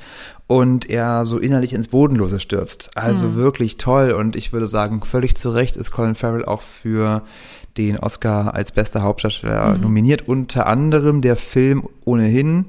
und 0.47 0.91
er 0.91 1.25
so 1.25 1.39
innerlich 1.39 1.73
ins 1.73 1.89
Bodenlose 1.89 2.41
stürzt. 2.41 2.91
Also 2.97 3.29
mhm. 3.29 3.37
wirklich 3.37 3.77
toll 3.77 4.13
und 4.13 4.37
ich 4.37 4.53
würde 4.53 4.67
sagen, 4.67 5.03
völlig 5.03 5.35
zu 5.35 5.51
Recht 5.51 5.77
ist 5.77 5.91
Colin 5.91 6.15
Farrell 6.15 6.45
auch 6.45 6.63
für 6.63 7.23
den 7.77 7.99
Oscar 7.99 8.55
als 8.55 8.73
bester 8.73 9.03
Hauptdarsteller 9.03 9.75
mhm. 9.75 9.81
nominiert. 9.81 10.29
Unter 10.29 10.67
anderem 10.67 11.23
der 11.23 11.37
Film 11.37 11.89
ohnehin 12.05 12.67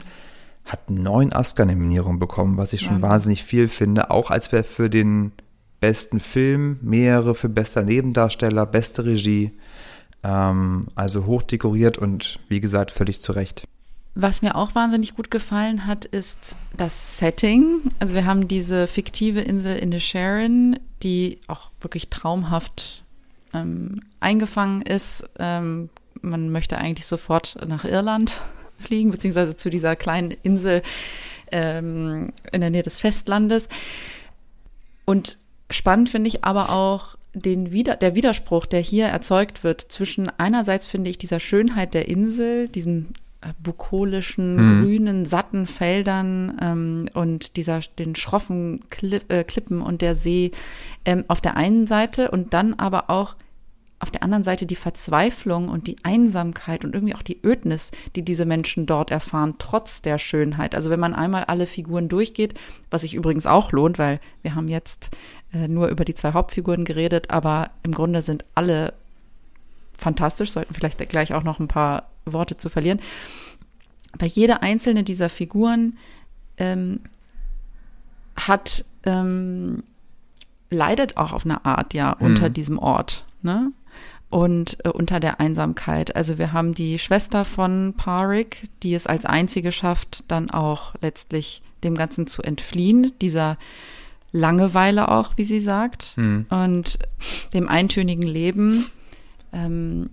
hat 0.65 0.89
neun 0.89 1.33
Oscar-Nominierungen 1.33 2.19
bekommen, 2.19 2.57
was 2.57 2.73
ich 2.73 2.81
schon 2.81 2.97
ja. 2.97 3.01
wahnsinnig 3.01 3.43
viel 3.43 3.67
finde, 3.67 4.11
auch 4.11 4.31
als 4.31 4.47
für 4.47 4.89
den 4.89 5.33
besten 5.81 6.21
Film, 6.21 6.79
mehrere 6.81 7.35
für 7.35 7.49
bester 7.49 7.83
Nebendarsteller, 7.83 8.65
beste 8.65 9.03
Regie. 9.03 9.51
Ähm, 10.23 10.87
also 10.95 11.25
hoch 11.25 11.43
dekoriert 11.43 11.97
und 11.97 12.39
wie 12.47 12.61
gesagt, 12.61 12.91
völlig 12.91 13.21
zu 13.21 13.31
Recht. 13.33 13.65
Was 14.15 14.43
mir 14.43 14.55
auch 14.55 14.75
wahnsinnig 14.75 15.15
gut 15.15 15.31
gefallen 15.31 15.87
hat, 15.87 16.05
ist 16.05 16.55
das 16.77 17.17
Setting. 17.17 17.81
Also 17.99 18.13
wir 18.13 18.25
haben 18.25 18.47
diese 18.47 18.85
fiktive 18.85 19.41
Insel 19.41 19.75
in 19.75 19.91
the 19.91 19.99
Sharon, 19.99 20.79
die 21.01 21.39
auch 21.47 21.71
wirklich 21.81 22.09
traumhaft 22.09 23.03
ähm, 23.53 24.01
eingefangen 24.19 24.83
ist. 24.83 25.27
Ähm, 25.39 25.89
man 26.21 26.51
möchte 26.51 26.77
eigentlich 26.77 27.07
sofort 27.07 27.57
nach 27.67 27.85
Irland 27.85 28.41
fliegen, 28.77 29.09
beziehungsweise 29.09 29.55
zu 29.55 29.71
dieser 29.71 29.95
kleinen 29.95 30.29
Insel 30.43 30.83
ähm, 31.51 32.31
in 32.51 32.61
der 32.61 32.69
Nähe 32.69 32.83
des 32.83 32.99
Festlandes. 32.99 33.67
Und 35.05 35.37
spannend 35.71 36.11
finde 36.11 36.27
ich 36.27 36.43
aber 36.43 36.69
auch 36.69 37.15
den 37.33 37.71
Wider 37.71 37.95
der 37.95 38.15
Widerspruch, 38.15 38.65
der 38.65 38.79
hier 38.79 39.07
erzeugt 39.07 39.63
wird 39.63 39.81
zwischen 39.81 40.29
einerseits 40.37 40.85
finde 40.87 41.09
ich 41.09 41.17
dieser 41.17 41.39
Schönheit 41.39 41.93
der 41.93 42.07
Insel, 42.07 42.67
diesem 42.67 43.07
äh, 43.41 43.53
bukolischen, 43.61 44.57
hm. 44.57 44.81
grünen, 44.81 45.25
satten 45.25 45.65
Feldern 45.65 46.57
ähm, 46.61 47.05
und 47.13 47.57
dieser 47.57 47.79
den 47.97 48.15
schroffen 48.15 48.81
Klipp, 48.89 49.31
äh, 49.31 49.43
Klippen 49.43 49.81
und 49.81 50.01
der 50.01 50.15
See 50.15 50.51
ähm, 51.05 51.25
auf 51.27 51.41
der 51.41 51.57
einen 51.57 51.87
Seite 51.87 52.31
und 52.31 52.53
dann 52.53 52.73
aber 52.75 53.09
auch 53.09 53.35
auf 54.03 54.11
der 54.11 54.21
anderen 54.21 54.43
Seite 54.43 54.65
die 54.65 54.75
Verzweiflung 54.75 55.69
und 55.69 55.87
die 55.87 55.95
Einsamkeit 56.03 56.85
und 56.85 56.93
irgendwie 56.93 57.15
auch 57.15 57.21
die 57.21 57.39
Ödnis, 57.43 57.91
die 58.15 58.21
diese 58.21 58.45
Menschen 58.45 58.85
dort 58.85 59.09
erfahren, 59.11 59.55
trotz 59.57 60.01
der 60.01 60.19
Schönheit. 60.19 60.75
Also 60.75 60.91
wenn 60.91 60.99
man 60.99 61.15
einmal 61.15 61.45
alle 61.45 61.65
Figuren 61.65 62.09
durchgeht, 62.09 62.53
was 62.91 63.01
sich 63.01 63.15
übrigens 63.15 63.47
auch 63.47 63.71
lohnt, 63.71 63.97
weil 63.97 64.19
wir 64.41 64.55
haben 64.55 64.67
jetzt 64.67 65.09
äh, 65.53 65.67
nur 65.67 65.87
über 65.87 66.05
die 66.05 66.13
zwei 66.13 66.33
Hauptfiguren 66.33 66.85
geredet, 66.85 67.31
aber 67.31 67.71
im 67.83 67.93
Grunde 67.93 68.21
sind 68.21 68.45
alle 68.53 68.93
fantastisch, 69.95 70.51
sollten 70.51 70.73
vielleicht 70.73 70.97
gleich 71.09 71.33
auch 71.33 71.43
noch 71.43 71.59
ein 71.59 71.67
paar 71.67 72.09
Worte 72.25 72.57
zu 72.57 72.69
verlieren. 72.69 72.99
Bei 74.17 74.25
jeder 74.25 74.61
einzelne 74.61 75.03
dieser 75.03 75.29
Figuren 75.29 75.97
ähm, 76.57 76.99
hat 78.35 78.83
ähm, 79.05 79.83
leidet 80.69 81.17
auch 81.17 81.31
auf 81.31 81.45
eine 81.45 81.63
Art 81.65 81.93
ja 81.93 82.17
mhm. 82.19 82.25
unter 82.25 82.49
diesem 82.49 82.77
Ort, 82.79 83.25
ne? 83.41 83.71
Und 84.33 84.83
äh, 84.83 84.89
unter 84.89 85.19
der 85.19 85.39
Einsamkeit. 85.39 86.15
Also 86.15 86.39
wir 86.39 86.53
haben 86.53 86.73
die 86.73 86.97
Schwester 86.97 87.45
von 87.45 87.93
Parik, 87.95 88.67
die 88.81 88.95
es 88.95 89.05
als 89.05 89.25
einzige 89.25 89.71
schafft, 89.71 90.23
dann 90.27 90.49
auch 90.49 90.95
letztlich 91.01 91.61
dem 91.83 91.93
Ganzen 91.93 92.25
zu 92.25 92.41
entfliehen, 92.41 93.11
dieser 93.21 93.59
Langeweile 94.31 95.09
auch, 95.09 95.33
wie 95.37 95.43
sie 95.43 95.59
sagt, 95.59 96.13
mhm. 96.15 96.47
und 96.49 96.97
dem 97.53 97.69
eintönigen 97.69 98.23
Leben. 98.23 98.87
Ähm, 99.51 100.09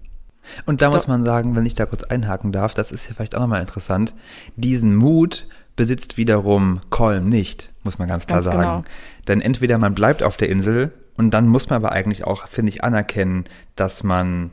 und 0.67 0.83
da 0.83 0.91
muss 0.91 1.07
man 1.07 1.25
sagen, 1.25 1.57
wenn 1.57 1.65
ich 1.65 1.73
da 1.73 1.87
kurz 1.87 2.03
einhaken 2.03 2.53
darf, 2.53 2.75
das 2.75 2.93
ist 2.93 3.09
ja 3.09 3.15
vielleicht 3.15 3.35
auch 3.35 3.41
nochmal 3.41 3.63
interessant, 3.63 4.15
diesen 4.55 4.97
Mut 4.97 5.47
besitzt 5.77 6.19
wiederum 6.19 6.83
Colm 6.91 7.31
nicht, 7.31 7.71
muss 7.85 7.99
man 7.99 8.07
ganz 8.07 8.27
klar 8.27 8.43
ganz 8.43 8.55
sagen. 8.55 8.61
Genau. 8.61 8.85
Denn 9.29 9.41
entweder 9.41 9.79
man 9.79 9.95
bleibt 9.95 10.23
auf 10.23 10.37
der 10.37 10.51
Insel 10.51 10.93
und 11.17 11.33
dann 11.33 11.49
muss 11.49 11.69
man 11.69 11.77
aber 11.77 11.93
eigentlich 11.93 12.25
auch, 12.25 12.49
finde 12.49 12.71
ich, 12.71 12.85
anerkennen, 12.85 13.45
dass 13.77 14.03
man 14.03 14.51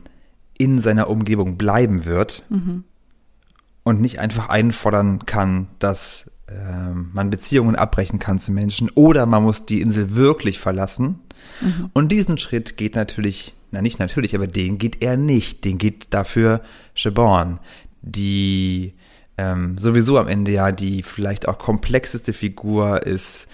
in 0.58 0.80
seiner 0.80 1.08
Umgebung 1.08 1.56
bleiben 1.56 2.04
wird 2.04 2.44
mhm. 2.48 2.84
und 3.84 4.00
nicht 4.00 4.18
einfach 4.18 4.48
einfordern 4.48 5.24
kann, 5.26 5.68
dass 5.78 6.30
äh, 6.48 6.92
man 6.92 7.30
Beziehungen 7.30 7.76
abbrechen 7.76 8.18
kann 8.18 8.38
zu 8.38 8.52
Menschen 8.52 8.90
oder 8.94 9.26
man 9.26 9.44
muss 9.44 9.66
die 9.66 9.80
Insel 9.80 10.14
wirklich 10.14 10.58
verlassen. 10.58 11.20
Mhm. 11.60 11.90
Und 11.92 12.10
diesen 12.10 12.38
Schritt 12.38 12.76
geht 12.76 12.96
natürlich 12.96 13.54
na 13.70 13.82
nicht 13.82 13.98
natürlich, 13.98 14.34
aber 14.34 14.46
den 14.46 14.78
geht 14.78 15.02
er 15.02 15.16
nicht. 15.16 15.64
Den 15.64 15.78
geht 15.78 16.08
dafür 16.10 16.62
Siobhan, 16.94 17.60
die 18.00 18.94
ähm, 19.36 19.76
sowieso 19.78 20.18
am 20.18 20.28
Ende 20.28 20.52
ja 20.52 20.72
die 20.72 21.02
vielleicht 21.02 21.46
auch 21.48 21.58
komplexeste 21.58 22.32
Figur 22.32 23.06
ist, 23.06 23.48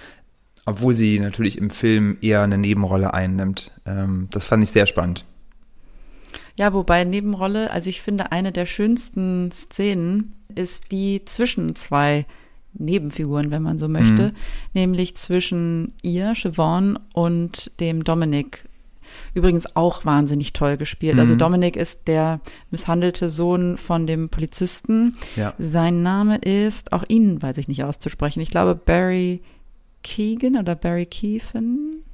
obwohl 0.66 0.94
sie 0.94 1.18
natürlich 1.20 1.59
im 1.59 1.70
Film 1.70 2.16
eher 2.20 2.42
eine 2.42 2.59
Nebenrolle 2.59 3.14
einnimmt. 3.14 3.72
Ähm, 3.87 4.29
das 4.31 4.44
fand 4.44 4.64
ich 4.64 4.70
sehr 4.70 4.87
spannend. 4.87 5.24
Ja, 6.59 6.72
wobei 6.72 7.05
Nebenrolle, 7.05 7.70
also 7.70 7.90
ich 7.90 8.00
finde, 8.00 8.33
eine 8.33 8.53
der 8.53 8.66
schönsten 8.66 9.50
Szenen 9.50 10.35
ist 10.55 10.92
die 10.92 11.24
zwischen 11.24 11.74
zwei 11.74 12.27
Nebenfiguren, 12.74 13.50
wenn 13.50 13.62
man 13.62 13.79
so 13.79 13.88
möchte, 13.88 14.29
mhm. 14.29 14.33
nämlich 14.72 15.16
zwischen 15.16 15.92
ihr, 16.03 16.35
Siobhan, 16.35 16.98
und 17.12 17.72
dem 17.81 18.05
Dominic, 18.05 18.64
Übrigens 19.33 19.77
auch 19.77 20.05
wahnsinnig 20.05 20.53
toll 20.53 20.77
gespielt. 20.77 21.18
Also 21.18 21.35
mhm. 21.35 21.40
Also 21.40 21.44
Dominik 21.44 21.77
ist 21.77 22.07
der 22.09 22.40
misshandelte 22.70 23.29
Sohn 23.29 23.77
von 23.77 24.07
dem 24.07 24.29
Polizisten. 24.29 25.16
Ja. 25.37 25.55
Sein 25.59 26.03
Name 26.03 26.37
ist, 26.38 26.92
auch 26.92 27.05
ihn 27.09 27.42
weiß 27.42 27.59
ich 27.59 27.68
nicht 27.68 27.85
auszusprechen. 27.85 28.40
Ich 28.40 28.50
glaube 28.50 28.74
Barry 28.74 29.42
Keegan 30.04 30.56
oder 30.56 30.76
Barry 30.76 31.06
Keefen. 31.06 32.04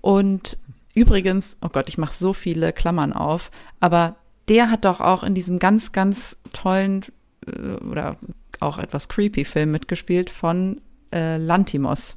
Und 0.00 0.56
übrigens, 0.94 1.56
oh 1.60 1.68
Gott, 1.68 1.88
ich 1.88 1.98
mache 1.98 2.14
so 2.14 2.32
viele 2.32 2.72
Klammern 2.72 3.12
auf, 3.12 3.50
aber 3.80 4.14
der 4.48 4.70
hat 4.70 4.84
doch 4.84 5.00
auch 5.00 5.24
in 5.24 5.34
diesem 5.34 5.58
ganz, 5.58 5.90
ganz 5.90 6.36
tollen 6.52 7.04
äh, 7.46 7.74
oder 7.84 8.16
auch 8.60 8.78
etwas 8.78 9.08
creepy 9.08 9.44
Film 9.44 9.72
mitgespielt 9.72 10.30
von 10.30 10.80
äh, 11.12 11.36
Lantimos. 11.36 12.16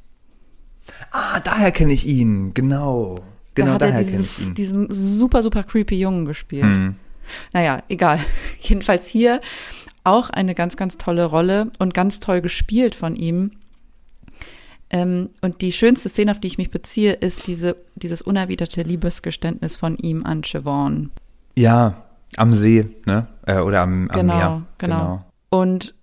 Ah, 1.11 1.39
daher 1.39 1.71
kenne 1.71 1.93
ich 1.93 2.05
ihn, 2.05 2.53
genau. 2.53 3.19
Genau, 3.55 3.77
da 3.77 3.87
hat 3.87 3.93
er 3.93 4.03
diese, 4.03 4.51
diesen 4.51 4.87
super, 4.91 5.41
super 5.41 5.63
creepy 5.63 5.97
Jungen 5.97 6.25
gespielt. 6.25 6.65
Mhm. 6.65 6.95
Naja, 7.53 7.81
egal. 7.89 8.19
Jedenfalls 8.59 9.07
hier 9.07 9.41
auch 10.03 10.29
eine 10.29 10.53
ganz, 10.53 10.77
ganz 10.77 10.97
tolle 10.97 11.25
Rolle 11.25 11.71
und 11.79 11.93
ganz 11.93 12.19
toll 12.19 12.41
gespielt 12.41 12.95
von 12.95 13.15
ihm. 13.15 13.51
Ähm, 14.89 15.29
und 15.41 15.61
die 15.61 15.71
schönste 15.71 16.09
Szene, 16.09 16.31
auf 16.31 16.39
die 16.39 16.47
ich 16.47 16.57
mich 16.57 16.71
beziehe, 16.71 17.13
ist 17.13 17.47
diese, 17.47 17.75
dieses 17.95 18.21
unerwiderte 18.21 18.81
Liebesgeständnis 18.81 19.75
von 19.75 19.97
ihm 19.97 20.25
an 20.25 20.43
Siobhan. 20.43 21.11
Ja, 21.55 22.05
am 22.37 22.53
See, 22.53 22.85
ne? 23.05 23.27
Äh, 23.45 23.59
oder 23.59 23.81
am, 23.81 24.09
am 24.09 24.19
genau, 24.19 24.35
Meer. 24.35 24.61
Genau, 24.77 24.97
genau. 24.97 25.25
Und 25.49 25.95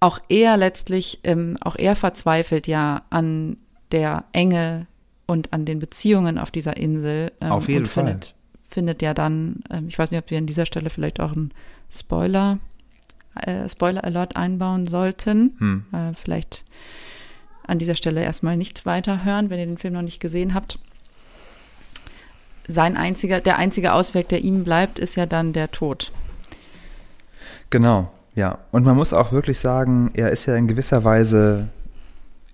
auch 0.00 0.20
er 0.28 0.56
letztlich, 0.56 1.20
ähm, 1.24 1.56
auch 1.60 1.76
er 1.76 1.96
verzweifelt 1.96 2.66
ja 2.66 3.02
an 3.10 3.56
der 3.90 4.24
Enge 4.32 4.86
und 5.26 5.52
an 5.52 5.64
den 5.64 5.78
Beziehungen 5.78 6.38
auf 6.38 6.50
dieser 6.50 6.76
Insel. 6.76 7.32
Ähm, 7.40 7.50
auf 7.50 7.68
jeden 7.68 7.86
Fall. 7.86 8.04
Findet, 8.04 8.34
findet 8.62 9.02
ja 9.02 9.14
dann, 9.14 9.60
ähm, 9.70 9.88
ich 9.88 9.98
weiß 9.98 10.10
nicht, 10.10 10.22
ob 10.22 10.30
wir 10.30 10.38
an 10.38 10.46
dieser 10.46 10.66
Stelle 10.66 10.90
vielleicht 10.90 11.20
auch 11.20 11.32
einen 11.32 11.52
Spoiler, 11.90 12.58
äh, 13.34 13.68
Spoiler-Alert 13.68 14.36
einbauen 14.36 14.86
sollten. 14.86 15.56
Hm. 15.58 15.84
Äh, 15.92 16.14
vielleicht 16.14 16.64
an 17.68 17.78
dieser 17.78 17.94
Stelle 17.94 18.22
erstmal 18.22 18.56
nicht 18.56 18.86
weiterhören, 18.86 19.50
wenn 19.50 19.58
ihr 19.58 19.66
den 19.66 19.78
Film 19.78 19.94
noch 19.94 20.02
nicht 20.02 20.20
gesehen 20.20 20.54
habt. 20.54 20.78
Sein 22.66 22.96
einziger, 22.96 23.40
der 23.40 23.56
einzige 23.56 23.92
Ausweg, 23.92 24.28
der 24.28 24.42
ihm 24.42 24.64
bleibt, 24.64 24.98
ist 24.98 25.16
ja 25.16 25.26
dann 25.26 25.52
der 25.52 25.70
Tod. 25.70 26.12
Genau, 27.70 28.10
ja. 28.34 28.58
Und 28.72 28.84
man 28.84 28.96
muss 28.96 29.12
auch 29.12 29.32
wirklich 29.32 29.58
sagen, 29.58 30.10
er 30.14 30.30
ist 30.30 30.46
ja 30.46 30.56
in 30.56 30.68
gewisser 30.68 31.04
Weise 31.04 31.68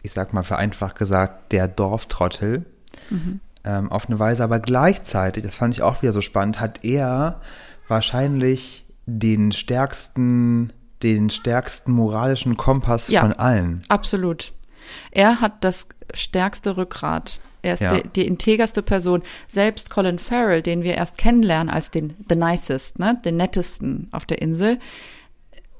ich 0.04 0.12
sag 0.12 0.34
mal 0.34 0.42
vereinfacht 0.44 0.96
gesagt, 0.96 1.50
der 1.50 1.66
Dorftrottel. 1.66 2.66
Mhm. 3.10 3.40
Ähm, 3.64 3.90
auf 3.90 4.06
eine 4.06 4.18
Weise, 4.18 4.44
aber 4.44 4.60
gleichzeitig, 4.60 5.42
das 5.42 5.54
fand 5.54 5.72
ich 5.74 5.80
auch 5.82 6.02
wieder 6.02 6.12
so 6.12 6.20
spannend, 6.20 6.60
hat 6.60 6.84
er 6.84 7.40
wahrscheinlich 7.88 8.84
den 9.06 9.52
stärksten, 9.52 10.70
den 11.02 11.30
stärksten 11.30 11.92
moralischen 11.92 12.58
Kompass 12.58 13.08
Ja. 13.08 13.22
von 13.22 13.32
allen. 13.32 13.82
Absolut. 13.88 14.52
Er 15.10 15.40
hat 15.40 15.64
das 15.64 15.88
stärkste 16.12 16.76
Rückgrat. 16.76 17.40
Er 17.62 17.74
ist 17.74 17.80
Ja. 17.80 17.96
die, 17.98 18.08
die 18.08 18.26
integerste 18.26 18.82
Person. 18.82 19.22
Selbst 19.46 19.90
Colin 19.90 20.18
Farrell, 20.18 20.62
den 20.62 20.82
wir 20.82 20.94
erst 20.94 21.16
kennenlernen 21.18 21.72
als 21.72 21.90
den 21.90 22.14
the 22.28 22.36
nicest, 22.36 22.98
ne, 22.98 23.18
den 23.24 23.36
nettesten 23.36 24.08
auf 24.12 24.26
der 24.26 24.42
Insel, 24.42 24.78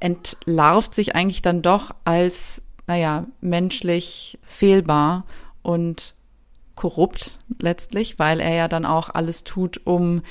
entlarvt 0.00 0.94
sich 0.94 1.14
eigentlich 1.14 1.42
dann 1.42 1.62
doch 1.62 1.94
als, 2.04 2.62
naja, 2.86 3.26
menschlich 3.40 4.38
fehlbar 4.42 5.24
und 5.62 6.14
korrupt 6.74 7.38
letztlich, 7.60 8.18
weil 8.18 8.40
er 8.40 8.54
ja 8.54 8.68
dann 8.68 8.84
auch 8.84 9.10
alles 9.10 9.44
tut, 9.44 9.80
um 9.84 10.22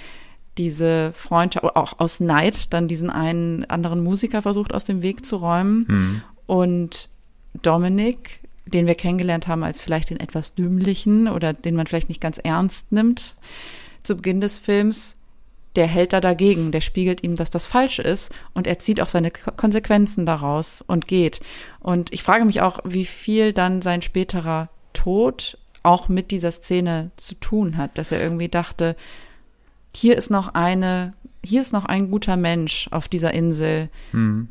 diese 0.58 1.12
Freundschaft, 1.14 1.64
oder 1.64 1.78
auch 1.78 2.00
aus 2.00 2.20
Neid, 2.20 2.74
dann 2.74 2.88
diesen 2.88 3.10
einen 3.10 3.66
anderen 3.66 4.04
Musiker 4.04 4.42
versucht 4.42 4.74
aus 4.74 4.86
dem 4.86 5.02
Weg 5.02 5.26
zu 5.26 5.38
räumen. 5.38 6.22
Und 6.46 7.10
Dominic, 7.62 8.42
den 8.66 8.88
wir 8.88 8.96
kennengelernt 8.96 9.48
haben 9.48 9.64
als 9.64 9.82
vielleicht 9.82 10.10
den 10.10 10.20
etwas 10.20 10.56
dümmlichen 10.56 11.28
oder 11.28 11.54
den 11.54 11.76
man 11.76 11.88
vielleicht 11.88 12.10
nicht 12.10 12.22
ganz 12.22 12.38
ernst 12.38 12.92
nimmt 12.92 13.36
zu 14.04 14.16
Beginn 14.16 14.42
des 14.42 14.60
Films, 14.60 15.18
der 15.76 15.88
hält 15.88 16.14
da 16.14 16.22
dagegen, 16.22 16.72
der 16.72 16.82
spiegelt 16.82 17.24
ihm, 17.24 17.36
dass 17.36 17.50
das 17.50 17.66
falsch 17.66 18.00
ist 18.00 18.32
und 18.54 18.68
er 18.68 18.80
zieht 18.80 19.02
auch 19.02 19.08
seine 19.08 19.32
Konsequenzen 19.32 20.26
daraus 20.26 20.84
und 20.86 21.08
geht. 21.08 21.40
Und 21.80 22.14
ich 22.14 22.22
frage 22.22 22.46
mich 22.46 22.62
auch, 22.62 22.80
wie 22.84 23.06
viel 23.06 23.54
dann 23.54 23.82
sein 23.82 24.02
späterer 24.02 24.70
Tod 24.94 25.58
auch 25.82 26.10
mit 26.10 26.32
dieser 26.32 26.52
Szene 26.52 27.12
zu 27.18 27.36
tun 27.36 27.78
hat, 27.78 27.98
dass 27.98 28.12
er 28.12 28.22
irgendwie 28.22 28.50
dachte, 28.50 28.96
hier 29.96 30.18
ist 30.18 30.30
noch 30.30 30.54
eine, 30.54 31.14
hier 31.44 31.62
ist 31.62 31.74
noch 31.74 31.86
ein 31.86 32.10
guter 32.12 32.38
Mensch 32.38 32.88
auf 32.92 33.08
dieser 33.08 33.34
Insel, 33.34 33.90
Hm. 34.12 34.50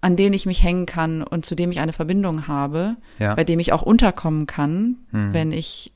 An 0.00 0.16
den 0.16 0.32
ich 0.32 0.46
mich 0.46 0.62
hängen 0.62 0.86
kann 0.86 1.22
und 1.22 1.44
zu 1.44 1.54
dem 1.54 1.70
ich 1.70 1.80
eine 1.80 1.92
Verbindung 1.92 2.48
habe, 2.48 2.96
Ja. 3.18 3.34
bei 3.34 3.44
dem 3.44 3.58
ich 3.60 3.72
auch 3.72 3.82
unterkommen 3.82 4.46
kann, 4.46 4.96
Hm. 5.10 5.34
wenn 5.34 5.52
ich 5.52 5.92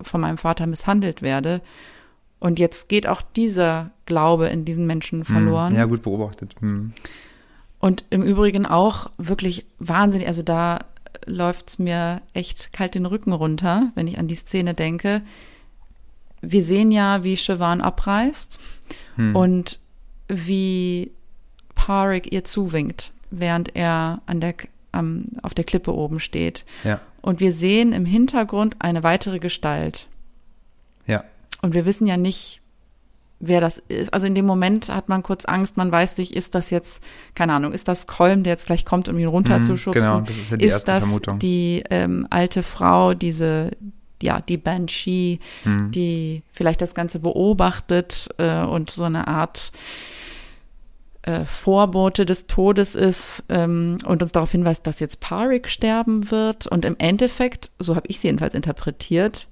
von 0.00 0.20
meinem 0.20 0.38
Vater 0.38 0.66
misshandelt 0.66 1.22
werde. 1.22 1.60
Und 2.40 2.58
jetzt 2.58 2.88
geht 2.88 3.06
auch 3.06 3.22
dieser 3.22 3.90
Glaube 4.06 4.48
in 4.48 4.64
diesen 4.64 4.86
Menschen 4.86 5.24
verloren. 5.24 5.70
Hm. 5.72 5.78
Ja, 5.78 5.84
gut 5.84 6.02
beobachtet. 6.02 6.56
Hm. 6.60 6.92
Und 7.78 8.04
im 8.10 8.22
Übrigen 8.22 8.64
auch 8.66 9.10
wirklich 9.18 9.64
wahnsinnig, 9.78 10.26
also 10.28 10.42
da 10.42 10.80
läuft's 11.26 11.78
mir 11.78 12.22
echt 12.32 12.72
kalt 12.72 12.94
den 12.96 13.06
Rücken 13.06 13.32
runter, 13.32 13.90
wenn 13.94 14.08
ich 14.08 14.18
an 14.18 14.26
die 14.28 14.34
Szene 14.34 14.74
denke. 14.74 15.22
Wir 16.40 16.64
sehen 16.64 16.90
ja, 16.90 17.22
wie 17.22 17.36
Siobhan 17.36 17.80
abreist 17.80 18.58
Hm. 19.16 19.36
und 19.36 19.78
wie 20.26 21.12
Parik 21.74 22.32
ihr 22.32 22.42
zuwinkt, 22.44 23.11
während 23.32 23.74
er 23.74 24.20
an 24.26 24.40
der, 24.40 24.54
am, 24.92 25.24
auf 25.42 25.54
der 25.54 25.64
Klippe 25.64 25.92
oben 25.94 26.20
steht. 26.20 26.64
Ja. 26.84 27.00
Und 27.20 27.40
wir 27.40 27.52
sehen 27.52 27.92
im 27.92 28.04
Hintergrund 28.04 28.76
eine 28.78 29.02
weitere 29.02 29.38
Gestalt. 29.38 30.06
Ja. 31.06 31.24
Und 31.62 31.74
wir 31.74 31.84
wissen 31.84 32.06
ja 32.06 32.16
nicht, 32.16 32.60
wer 33.38 33.60
das 33.60 33.78
ist. 33.88 34.12
Also 34.12 34.26
in 34.26 34.34
dem 34.34 34.46
Moment 34.46 34.88
hat 34.88 35.08
man 35.08 35.22
kurz 35.22 35.44
Angst, 35.44 35.76
man 35.76 35.90
weiß 35.90 36.16
nicht, 36.18 36.34
ist 36.34 36.54
das 36.54 36.70
jetzt, 36.70 37.02
keine 37.34 37.52
Ahnung, 37.54 37.72
ist 37.72 37.88
das 37.88 38.06
Kolm, 38.06 38.42
der 38.44 38.52
jetzt 38.52 38.66
gleich 38.66 38.84
kommt, 38.84 39.08
um 39.08 39.18
ihn 39.18 39.26
runterzuschubsen? 39.26 40.02
Genau, 40.02 40.20
das 40.20 40.36
ist 40.36 40.50
ja 40.52 40.56
die 40.56 40.64
erste 40.66 40.90
das 40.92 41.04
Vermutung. 41.04 41.38
die 41.38 41.82
ähm, 41.90 42.26
alte 42.30 42.62
Frau, 42.62 43.14
diese, 43.14 43.72
ja, 44.22 44.40
die 44.40 44.58
Banshee, 44.58 45.40
Hm. 45.64 45.90
die 45.90 46.42
vielleicht 46.52 46.80
das 46.80 46.94
Ganze 46.94 47.18
beobachtet 47.18 48.28
äh, 48.38 48.62
und 48.62 48.90
so 48.90 49.04
eine 49.04 49.26
Art 49.26 49.72
äh, 51.22 51.44
Vorbote 51.44 52.26
des 52.26 52.48
Todes 52.48 52.94
ist 52.94 53.44
ähm, 53.48 53.98
und 54.04 54.22
uns 54.22 54.32
darauf 54.32 54.50
hinweist, 54.50 54.86
dass 54.86 55.00
jetzt 55.00 55.20
Parik 55.20 55.68
sterben 55.68 56.30
wird. 56.30 56.66
Und 56.66 56.84
im 56.84 56.96
Endeffekt, 56.98 57.70
so 57.78 57.94
habe 57.94 58.08
ich 58.08 58.18
sie 58.18 58.28
jedenfalls 58.28 58.54
interpretiert, 58.54 59.46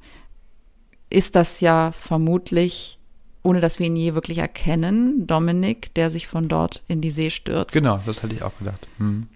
ist 1.11 1.37
das 1.37 1.61
ja 1.61 1.93
vermutlich, 1.93 2.99
ohne 3.43 3.61
dass 3.61 3.79
wir 3.79 3.87
ihn 3.87 3.97
je 3.97 4.15
wirklich 4.15 4.39
erkennen, 4.39 5.27
Dominik, 5.27 5.95
der 5.95 6.11
sich 6.11 6.27
von 6.27 6.49
dort 6.49 6.83
in 6.89 7.01
die 7.01 7.11
See 7.11 7.31
stürzt. 7.31 7.75
Genau, 7.75 8.01
das 8.05 8.23
hatte 8.23 8.35
ich 8.35 8.43
auch 8.43 8.57
gedacht. 8.59 8.89
Hm. 8.99 9.29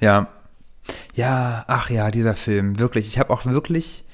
Ja. 0.00 0.28
Ja, 1.14 1.64
ach 1.66 1.90
ja, 1.90 2.10
dieser 2.10 2.36
Film, 2.36 2.78
wirklich. 2.78 3.08
Ich 3.08 3.18
habe 3.18 3.30
auch 3.32 3.44
wirklich 3.44 4.05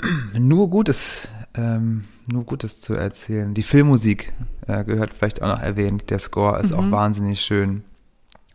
nur 0.38 0.70
Gutes, 0.70 1.28
ähm, 1.54 2.04
nur 2.26 2.44
Gutes 2.44 2.80
zu 2.80 2.94
erzählen. 2.94 3.54
Die 3.54 3.62
Filmmusik 3.62 4.32
äh, 4.66 4.84
gehört 4.84 5.12
vielleicht 5.14 5.42
auch 5.42 5.48
noch 5.48 5.60
erwähnt. 5.60 6.10
Der 6.10 6.18
Score 6.18 6.58
ist 6.60 6.72
auch 6.72 6.82
Mhm. 6.86 6.90
wahnsinnig 6.92 7.40
schön. 7.40 7.84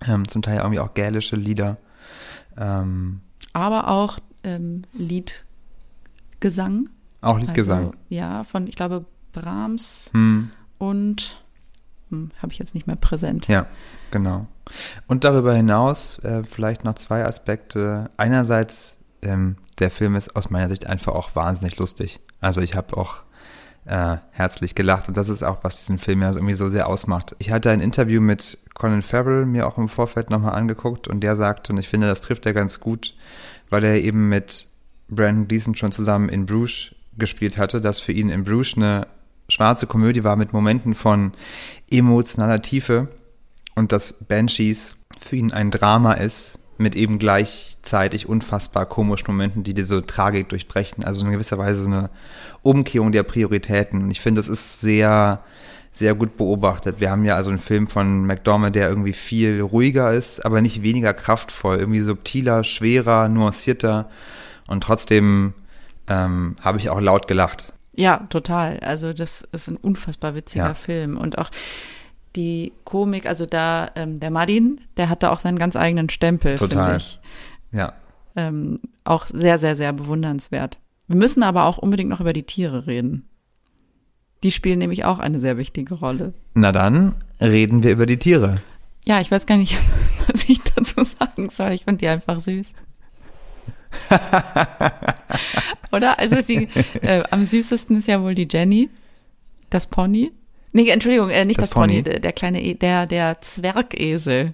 Ähm, 0.07 0.27
zum 0.27 0.41
Teil 0.41 0.57
irgendwie 0.57 0.79
auch 0.79 0.93
gälische 0.93 1.35
Lieder. 1.35 1.77
Ähm, 2.57 3.21
Aber 3.53 3.87
auch 3.89 4.19
ähm, 4.43 4.83
Liedgesang. 4.93 6.89
auch 7.21 7.37
Liedgesang. 7.39 7.85
Also, 7.87 7.93
ja, 8.09 8.43
von, 8.43 8.67
ich 8.67 8.75
glaube, 8.75 9.05
Brahms 9.33 10.09
Hm. 10.13 10.49
und 10.77 11.43
hm, 12.09 12.29
habe 12.41 12.51
ich 12.53 12.59
jetzt 12.59 12.73
nicht 12.75 12.87
mehr 12.87 12.95
präsent. 12.95 13.47
Ja, 13.47 13.67
genau. 14.11 14.47
Und 15.07 15.23
darüber 15.23 15.53
hinaus 15.53 16.19
äh, 16.19 16.43
vielleicht 16.43 16.83
noch 16.83 16.95
zwei 16.95 17.25
Aspekte. 17.25 18.09
Einerseits, 18.17 18.96
ähm, 19.21 19.57
der 19.79 19.91
Film 19.91 20.15
ist 20.15 20.35
aus 20.35 20.49
meiner 20.49 20.69
Sicht 20.69 20.87
einfach 20.87 21.13
auch 21.13 21.35
wahnsinnig 21.35 21.77
lustig. 21.77 22.19
Also 22.41 22.61
ich 22.61 22.75
habe 22.75 22.97
auch 22.97 23.21
äh, 23.85 24.17
herzlich 24.31 24.75
gelacht 24.75 25.07
und 25.07 25.17
das 25.17 25.29
ist 25.29 25.43
auch, 25.43 25.63
was 25.63 25.77
diesen 25.77 25.97
Film 25.97 26.21
ja 26.21 26.31
irgendwie 26.33 26.53
so 26.53 26.67
sehr 26.67 26.87
ausmacht. 26.87 27.35
Ich 27.39 27.51
hatte 27.51 27.71
ein 27.71 27.79
Interview 27.79 28.21
mit 28.21 28.57
Colin 28.73 29.01
Farrell 29.01 29.45
mir 29.45 29.67
auch 29.67 29.77
im 29.77 29.89
Vorfeld 29.89 30.29
nochmal 30.29 30.55
angeguckt 30.55 31.07
und 31.07 31.21
der 31.21 31.35
sagte, 31.35 31.71
und 31.71 31.79
ich 31.79 31.87
finde, 31.87 32.07
das 32.07 32.21
trifft 32.21 32.45
er 32.45 32.53
ganz 32.53 32.79
gut, 32.79 33.15
weil 33.69 33.83
er 33.83 34.01
eben 34.01 34.29
mit 34.29 34.67
Brandon 35.09 35.47
Gleason 35.47 35.75
schon 35.75 35.91
zusammen 35.91 36.29
in 36.29 36.45
Bruges 36.45 36.95
gespielt 37.17 37.57
hatte, 37.57 37.79
dass 37.79 37.99
für 37.99 38.11
ihn 38.11 38.29
in 38.29 38.43
Bruges 38.43 38.73
eine 38.75 39.07
schwarze 39.49 39.87
Komödie 39.87 40.23
war 40.23 40.35
mit 40.35 40.51
Momenten 40.51 40.93
von 40.93 41.31
emotionaler 41.89 42.61
Tiefe 42.61 43.07
und 43.75 43.93
dass 43.93 44.13
Banshees 44.13 44.95
für 45.19 45.37
ihn 45.37 45.51
ein 45.51 45.71
Drama 45.71 46.13
ist 46.13 46.59
mit 46.79 46.95
eben 46.95 47.19
gleichzeitig 47.19 48.27
unfassbar 48.27 48.85
komischen 48.85 49.27
Momenten, 49.27 49.63
die 49.63 49.73
diese 49.73 50.05
Tragik 50.05 50.49
durchbrechen. 50.49 51.03
Also 51.03 51.25
in 51.25 51.31
gewisser 51.31 51.57
Weise 51.57 51.83
so 51.83 51.87
eine 51.89 52.09
Umkehrung 52.61 53.11
der 53.11 53.23
Prioritäten. 53.23 54.03
Und 54.03 54.11
ich 54.11 54.21
finde, 54.21 54.39
das 54.39 54.47
ist 54.47 54.81
sehr, 54.81 55.39
sehr 55.91 56.15
gut 56.15 56.37
beobachtet. 56.37 56.99
Wir 56.99 57.09
haben 57.09 57.25
ja 57.25 57.35
also 57.35 57.49
einen 57.49 57.59
Film 57.59 57.87
von 57.87 58.25
McDormand, 58.25 58.75
der 58.75 58.89
irgendwie 58.89 59.13
viel 59.13 59.61
ruhiger 59.61 60.13
ist, 60.13 60.45
aber 60.45 60.61
nicht 60.61 60.83
weniger 60.83 61.13
kraftvoll, 61.13 61.77
irgendwie 61.79 62.01
subtiler, 62.01 62.63
schwerer, 62.63 63.29
nuancierter. 63.29 64.09
Und 64.67 64.83
trotzdem 64.83 65.53
ähm, 66.07 66.55
habe 66.61 66.77
ich 66.77 66.89
auch 66.89 67.01
laut 67.01 67.27
gelacht. 67.27 67.73
Ja, 67.93 68.27
total. 68.29 68.79
Also 68.81 69.11
das 69.11 69.41
ist 69.51 69.67
ein 69.67 69.75
unfassbar 69.75 70.35
witziger 70.35 70.67
Ja. 70.67 70.73
Film. 70.75 71.17
Und 71.17 71.39
auch 71.39 71.49
die 72.37 72.71
Komik, 72.85 73.25
also 73.25 73.45
da, 73.45 73.89
ähm, 73.95 74.19
der 74.19 74.31
Madin, 74.31 74.79
der 74.95 75.09
hat 75.09 75.23
da 75.23 75.31
auch 75.31 75.39
seinen 75.39 75.59
ganz 75.59 75.75
eigenen 75.75 76.09
Stempel, 76.09 76.55
Total. 76.55 76.97
ich. 76.97 77.19
Ja. 77.71 77.93
Ähm, 78.35 78.79
auch 79.03 79.25
sehr, 79.25 79.57
sehr, 79.57 79.75
sehr 79.75 79.91
bewundernswert. 79.91 80.77
Wir 81.07 81.17
müssen 81.17 81.43
aber 81.43 81.65
auch 81.65 81.77
unbedingt 81.77 82.09
noch 82.09 82.21
über 82.21 82.33
die 82.33 82.43
Tiere 82.43 82.87
reden. 82.87 83.27
Die 84.43 84.51
spielen 84.51 84.79
nämlich 84.79 85.03
auch 85.03 85.19
eine 85.19 85.39
sehr 85.39 85.57
wichtige 85.57 85.95
Rolle. 85.95 86.33
Na 86.53 86.71
dann 86.71 87.15
reden 87.41 87.81
wir 87.81 87.91
über 87.91 88.05
die 88.05 88.17
Tiere. 88.17 88.57
Ja, 89.05 89.19
ich 89.19 89.31
weiß 89.31 89.45
gar 89.47 89.57
nicht, 89.57 89.79
was 90.27 90.47
ich 90.47 90.61
dazu 90.61 91.03
sagen 91.03 91.49
soll. 91.49 91.71
Ich 91.71 91.85
finde 91.85 91.97
die 91.97 92.07
einfach 92.07 92.39
süß. 92.39 92.73
Oder? 95.91 96.19
Also 96.19 96.41
die, 96.41 96.67
äh, 97.01 97.23
am 97.31 97.45
süßesten 97.45 97.97
ist 97.97 98.07
ja 98.07 98.21
wohl 98.21 98.35
die 98.35 98.47
Jenny, 98.49 98.89
das 99.69 99.87
Pony. 99.87 100.31
Nee, 100.73 100.89
Entschuldigung, 100.89 101.29
äh, 101.29 101.45
nicht 101.45 101.59
das, 101.59 101.69
Das 101.69 101.75
Pony, 101.75 102.01
Pony. 102.03 102.19
der, 102.19 102.31
kleine, 102.33 102.61
e 102.61 102.73
der, 102.73 103.05
der 103.05 103.41
Zwergesel, 103.41 104.53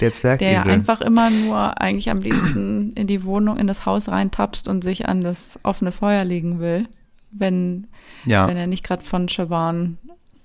Der 0.00 0.08
der 0.08 0.08
ja 0.08 0.12
Zwergesel. 0.14 0.70
einfach 0.70 1.00
immer 1.00 1.30
nur 1.30 1.80
eigentlich 1.80 2.10
am 2.10 2.20
liebsten 2.20 2.92
in 2.94 3.06
die 3.06 3.24
Wohnung, 3.24 3.56
in 3.56 3.66
das 3.66 3.84
Haus 3.86 4.08
reintapst 4.08 4.68
und 4.68 4.82
sich 4.84 5.06
an 5.08 5.22
das 5.22 5.58
offene 5.62 5.92
Feuer 5.92 6.24
legen 6.24 6.60
will, 6.60 6.86
wenn, 7.30 7.86
ja. 8.24 8.46
wenn 8.48 8.56
er 8.56 8.66
nicht 8.66 8.84
gerade 8.84 9.04
von 9.04 9.28
Siobhan 9.28 9.98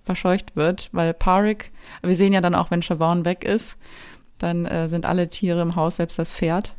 verscheucht 0.04 0.56
wird, 0.56 0.90
weil 0.92 1.14
Parik, 1.14 1.72
wir 2.02 2.16
sehen 2.16 2.34
ja 2.34 2.42
dann 2.42 2.56
auch, 2.56 2.72
wenn 2.72 2.82
Siobhan 2.82 3.26
weg 3.26 3.44
ist, 3.44 3.78
dann 4.40 4.66
äh, 4.66 4.90
sind 4.90 5.06
alle 5.06 5.30
Tiere 5.30 5.62
im 5.62 5.76
Haus, 5.76 5.98
selbst 5.98 6.18
das 6.18 6.34
Pferd. 6.34 6.74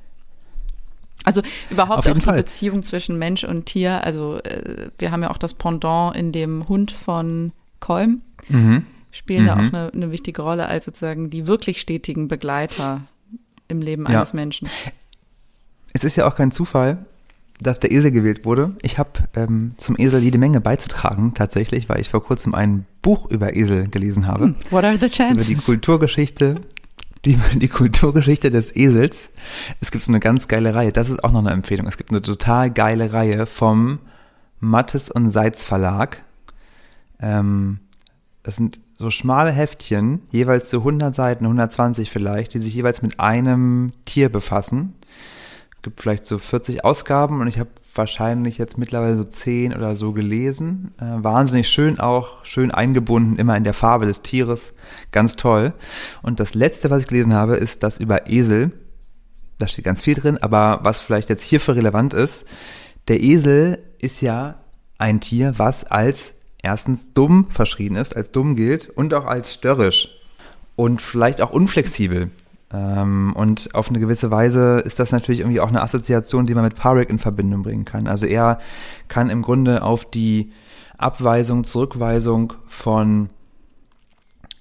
Also 1.25 1.43
überhaupt 1.69 2.09
auch 2.09 2.15
die 2.15 2.21
Fall. 2.21 2.37
Beziehung 2.39 2.83
zwischen 2.83 3.19
Mensch 3.19 3.45
und 3.45 3.67
Tier. 3.67 4.03
Also 4.05 4.39
äh, 4.43 4.91
wir 4.99 5.11
haben 5.13 5.23
ja 5.23 5.31
auch 5.31 5.39
das 5.39 5.53
Pendant 5.55 6.17
in 6.17 6.33
dem 6.33 6.67
Hund 6.69 6.91
von 6.91 7.53
Kolm, 7.81 8.23
Mhm. 8.49 8.85
spielen 9.11 9.47
da 9.47 9.57
Mhm. 9.57 9.61
auch 9.61 9.73
eine, 9.73 9.93
eine 9.93 10.11
wichtige 10.13 10.43
Rolle 10.43 10.67
als 10.67 10.85
sozusagen 10.85 11.31
die 11.31 11.47
wirklich 11.47 11.81
stetigen 11.81 12.29
Begleiter 12.29 13.03
im 13.69 13.81
Leben 13.81 14.05
Ja. 14.09 14.19
eines 14.19 14.33
Menschen. 14.33 14.69
Es 15.93 16.05
ist 16.05 16.17
ja 16.17 16.27
auch 16.29 16.37
kein 16.37 16.51
Zufall, 16.53 17.05
dass 17.61 17.81
der 17.81 17.91
Esel 17.93 18.11
gewählt 18.11 18.45
wurde. 18.45 18.75
Ich 18.83 18.99
habe 18.99 19.11
ähm, 19.35 19.73
zum 19.77 19.97
Esel 19.99 20.23
jede 20.23 20.39
Menge 20.39 20.61
beizutragen, 20.61 21.35
tatsächlich, 21.35 21.89
weil 21.89 22.01
ich 22.01 22.09
vor 22.09 22.23
kurzem 22.25 22.55
ein 22.55 22.87
Buch 23.03 23.27
über 23.31 23.55
Esel 23.57 23.89
gelesen 23.89 24.27
habe. 24.27 24.45
Hm, 24.45 24.57
what 24.71 24.85
are 24.85 24.97
the 24.99 25.09
chances? 25.09 25.49
Über 25.49 25.59
die 25.59 25.65
Kulturgeschichte, 25.65 26.61
die, 27.27 27.37
die 27.57 27.69
Kulturgeschichte 27.69 28.51
des 28.51 28.75
Esels. 28.75 29.29
Es 29.81 29.91
gibt 29.91 30.05
so 30.05 30.11
eine 30.13 30.21
ganz 30.21 30.49
geile 30.49 30.75
Reihe, 30.75 30.93
das 30.93 31.11
ist 31.11 31.23
auch 31.23 31.33
noch 31.33 31.41
eine 31.41 31.51
Empfehlung. 31.51 31.87
Es 31.87 31.97
gibt 31.99 32.11
eine 32.11 32.23
total 32.23 32.71
geile 32.71 33.13
Reihe 33.13 33.45
vom 33.47 33.99
Mattes 34.61 35.11
und 35.11 35.29
Seitz 35.31 35.65
Verlag. 35.65 36.25
Ähm, 37.21 37.81
das 38.43 38.57
sind 38.57 38.81
so 38.99 39.11
schmale 39.11 39.51
Heftchen, 39.51 40.23
jeweils 40.31 40.71
so 40.71 40.79
100 40.79 41.15
Seiten, 41.15 41.45
120 41.45 42.11
vielleicht, 42.11 42.55
die 42.55 42.59
sich 42.59 42.75
jeweils 42.75 43.03
mit 43.03 43.21
einem 43.21 43.93
Tier 44.05 44.29
befassen. 44.31 44.95
Es 45.75 45.83
gibt 45.83 46.01
vielleicht 46.01 46.27
so 46.27 46.39
40 46.39 46.85
Ausgaben 46.85 47.41
und 47.41 47.49
ich 47.49 47.59
habe 47.59 47.71
wahrscheinlich 47.95 48.59
jetzt 48.59 48.79
mittlerweile 48.79 49.17
so 49.17 49.25
10 49.25 49.75
oder 49.75 49.97
so 49.97 50.13
gelesen. 50.13 50.93
Äh, 50.99 51.25
wahnsinnig 51.25 51.69
schön 51.69 51.99
auch, 51.99 52.45
schön 52.45 52.71
eingebunden, 52.71 53.37
immer 53.37 53.57
in 53.57 53.65
der 53.65 53.75
Farbe 53.75 54.07
des 54.07 54.23
Tieres. 54.23 54.73
Ganz 55.11 55.37
toll. 55.37 55.73
Und 56.23 56.41
das 56.41 56.55
letzte, 56.55 56.91
was 56.91 57.01
ich 57.01 57.09
gelesen 57.09 57.33
habe, 57.33 57.57
ist 57.57 57.83
das 57.83 57.99
über 57.99 58.29
Esel. 58.29 58.73
Da 59.59 59.69
steht 59.69 59.85
ganz 59.85 60.03
viel 60.03 60.15
drin, 60.15 60.39
aber 60.39 60.81
was 60.83 61.01
vielleicht 61.01 61.29
jetzt 61.29 61.43
hierfür 61.43 61.77
relevant 61.77 62.15
ist, 62.15 62.45
der 63.09 63.21
Esel 63.21 63.83
ist 64.01 64.21
ja 64.21 64.57
ein 64.99 65.21
Tier, 65.21 65.55
was 65.57 65.85
als 65.85 66.35
erstens 66.63 67.13
dumm 67.15 67.47
verschrien 67.51 67.97
ist, 67.97 68.17
als 68.17 68.31
dumm 68.31 68.55
gilt 68.55 68.89
und 68.89 69.15
auch 69.15 69.25
als 69.25 69.55
störrisch 69.55 70.09
und 70.77 71.03
vielleicht 71.03 71.41
auch 71.41 71.51
unflexibel. 71.51 72.31
Ähm, 72.73 73.33
und 73.35 73.75
auf 73.75 73.89
eine 73.89 73.99
gewisse 73.99 74.31
Weise 74.31 74.81
ist 74.81 74.99
das 74.99 75.13
natürlich 75.13 75.41
irgendwie 75.41 75.61
auch 75.61 75.69
eine 75.69 75.83
Assoziation, 75.83 76.47
die 76.47 76.55
man 76.55 76.65
mit 76.65 76.77
Parik 76.77 77.11
in 77.11 77.19
Verbindung 77.19 77.63
bringen 77.63 77.85
kann. 77.85 78.07
Also 78.07 78.27
er 78.27 78.61
kann 79.09 79.31
im 79.31 79.43
Grunde 79.43 79.83
auf 79.83 80.05
die 80.05 80.53
Abweisung, 80.97 81.65
Zurückweisung 81.65 82.53
von 82.67 83.31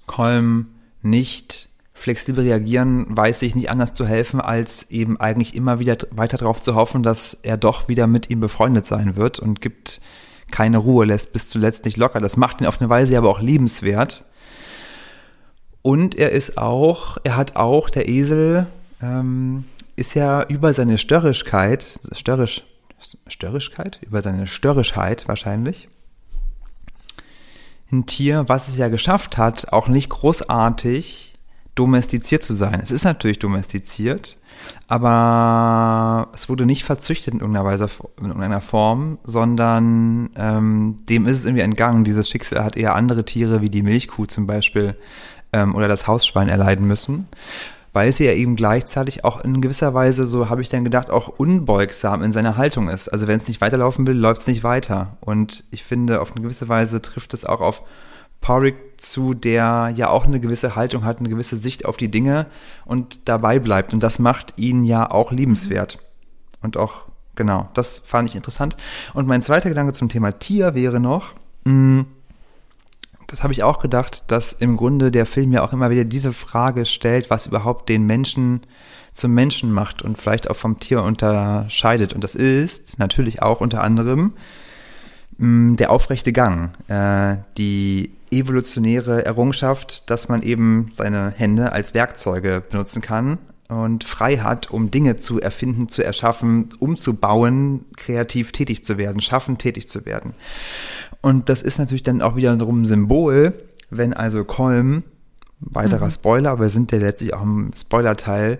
Kolm 0.06 0.66
nicht 1.02 1.68
flexibel 1.92 2.42
reagieren, 2.42 3.06
weiß 3.08 3.40
sich 3.40 3.54
nicht 3.54 3.70
anders 3.70 3.92
zu 3.92 4.06
helfen, 4.06 4.40
als 4.40 4.90
eben 4.90 5.20
eigentlich 5.20 5.54
immer 5.54 5.78
wieder 5.78 5.98
weiter 6.10 6.38
darauf 6.38 6.60
zu 6.60 6.74
hoffen, 6.74 7.02
dass 7.02 7.34
er 7.34 7.58
doch 7.58 7.88
wieder 7.88 8.06
mit 8.06 8.30
ihm 8.30 8.40
befreundet 8.40 8.86
sein 8.86 9.16
wird 9.16 9.38
und 9.38 9.60
gibt 9.60 10.00
keine 10.50 10.78
Ruhe, 10.78 11.04
lässt 11.04 11.32
bis 11.32 11.48
zuletzt 11.48 11.84
nicht 11.84 11.96
locker. 11.96 12.20
Das 12.20 12.36
macht 12.36 12.60
ihn 12.60 12.66
auf 12.66 12.80
eine 12.80 12.90
Weise 12.90 13.16
aber 13.16 13.28
auch 13.28 13.40
liebenswert, 13.40 14.24
und 15.82 16.14
er 16.14 16.30
ist 16.30 16.58
auch, 16.58 17.16
er 17.24 17.36
hat 17.36 17.56
auch, 17.56 17.88
der 17.90 18.08
Esel 18.08 18.66
ähm, 19.02 19.64
ist 19.96 20.14
ja 20.14 20.42
über 20.44 20.72
seine 20.72 20.98
Störrischkeit, 20.98 22.00
störrisch, 22.12 22.62
Störrischkeit? 23.26 23.98
Über 24.02 24.20
seine 24.20 24.46
Störrischheit 24.46 25.26
wahrscheinlich. 25.26 25.88
Ein 27.90 28.06
Tier, 28.06 28.44
was 28.46 28.68
es 28.68 28.76
ja 28.76 28.88
geschafft 28.88 29.38
hat, 29.38 29.72
auch 29.72 29.88
nicht 29.88 30.10
großartig 30.10 31.34
domestiziert 31.74 32.42
zu 32.42 32.54
sein. 32.54 32.80
Es 32.82 32.90
ist 32.90 33.04
natürlich 33.04 33.38
domestiziert, 33.38 34.36
aber 34.88 36.28
es 36.34 36.48
wurde 36.48 36.66
nicht 36.66 36.84
verzüchtet 36.84 37.34
in 37.34 37.40
irgendeiner 37.40 37.64
Weise, 37.64 37.88
in 38.18 38.26
irgendeiner 38.26 38.60
Form, 38.60 39.18
sondern 39.24 40.30
ähm, 40.36 40.98
dem 41.08 41.26
ist 41.26 41.38
es 41.38 41.44
irgendwie 41.44 41.62
entgangen. 41.62 42.04
Dieses 42.04 42.28
Schicksal 42.28 42.64
hat 42.64 42.76
eher 42.76 42.94
andere 42.94 43.24
Tiere 43.24 43.60
wie 43.60 43.70
die 43.70 43.82
Milchkuh 43.82 44.26
zum 44.26 44.46
Beispiel 44.46 44.96
ähm, 45.52 45.74
oder 45.74 45.88
das 45.88 46.06
Hausschwein 46.06 46.48
erleiden 46.48 46.86
müssen, 46.86 47.28
weil 47.92 48.12
sie 48.12 48.24
ja 48.24 48.32
eben 48.32 48.56
gleichzeitig 48.56 49.24
auch 49.24 49.44
in 49.44 49.60
gewisser 49.60 49.94
Weise, 49.94 50.26
so 50.26 50.48
habe 50.48 50.62
ich 50.62 50.68
dann 50.68 50.84
gedacht, 50.84 51.10
auch 51.10 51.28
unbeugsam 51.28 52.22
in 52.22 52.32
seiner 52.32 52.56
Haltung 52.56 52.88
ist. 52.88 53.08
Also 53.08 53.28
wenn 53.28 53.38
es 53.38 53.48
nicht 53.48 53.60
weiterlaufen 53.60 54.06
will, 54.06 54.16
läuft 54.16 54.42
es 54.42 54.46
nicht 54.46 54.64
weiter. 54.64 55.16
Und 55.20 55.64
ich 55.70 55.84
finde, 55.84 56.20
auf 56.20 56.32
eine 56.32 56.40
gewisse 56.40 56.68
Weise 56.68 57.02
trifft 57.02 57.34
es 57.34 57.44
auch 57.44 57.60
auf 57.60 57.82
Porik 58.40 58.76
zu, 59.00 59.34
der 59.34 59.92
ja 59.94 60.10
auch 60.10 60.26
eine 60.26 60.40
gewisse 60.40 60.76
Haltung 60.76 61.04
hat, 61.04 61.18
eine 61.18 61.28
gewisse 61.28 61.56
Sicht 61.56 61.84
auf 61.84 61.96
die 61.96 62.10
Dinge 62.10 62.46
und 62.84 63.28
dabei 63.28 63.58
bleibt. 63.58 63.92
Und 63.92 64.02
das 64.02 64.18
macht 64.18 64.54
ihn 64.56 64.84
ja 64.84 65.10
auch 65.10 65.32
liebenswert. 65.32 65.98
Und 66.62 66.76
auch, 66.76 67.04
genau, 67.34 67.68
das 67.74 67.98
fand 67.98 68.28
ich 68.28 68.36
interessant. 68.36 68.76
Und 69.14 69.26
mein 69.26 69.42
zweiter 69.42 69.68
Gedanke 69.68 69.92
zum 69.92 70.08
Thema 70.08 70.32
Tier 70.32 70.74
wäre 70.74 71.00
noch, 71.00 71.34
mh, 71.64 71.72
mm, 71.72 72.06
das 73.26 73.44
habe 73.44 73.52
ich 73.52 73.62
auch 73.62 73.78
gedacht, 73.78 74.24
dass 74.26 74.52
im 74.52 74.76
Grunde 74.76 75.12
der 75.12 75.24
Film 75.24 75.52
ja 75.52 75.62
auch 75.62 75.72
immer 75.72 75.90
wieder 75.90 76.04
diese 76.04 76.32
Frage 76.32 76.84
stellt, 76.84 77.30
was 77.30 77.46
überhaupt 77.46 77.88
den 77.88 78.04
Menschen 78.04 78.62
zum 79.12 79.32
Menschen 79.32 79.70
macht 79.70 80.02
und 80.02 80.18
vielleicht 80.18 80.50
auch 80.50 80.56
vom 80.56 80.80
Tier 80.80 81.02
unterscheidet. 81.02 82.12
Und 82.12 82.24
das 82.24 82.34
ist 82.34 82.98
natürlich 82.98 83.40
auch 83.40 83.60
unter 83.60 83.82
anderem 83.82 84.32
mh, 85.38 85.46
mm, 85.46 85.76
der 85.76 85.90
aufrechte 85.90 86.32
Gang, 86.32 86.72
äh, 86.88 87.36
die 87.56 88.12
evolutionäre 88.30 89.24
Errungenschaft, 89.24 90.08
dass 90.10 90.28
man 90.28 90.42
eben 90.42 90.88
seine 90.94 91.30
Hände 91.30 91.72
als 91.72 91.94
Werkzeuge 91.94 92.62
benutzen 92.68 93.02
kann 93.02 93.38
und 93.68 94.04
frei 94.04 94.38
hat, 94.38 94.70
um 94.70 94.90
Dinge 94.90 95.16
zu 95.16 95.40
erfinden, 95.40 95.88
zu 95.88 96.02
erschaffen, 96.02 96.70
umzubauen, 96.78 97.86
kreativ 97.96 98.52
tätig 98.52 98.84
zu 98.84 98.98
werden, 98.98 99.20
schaffen, 99.20 99.58
tätig 99.58 99.88
zu 99.88 100.06
werden. 100.06 100.34
Und 101.22 101.48
das 101.48 101.62
ist 101.62 101.78
natürlich 101.78 102.02
dann 102.02 102.22
auch 102.22 102.36
wiederum 102.36 102.82
ein 102.82 102.86
Symbol, 102.86 103.52
wenn 103.90 104.14
also 104.14 104.44
Kolm, 104.44 105.04
weiterer 105.60 106.06
mhm. 106.06 106.10
Spoiler, 106.10 106.50
aber 106.50 106.62
wir 106.62 106.68
sind 106.68 106.90
ja 106.92 106.98
letztlich 106.98 107.34
auch 107.34 107.42
im 107.42 107.72
Spoiler-Teil, 107.76 108.58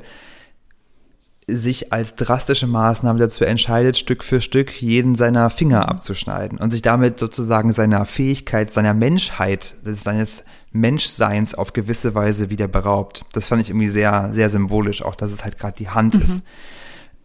sich 1.57 1.93
als 1.93 2.15
drastische 2.15 2.67
Maßnahme 2.67 3.19
dazu 3.19 3.45
entscheidet, 3.45 3.97
Stück 3.97 4.25
für 4.25 4.41
Stück 4.41 4.81
jeden 4.81 5.15
seiner 5.15 5.51
Finger 5.51 5.83
mhm. 5.83 5.89
abzuschneiden 5.89 6.59
und 6.59 6.71
sich 6.71 6.83
damit 6.83 7.19
sozusagen 7.19 7.73
seiner 7.73 8.07
Fähigkeit, 8.07 8.71
seiner 8.71 8.95
Menschheit, 8.95 9.75
seines 9.83 10.45
Menschseins 10.73 11.55
auf 11.55 11.73
gewisse 11.73 12.15
Weise 12.15 12.51
wieder 12.51 12.69
beraubt. 12.69 13.25
Das 13.33 13.47
fand 13.47 13.63
ich 13.63 13.71
irgendwie 13.71 13.89
sehr, 13.89 14.33
sehr 14.33 14.49
symbolisch, 14.49 15.03
auch 15.03 15.17
dass 15.17 15.33
es 15.33 15.45
halt 15.45 15.59
gerade 15.59 15.77
die 15.77 15.89
Hand 15.89 16.15
mhm. 16.15 16.23
ist. 16.23 16.43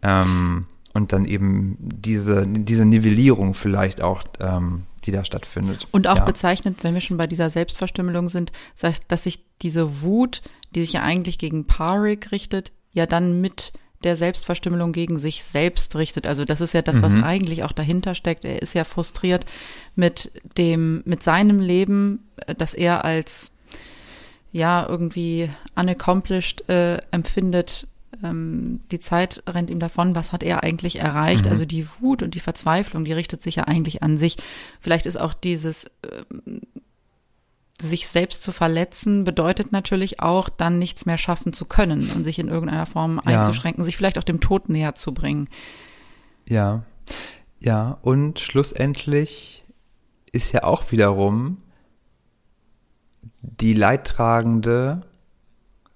Ähm, 0.02 0.66
und 0.92 1.12
dann 1.12 1.26
eben 1.26 1.76
diese, 1.78 2.46
diese 2.46 2.86
Nivellierung 2.86 3.52
vielleicht 3.52 4.00
auch, 4.00 4.24
ähm, 4.40 4.84
die 5.04 5.12
da 5.12 5.24
stattfindet. 5.24 5.86
Und 5.92 6.06
auch 6.08 6.16
ja. 6.16 6.24
bezeichnet, 6.24 6.78
wenn 6.82 6.94
wir 6.94 7.02
schon 7.02 7.18
bei 7.18 7.26
dieser 7.26 7.50
Selbstverstümmelung 7.50 8.30
sind, 8.30 8.50
dass 9.08 9.24
sich 9.24 9.44
diese 9.60 10.00
Wut, 10.00 10.40
die 10.74 10.80
sich 10.80 10.94
ja 10.94 11.02
eigentlich 11.02 11.38
gegen 11.38 11.66
Parik 11.66 12.32
richtet, 12.32 12.72
ja 12.94 13.04
dann 13.06 13.42
mit 13.42 13.74
der 14.06 14.16
Selbstverstümmelung 14.16 14.92
gegen 14.92 15.18
sich 15.18 15.44
selbst 15.44 15.96
richtet. 15.96 16.26
Also 16.26 16.44
das 16.44 16.60
ist 16.60 16.72
ja 16.72 16.80
das, 16.80 17.02
was 17.02 17.12
mhm. 17.12 17.24
eigentlich 17.24 17.64
auch 17.64 17.72
dahinter 17.72 18.14
steckt. 18.14 18.44
Er 18.44 18.62
ist 18.62 18.74
ja 18.74 18.84
frustriert 18.84 19.44
mit 19.96 20.30
dem, 20.56 21.02
mit 21.04 21.22
seinem 21.22 21.60
Leben, 21.60 22.20
das 22.56 22.72
er 22.72 23.04
als 23.04 23.52
ja 24.52 24.86
irgendwie 24.88 25.50
unaccomplished 25.74 26.68
äh, 26.68 27.02
empfindet. 27.10 27.88
Ähm, 28.22 28.80
die 28.90 29.00
Zeit 29.00 29.42
rennt 29.46 29.70
ihm 29.70 29.80
davon. 29.80 30.14
Was 30.14 30.32
hat 30.32 30.42
er 30.42 30.62
eigentlich 30.62 31.00
erreicht? 31.00 31.44
Mhm. 31.44 31.50
Also 31.50 31.64
die 31.66 31.86
Wut 32.00 32.22
und 32.22 32.34
die 32.34 32.40
Verzweiflung, 32.40 33.04
die 33.04 33.12
richtet 33.12 33.42
sich 33.42 33.56
ja 33.56 33.64
eigentlich 33.64 34.02
an 34.02 34.16
sich. 34.16 34.36
Vielleicht 34.80 35.04
ist 35.04 35.20
auch 35.20 35.34
dieses 35.34 35.84
äh, 35.84 36.60
sich 37.80 38.08
selbst 38.08 38.42
zu 38.42 38.52
verletzen 38.52 39.24
bedeutet 39.24 39.72
natürlich 39.72 40.20
auch, 40.20 40.48
dann 40.48 40.78
nichts 40.78 41.06
mehr 41.06 41.18
schaffen 41.18 41.52
zu 41.52 41.66
können 41.66 42.10
und 42.10 42.24
sich 42.24 42.38
in 42.38 42.48
irgendeiner 42.48 42.86
Form 42.86 43.20
ja. 43.24 43.40
einzuschränken, 43.40 43.84
sich 43.84 43.96
vielleicht 43.96 44.18
auch 44.18 44.24
dem 44.24 44.40
Tod 44.40 44.68
näher 44.68 44.94
zu 44.94 45.12
bringen. 45.12 45.48
Ja, 46.46 46.84
ja, 47.58 47.98
und 48.02 48.38
schlussendlich 48.38 49.64
ist 50.32 50.52
ja 50.52 50.64
auch 50.64 50.90
wiederum 50.92 51.58
die 53.40 53.72
Leidtragende 53.72 55.02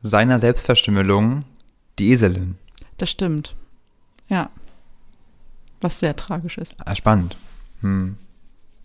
seiner 0.02 0.38
Selbstverstümmelung 0.38 1.44
die 1.98 2.10
Eselin. 2.10 2.58
Das 2.96 3.10
stimmt. 3.10 3.54
Ja. 4.28 4.50
Was 5.80 6.00
sehr 6.00 6.16
tragisch 6.16 6.58
ist. 6.58 6.74
Ah, 6.78 6.94
spannend. 6.94 7.36
Hm. 7.80 8.16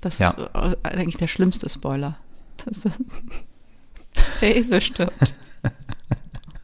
Das 0.01 0.19
ja. 0.19 0.29
ist 0.29 0.37
äh, 0.53 0.75
eigentlich 0.83 1.17
der 1.17 1.27
schlimmste 1.27 1.69
Spoiler 1.69 2.17
dass, 2.57 2.81
dass 2.81 4.37
der 4.41 4.55
Esel 4.55 4.81
stirbt. 4.81 5.35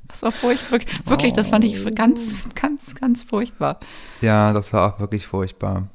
Das 0.07 0.23
war 0.23 0.31
furchtbar. 0.31 0.79
Wirklich, 1.05 1.33
das 1.33 1.49
fand 1.49 1.63
ich 1.63 1.83
ganz, 1.95 2.47
ganz, 2.55 2.95
ganz 2.95 3.23
furchtbar. 3.23 3.79
Ja, 4.21 4.53
das 4.53 4.73
war 4.73 4.93
auch 4.93 4.99
wirklich 4.99 5.25
furchtbar. 5.25 5.87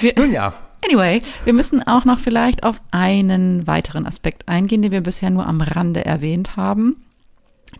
Wir, 0.00 0.14
Nun 0.16 0.32
ja. 0.32 0.54
Anyway, 0.84 1.22
wir 1.44 1.52
müssen 1.52 1.86
auch 1.86 2.04
noch 2.04 2.18
vielleicht 2.18 2.64
auf 2.64 2.80
einen 2.90 3.66
weiteren 3.68 4.06
Aspekt 4.06 4.48
eingehen, 4.48 4.82
den 4.82 4.90
wir 4.90 5.00
bisher 5.00 5.30
nur 5.30 5.46
am 5.46 5.60
Rande 5.60 6.04
erwähnt 6.04 6.56
haben. 6.56 7.04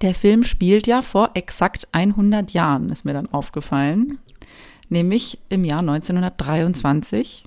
Der 0.01 0.15
Film 0.15 0.45
spielt 0.45 0.87
ja 0.87 1.03
vor 1.03 1.31
exakt 1.35 1.89
100 1.93 2.53
Jahren, 2.53 2.91
ist 2.91 3.05
mir 3.05 3.13
dann 3.13 3.31
aufgefallen, 3.33 4.19
nämlich 4.89 5.39
im 5.49 5.65
Jahr 5.65 5.81
1923. 5.81 7.45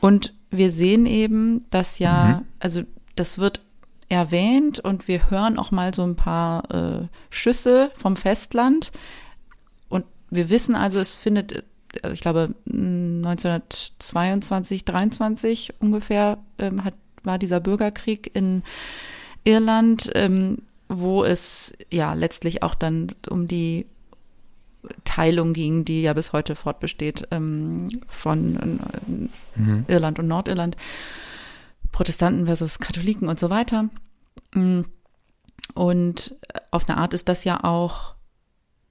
Und 0.00 0.34
wir 0.52 0.70
sehen 0.70 1.06
eben, 1.06 1.66
dass 1.70 1.98
ja, 1.98 2.40
mhm. 2.40 2.46
also 2.60 2.82
das 3.16 3.38
wird 3.38 3.60
erwähnt 4.08 4.78
und 4.78 5.08
wir 5.08 5.30
hören 5.30 5.58
auch 5.58 5.70
mal 5.70 5.94
so 5.94 6.04
ein 6.04 6.16
paar 6.16 6.70
äh, 6.70 7.08
Schüsse 7.30 7.90
vom 7.96 8.14
Festland. 8.14 8.92
Und 9.88 10.04
wir 10.30 10.50
wissen 10.50 10.74
also, 10.74 11.00
es 11.00 11.16
findet 11.16 11.64
ich 12.12 12.20
glaube 12.20 12.54
1922, 12.66 14.84
23 14.84 15.74
ungefähr 15.80 16.38
ähm, 16.58 16.84
hat, 16.84 16.92
war 17.22 17.38
dieser 17.38 17.60
Bürgerkrieg 17.60 18.30
in 18.34 18.64
Irland, 19.44 20.10
ähm, 20.14 20.58
wo 20.88 21.24
es 21.24 21.72
ja 21.90 22.12
letztlich 22.14 22.62
auch 22.62 22.74
dann 22.74 23.08
um 23.28 23.46
die 23.48 23.86
Teilung 25.04 25.52
ging, 25.52 25.84
die 25.84 26.02
ja 26.02 26.12
bis 26.12 26.32
heute 26.32 26.54
fortbesteht 26.54 27.28
ähm, 27.30 27.88
von 28.08 28.80
äh, 29.56 29.60
mhm. 29.60 29.84
Irland 29.88 30.18
und 30.18 30.28
Nordirland, 30.28 30.76
Protestanten 31.92 32.46
versus 32.46 32.78
Katholiken 32.78 33.28
und 33.28 33.38
so 33.38 33.50
weiter. 33.50 33.88
Mm. 34.54 34.82
Und 35.74 36.36
auf 36.70 36.88
eine 36.88 36.98
Art 36.98 37.14
ist 37.14 37.28
das 37.28 37.44
ja 37.44 37.62
auch 37.62 38.14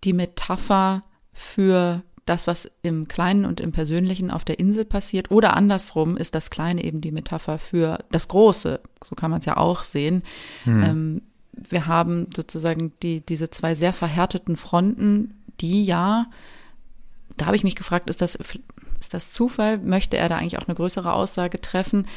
die 0.03 0.13
Metapher 0.13 1.03
für 1.33 2.03
das, 2.25 2.47
was 2.47 2.69
im 2.81 3.07
Kleinen 3.07 3.45
und 3.45 3.59
im 3.59 3.71
Persönlichen 3.71 4.31
auf 4.31 4.45
der 4.45 4.59
Insel 4.59 4.85
passiert. 4.85 5.31
Oder 5.31 5.55
andersrum 5.55 6.17
ist 6.17 6.35
das 6.35 6.49
Kleine 6.49 6.83
eben 6.83 7.01
die 7.01 7.11
Metapher 7.11 7.59
für 7.59 7.99
das 8.11 8.27
Große. 8.27 8.79
So 9.03 9.15
kann 9.15 9.31
man 9.31 9.39
es 9.39 9.45
ja 9.45 9.57
auch 9.57 9.83
sehen. 9.83 10.23
Mhm. 10.65 10.83
Ähm, 10.83 11.21
wir 11.53 11.87
haben 11.87 12.27
sozusagen 12.35 12.93
die, 13.03 13.25
diese 13.25 13.49
zwei 13.49 13.75
sehr 13.75 13.93
verhärteten 13.93 14.55
Fronten, 14.55 15.40
die 15.61 15.83
ja, 15.83 16.27
da 17.37 17.45
habe 17.45 17.55
ich 17.55 17.63
mich 17.63 17.75
gefragt, 17.75 18.09
ist 18.09 18.21
das, 18.21 18.35
ist 18.35 19.13
das 19.13 19.31
Zufall? 19.31 19.77
Möchte 19.77 20.17
er 20.17 20.29
da 20.29 20.37
eigentlich 20.37 20.57
auch 20.57 20.67
eine 20.67 20.75
größere 20.75 21.13
Aussage 21.13 21.61
treffen? 21.61 22.07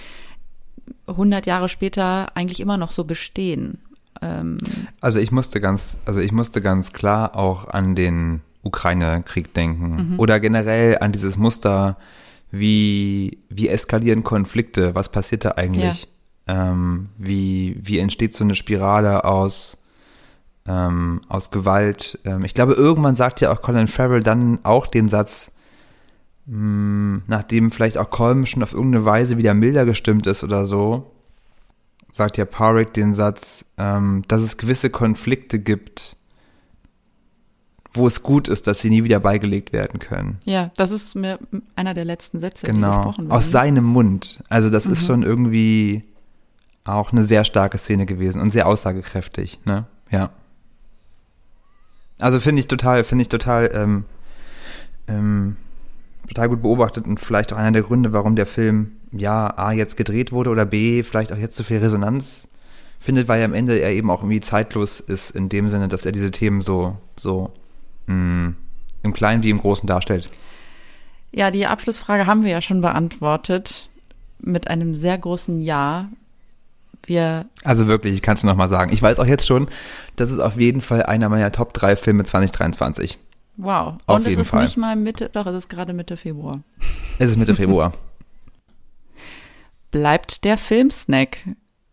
100 1.06 1.46
Jahre 1.46 1.68
später 1.68 2.36
eigentlich 2.36 2.60
immer 2.60 2.76
noch 2.76 2.90
so 2.90 3.04
bestehen. 3.04 3.78
Ähm 4.22 4.58
also 5.00 5.18
ich 5.18 5.30
musste 5.30 5.60
ganz, 5.60 5.96
also 6.04 6.20
ich 6.20 6.32
musste 6.32 6.60
ganz 6.60 6.92
klar 6.92 7.36
auch 7.36 7.68
an 7.68 7.94
den 7.94 8.40
Ukraine-Krieg 8.62 9.54
denken 9.54 10.12
mhm. 10.12 10.20
oder 10.20 10.40
generell 10.40 10.98
an 10.98 11.12
dieses 11.12 11.36
Muster, 11.36 11.96
wie, 12.50 13.38
wie 13.48 13.68
eskalieren 13.68 14.22
Konflikte, 14.24 14.94
was 14.94 15.10
passiert 15.10 15.44
da 15.44 15.52
eigentlich? 15.52 16.08
Ja. 16.46 16.70
Ähm, 16.70 17.08
wie, 17.18 17.78
wie 17.82 17.98
entsteht 17.98 18.34
so 18.34 18.44
eine 18.44 18.54
Spirale 18.54 19.24
aus, 19.24 19.76
ähm, 20.66 21.22
aus 21.28 21.50
Gewalt? 21.50 22.18
Ähm, 22.24 22.44
ich 22.44 22.54
glaube, 22.54 22.74
irgendwann 22.74 23.14
sagt 23.14 23.40
ja 23.40 23.52
auch 23.52 23.62
Colin 23.62 23.88
Farrell 23.88 24.22
dann 24.22 24.60
auch 24.64 24.86
den 24.86 25.08
Satz, 25.08 25.52
mh, 26.46 26.54
hm, 26.54 27.22
nachdem 27.26 27.70
vielleicht 27.70 27.98
auch 27.98 28.10
Colm 28.10 28.46
schon 28.46 28.62
auf 28.62 28.72
irgendeine 28.72 29.04
Weise 29.04 29.38
wieder 29.38 29.54
milder 29.54 29.84
gestimmt 29.84 30.26
ist 30.26 30.44
oder 30.44 30.66
so, 30.66 31.10
sagt 32.14 32.36
ja 32.36 32.44
Parrick 32.44 32.94
den 32.94 33.14
Satz, 33.14 33.64
ähm, 33.76 34.22
dass 34.28 34.42
es 34.42 34.56
gewisse 34.56 34.88
Konflikte 34.88 35.58
gibt, 35.58 36.16
wo 37.92 38.06
es 38.06 38.22
gut 38.22 38.48
ist, 38.48 38.66
dass 38.66 38.80
sie 38.80 38.90
nie 38.90 39.04
wieder 39.04 39.20
beigelegt 39.20 39.72
werden 39.72 39.98
können. 39.98 40.38
Ja, 40.44 40.70
das 40.76 40.90
ist 40.90 41.14
mir 41.14 41.38
einer 41.74 41.94
der 41.94 42.04
letzten 42.04 42.40
Sätze, 42.40 42.66
genau. 42.66 42.90
die 42.90 42.96
gesprochen 42.96 43.24
werden. 43.24 43.32
Aus 43.32 43.50
seinem 43.50 43.84
Mund. 43.84 44.42
Also 44.48 44.70
das 44.70 44.86
mhm. 44.86 44.92
ist 44.92 45.06
schon 45.06 45.22
irgendwie 45.22 46.04
auch 46.84 47.12
eine 47.12 47.24
sehr 47.24 47.44
starke 47.44 47.78
Szene 47.78 48.06
gewesen 48.06 48.40
und 48.40 48.52
sehr 48.52 48.66
aussagekräftig, 48.66 49.60
ne? 49.64 49.86
Ja. 50.10 50.30
Also 52.24 52.40
finde 52.40 52.60
ich 52.60 52.68
total, 52.68 53.04
finde 53.04 53.20
ich 53.20 53.28
total, 53.28 53.70
ähm, 53.74 54.04
ähm, 55.08 55.58
total 56.26 56.48
gut 56.48 56.62
beobachtet 56.62 57.04
und 57.04 57.20
vielleicht 57.20 57.52
auch 57.52 57.58
einer 57.58 57.72
der 57.72 57.82
Gründe, 57.82 58.14
warum 58.14 58.34
der 58.34 58.46
Film 58.46 58.92
ja 59.12 59.52
A 59.58 59.72
jetzt 59.72 59.98
gedreht 59.98 60.32
wurde 60.32 60.48
oder 60.48 60.64
B 60.64 61.02
vielleicht 61.02 61.34
auch 61.34 61.36
jetzt 61.36 61.54
so 61.54 61.64
viel 61.64 61.80
Resonanz 61.80 62.48
findet, 62.98 63.28
weil 63.28 63.40
er 63.40 63.44
am 63.44 63.52
Ende 63.52 63.78
er 63.78 63.92
eben 63.92 64.10
auch 64.10 64.22
irgendwie 64.22 64.40
zeitlos 64.40 65.00
ist 65.00 65.32
in 65.32 65.50
dem 65.50 65.68
Sinne, 65.68 65.88
dass 65.88 66.06
er 66.06 66.12
diese 66.12 66.30
Themen 66.30 66.62
so 66.62 66.96
so 67.14 67.52
mh, 68.06 68.14
mm, 68.14 68.56
im 69.02 69.12
Kleinen 69.12 69.42
wie 69.42 69.50
im 69.50 69.60
Großen 69.60 69.86
darstellt. 69.86 70.28
Ja, 71.30 71.50
die 71.50 71.66
Abschlussfrage 71.66 72.26
haben 72.26 72.42
wir 72.42 72.52
ja 72.52 72.62
schon 72.62 72.80
beantwortet 72.80 73.90
mit 74.38 74.68
einem 74.68 74.94
sehr 74.94 75.18
großen 75.18 75.60
Ja. 75.60 76.08
Wir 77.06 77.46
also 77.62 77.86
wirklich, 77.86 78.14
ich 78.14 78.22
kann 78.22 78.36
es 78.36 78.42
noch 78.42 78.56
mal 78.56 78.68
sagen. 78.68 78.92
Ich 78.92 79.02
weiß 79.02 79.18
auch 79.18 79.26
jetzt 79.26 79.46
schon, 79.46 79.68
das 80.16 80.30
ist 80.30 80.38
auf 80.38 80.58
jeden 80.58 80.80
Fall 80.80 81.02
einer 81.04 81.28
meiner 81.28 81.52
Top 81.52 81.72
3 81.74 81.96
Filme 81.96 82.24
2023. 82.24 83.18
Wow. 83.56 83.94
Auf 84.06 84.16
Und 84.16 84.26
es 84.26 84.36
ist 84.36 84.48
Fall. 84.48 84.62
nicht 84.62 84.76
mal 84.76 84.96
Mitte, 84.96 85.30
doch, 85.32 85.46
es 85.46 85.56
ist 85.56 85.68
gerade 85.68 85.92
Mitte 85.92 86.16
Februar. 86.16 86.62
Es 87.18 87.30
ist 87.30 87.36
Mitte 87.36 87.54
Februar. 87.54 87.92
Bleibt 89.90 90.44
der 90.44 90.58
Filmsnack. 90.58 91.38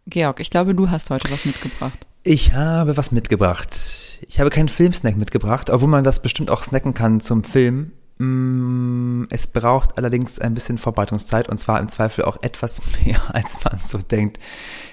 Georg, 0.08 0.40
ich 0.40 0.50
glaube, 0.50 0.74
du 0.74 0.90
hast 0.90 1.10
heute 1.12 1.30
was 1.30 1.46
mitgebracht. 1.46 2.08
Ich 2.24 2.54
habe 2.54 2.98
was 2.98 3.12
mitgebracht. 3.12 4.20
Ich 4.28 4.40
habe 4.40 4.50
keinen 4.50 4.70
Filmsnack 4.70 5.18
mitgebracht, 5.18 5.70
obwohl 5.70 5.88
man 5.88 6.04
das 6.04 6.22
bestimmt 6.22 6.52
auch 6.52 6.64
snacken 6.64 6.94
kann 6.94 7.20
zum 7.20 7.44
Film. 7.44 7.92
Mm, 8.22 9.24
es 9.32 9.48
braucht 9.48 9.98
allerdings 9.98 10.38
ein 10.38 10.54
bisschen 10.54 10.78
Vorbereitungszeit 10.78 11.50
und 11.50 11.58
zwar 11.58 11.80
im 11.80 11.90
Zweifel 11.90 12.24
auch 12.24 12.38
etwas 12.44 12.80
mehr, 13.06 13.20
als 13.34 13.58
man 13.64 13.80
so 13.80 13.98
denkt. 13.98 14.38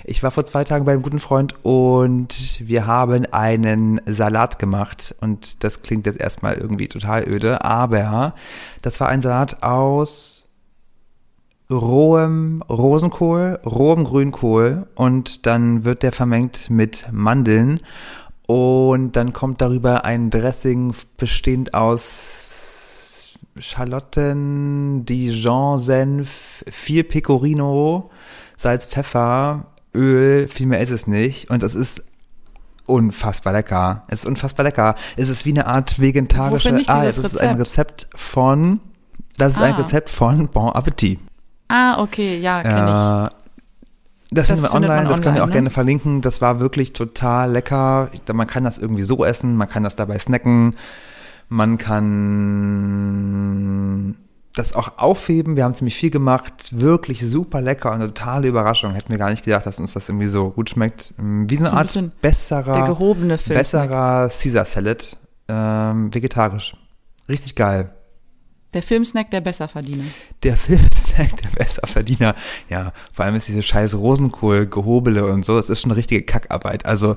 Ich 0.05 0.22
war 0.22 0.31
vor 0.31 0.47
zwei 0.47 0.64
Tagen 0.64 0.87
bei 0.87 0.93
einem 0.93 1.03
guten 1.03 1.20
Freund 1.20 1.55
und 1.62 2.59
wir 2.66 2.87
haben 2.87 3.26
einen 3.31 4.01
Salat 4.07 4.59
gemacht 4.59 5.14
und 5.20 5.62
das 5.62 5.83
klingt 5.83 6.07
jetzt 6.07 6.18
erstmal 6.18 6.55
irgendwie 6.55 6.89
total 6.89 7.29
öde, 7.29 7.62
aber 7.66 8.35
das 8.81 8.99
war 8.99 9.11
ein 9.11 9.20
Salat 9.20 9.62
aus 9.62 10.49
rohem 11.70 12.62
Rosenkohl, 12.62 13.61
rohem 13.66 14.05
Grünkohl 14.05 14.87
und 14.95 15.45
dann 15.45 15.85
wird 15.85 16.03
der 16.03 16.12
vermengt 16.12 16.70
mit 16.70 17.09
Mandeln 17.12 17.81
und 18.47 19.16
dann 19.16 19.35
kommt 19.35 19.61
darüber 19.61 20.07
ein 20.07 20.31
Dressing 20.31 20.95
bestehend 21.18 21.74
aus 21.74 22.58
Schalotten, 23.59 25.05
Dijon-Senf, 25.05 26.64
viel 26.70 27.05
Pecorino, 27.05 28.11
Salz, 28.57 28.86
Pfeffer, 28.86 29.66
Öl, 29.95 30.49
viel 30.49 30.66
mehr 30.66 30.80
ist 30.80 30.91
es 30.91 31.07
nicht 31.07 31.51
und 31.51 31.62
es 31.62 31.74
ist 31.74 32.05
unfassbar 32.86 33.53
lecker. 33.53 34.05
Es 34.09 34.20
ist 34.20 34.26
unfassbar 34.26 34.64
lecker. 34.64 34.95
Es 35.16 35.28
ist 35.28 35.45
wie 35.45 35.51
eine 35.51 35.66
Art 35.66 36.01
vegetarische. 36.01 36.82
Ah, 36.86 37.05
es 37.05 37.18
ist 37.18 37.34
Rezept? 37.34 37.43
ein 37.43 37.57
Rezept 37.57 38.07
von. 38.14 38.80
Das 39.36 39.55
ist 39.55 39.61
ah. 39.61 39.66
ein 39.66 39.74
Rezept 39.74 40.11
von 40.11 40.49
Bon 40.49 40.70
Appetit. 40.70 41.20
Ah, 41.68 42.01
okay, 42.01 42.39
ja, 42.39 42.62
kenne 42.62 42.91
ich. 42.91 43.39
Das, 44.30 44.47
das 44.47 44.47
finden 44.49 44.62
wir 44.62 44.74
online, 44.74 44.93
online, 44.93 45.09
das 45.09 45.22
können 45.22 45.36
wir 45.36 45.43
auch 45.43 45.49
ne? 45.49 45.53
gerne 45.53 45.70
verlinken. 45.70 46.20
Das 46.22 46.41
war 46.41 46.61
wirklich 46.61 46.93
total 46.93 47.53
lecker. 47.53 48.11
Man 48.32 48.47
kann 48.47 48.64
das 48.64 48.78
irgendwie 48.78 49.03
so 49.03 49.24
essen, 49.24 49.57
man 49.57 49.68
kann 49.68 49.84
das 49.84 49.97
dabei 49.97 50.18
snacken, 50.18 50.74
man 51.49 51.78
kann 51.78 53.09
das 54.55 54.74
auch 54.74 54.99
aufheben. 54.99 55.57
Wir 55.57 55.64
haben 55.64 55.74
ziemlich 55.74 55.96
viel 55.96 56.11
gemacht, 56.11 56.80
wirklich 56.80 57.20
super 57.20 57.61
lecker 57.61 57.90
und 57.90 57.96
eine 57.96 58.09
totale 58.09 58.49
Überraschung. 58.49 58.92
Hätten 58.92 59.11
wir 59.11 59.18
gar 59.18 59.30
nicht 59.30 59.44
gedacht, 59.44 59.66
dass 59.66 59.78
uns 59.78 59.92
das 59.92 60.09
irgendwie 60.09 60.26
so 60.26 60.51
gut 60.51 60.70
schmeckt. 60.70 61.14
Wie 61.16 61.57
so 61.57 61.64
eine 61.66 61.86
so 61.86 62.01
ein 62.01 62.07
Art 62.07 62.20
besserer, 62.20 62.96
besserer 63.46 64.28
Caesar 64.28 64.64
Salad, 64.64 65.16
ähm, 65.49 66.12
vegetarisch. 66.12 66.74
Richtig 67.28 67.55
geil. 67.55 67.94
Der 68.74 68.82
Filmsnack 68.82 69.30
der 69.30 69.40
Besserverdiener. 69.40 70.05
Der 70.42 70.57
Filmsnack 70.59 71.36
der 71.36 71.49
Besserverdiener. 71.57 72.34
Ja, 72.68 72.92
vor 73.14 73.24
allem 73.24 73.34
ist 73.36 73.49
diese 73.49 73.62
scheiß 73.62 73.94
Rosenkohl-Gehobele 73.94 75.24
und 75.26 75.44
so, 75.44 75.57
das 75.57 75.70
ist 75.70 75.80
schon 75.80 75.90
eine 75.90 75.96
richtige 75.96 76.22
Kackarbeit. 76.22 76.84
Also 76.84 77.16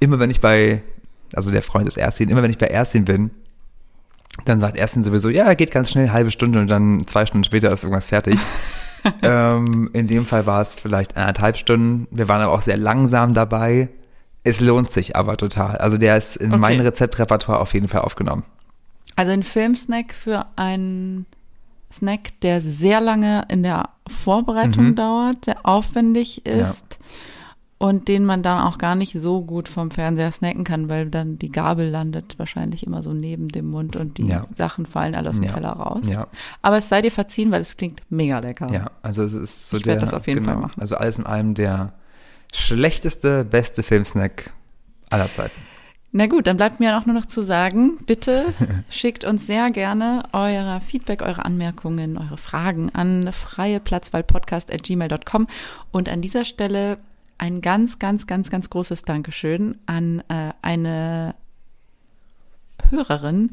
immer 0.00 0.18
wenn 0.18 0.30
ich 0.30 0.40
bei, 0.40 0.82
also 1.34 1.50
der 1.50 1.62
Freund 1.62 1.86
ist 1.86 1.98
Erstin, 1.98 2.30
immer 2.30 2.42
wenn 2.42 2.50
ich 2.50 2.58
bei 2.58 2.66
Erstin 2.66 3.04
bin, 3.04 3.30
dann 4.44 4.60
sagt 4.60 4.76
Erstin 4.76 5.02
sowieso, 5.02 5.28
ja, 5.28 5.54
geht 5.54 5.70
ganz 5.70 5.90
schnell, 5.90 6.10
halbe 6.10 6.30
Stunde 6.30 6.60
und 6.60 6.68
dann 6.68 7.06
zwei 7.06 7.26
Stunden 7.26 7.44
später 7.44 7.72
ist 7.72 7.82
irgendwas 7.82 8.06
fertig. 8.06 8.38
ähm, 9.22 9.90
in 9.92 10.06
dem 10.06 10.26
Fall 10.26 10.46
war 10.46 10.62
es 10.62 10.74
vielleicht 10.76 11.16
eineinhalb 11.16 11.56
Stunden. 11.56 12.06
Wir 12.10 12.28
waren 12.28 12.40
aber 12.40 12.52
auch 12.52 12.62
sehr 12.62 12.76
langsam 12.76 13.34
dabei. 13.34 13.88
Es 14.44 14.60
lohnt 14.60 14.90
sich 14.90 15.16
aber 15.16 15.36
total. 15.36 15.76
Also 15.78 15.98
der 15.98 16.16
ist 16.16 16.36
in 16.36 16.52
okay. 16.52 16.60
mein 16.60 16.80
Rezeptrepertoire 16.80 17.60
auf 17.60 17.74
jeden 17.74 17.88
Fall 17.88 18.02
aufgenommen. 18.02 18.44
Also 19.16 19.32
ein 19.32 19.42
Filmsnack 19.42 20.12
für 20.12 20.46
einen 20.56 21.26
Snack, 21.92 22.40
der 22.42 22.60
sehr 22.60 23.00
lange 23.00 23.44
in 23.48 23.62
der 23.62 23.88
Vorbereitung 24.06 24.88
mhm. 24.88 24.96
dauert, 24.96 25.46
sehr 25.46 25.64
aufwendig 25.64 26.44
ist 26.44 26.84
ja. 26.90 26.96
Und 27.78 28.08
den 28.08 28.24
man 28.24 28.42
dann 28.42 28.62
auch 28.62 28.78
gar 28.78 28.94
nicht 28.94 29.20
so 29.20 29.42
gut 29.42 29.68
vom 29.68 29.90
Fernseher 29.90 30.32
snacken 30.32 30.64
kann, 30.64 30.88
weil 30.88 31.10
dann 31.10 31.38
die 31.38 31.50
Gabel 31.50 31.90
landet 31.90 32.38
wahrscheinlich 32.38 32.86
immer 32.86 33.02
so 33.02 33.12
neben 33.12 33.48
dem 33.48 33.66
Mund 33.66 33.96
und 33.96 34.16
die 34.16 34.26
ja. 34.26 34.46
Sachen 34.56 34.86
fallen 34.86 35.14
alle 35.14 35.28
aus 35.28 35.36
dem 35.36 35.44
ja. 35.44 35.52
Teller 35.52 35.72
raus. 35.72 36.00
Aber 36.62 36.78
es 36.78 36.88
sei 36.88 37.02
dir 37.02 37.10
verziehen, 37.10 37.50
weil 37.50 37.60
es 37.60 37.76
klingt 37.76 38.00
mega 38.08 38.38
lecker. 38.38 38.72
Ja, 38.72 38.90
also 39.02 39.24
es 39.24 39.34
ist 39.34 39.68
so 39.68 39.76
ich 39.76 39.82
der. 39.82 39.94
Ich 39.94 40.00
werde 40.00 40.06
das 40.06 40.14
auf 40.14 40.26
jeden 40.26 40.40
genau, 40.40 40.52
Fall 40.52 40.62
machen. 40.62 40.80
Also 40.80 40.96
alles 40.96 41.18
in 41.18 41.26
allem 41.26 41.52
der 41.54 41.92
schlechteste, 42.52 43.44
beste 43.44 43.82
Filmsnack 43.82 44.52
aller 45.10 45.30
Zeiten. 45.30 45.60
Na 46.12 46.28
gut, 46.28 46.46
dann 46.46 46.56
bleibt 46.56 46.80
mir 46.80 46.96
auch 46.96 47.04
nur 47.04 47.14
noch 47.14 47.26
zu 47.26 47.42
sagen, 47.42 47.98
bitte 48.06 48.46
schickt 48.88 49.24
uns 49.24 49.46
sehr 49.46 49.70
gerne 49.70 50.22
euer 50.32 50.80
Feedback, 50.80 51.20
eure 51.20 51.44
Anmerkungen, 51.44 52.16
eure 52.16 52.38
Fragen 52.38 52.88
an 52.94 53.30
freieplatzwahlpodcast.gmail.com 53.30 55.46
und 55.92 56.08
an 56.08 56.22
dieser 56.22 56.46
Stelle 56.46 56.96
ein 57.38 57.60
ganz, 57.60 57.98
ganz, 57.98 58.26
ganz, 58.26 58.50
ganz 58.50 58.70
großes 58.70 59.02
Dankeschön 59.02 59.78
an 59.86 60.22
äh, 60.28 60.52
eine 60.62 61.34
Hörerin, 62.90 63.52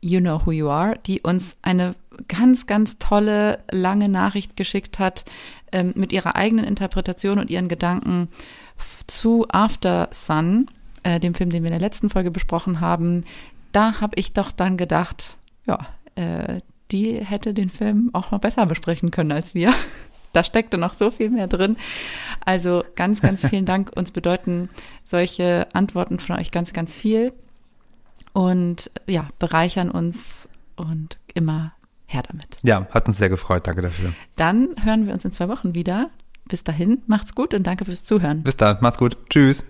You 0.00 0.20
Know 0.20 0.44
Who 0.44 0.52
You 0.52 0.68
Are, 0.68 0.98
die 1.06 1.22
uns 1.22 1.56
eine 1.62 1.94
ganz, 2.28 2.66
ganz 2.66 2.98
tolle, 2.98 3.60
lange 3.70 4.08
Nachricht 4.08 4.56
geschickt 4.56 4.98
hat 4.98 5.24
ähm, 5.72 5.92
mit 5.96 6.12
ihrer 6.12 6.36
eigenen 6.36 6.64
Interpretation 6.64 7.38
und 7.38 7.50
ihren 7.50 7.68
Gedanken 7.68 8.28
zu 9.06 9.46
After 9.48 10.08
Sun, 10.12 10.66
äh, 11.02 11.20
dem 11.20 11.34
Film, 11.34 11.50
den 11.50 11.62
wir 11.62 11.70
in 11.70 11.78
der 11.78 11.86
letzten 11.86 12.10
Folge 12.10 12.30
besprochen 12.30 12.80
haben. 12.80 13.24
Da 13.72 14.00
habe 14.00 14.16
ich 14.16 14.32
doch 14.32 14.52
dann 14.52 14.76
gedacht, 14.76 15.36
ja, 15.66 15.86
äh, 16.16 16.60
die 16.90 17.14
hätte 17.24 17.54
den 17.54 17.70
Film 17.70 18.10
auch 18.12 18.30
noch 18.30 18.40
besser 18.40 18.66
besprechen 18.66 19.10
können 19.10 19.32
als 19.32 19.54
wir. 19.54 19.72
Da 20.34 20.44
steckte 20.44 20.76
noch 20.76 20.92
so 20.92 21.10
viel 21.10 21.30
mehr 21.30 21.46
drin. 21.46 21.76
Also 22.44 22.84
ganz, 22.94 23.22
ganz 23.22 23.46
vielen 23.48 23.64
Dank. 23.64 23.90
Uns 23.96 24.10
bedeuten 24.10 24.68
solche 25.04 25.66
Antworten 25.72 26.18
von 26.18 26.36
euch 26.36 26.50
ganz, 26.50 26.72
ganz 26.72 26.92
viel 26.92 27.32
und 28.32 28.90
ja, 29.06 29.28
bereichern 29.38 29.90
uns 29.90 30.48
und 30.76 31.18
immer 31.32 31.72
her 32.06 32.22
damit. 32.28 32.58
Ja, 32.62 32.86
hat 32.90 33.06
uns 33.08 33.16
sehr 33.16 33.28
gefreut. 33.28 33.66
Danke 33.66 33.82
dafür. 33.82 34.12
Dann 34.36 34.68
hören 34.82 35.06
wir 35.06 35.14
uns 35.14 35.24
in 35.24 35.32
zwei 35.32 35.48
Wochen 35.48 35.74
wieder. 35.74 36.10
Bis 36.46 36.62
dahin, 36.62 37.02
macht's 37.06 37.34
gut 37.34 37.54
und 37.54 37.66
danke 37.66 37.86
fürs 37.86 38.04
Zuhören. 38.04 38.42
Bis 38.42 38.56
dann, 38.56 38.76
macht's 38.82 38.98
gut. 38.98 39.16
Tschüss. 39.30 39.64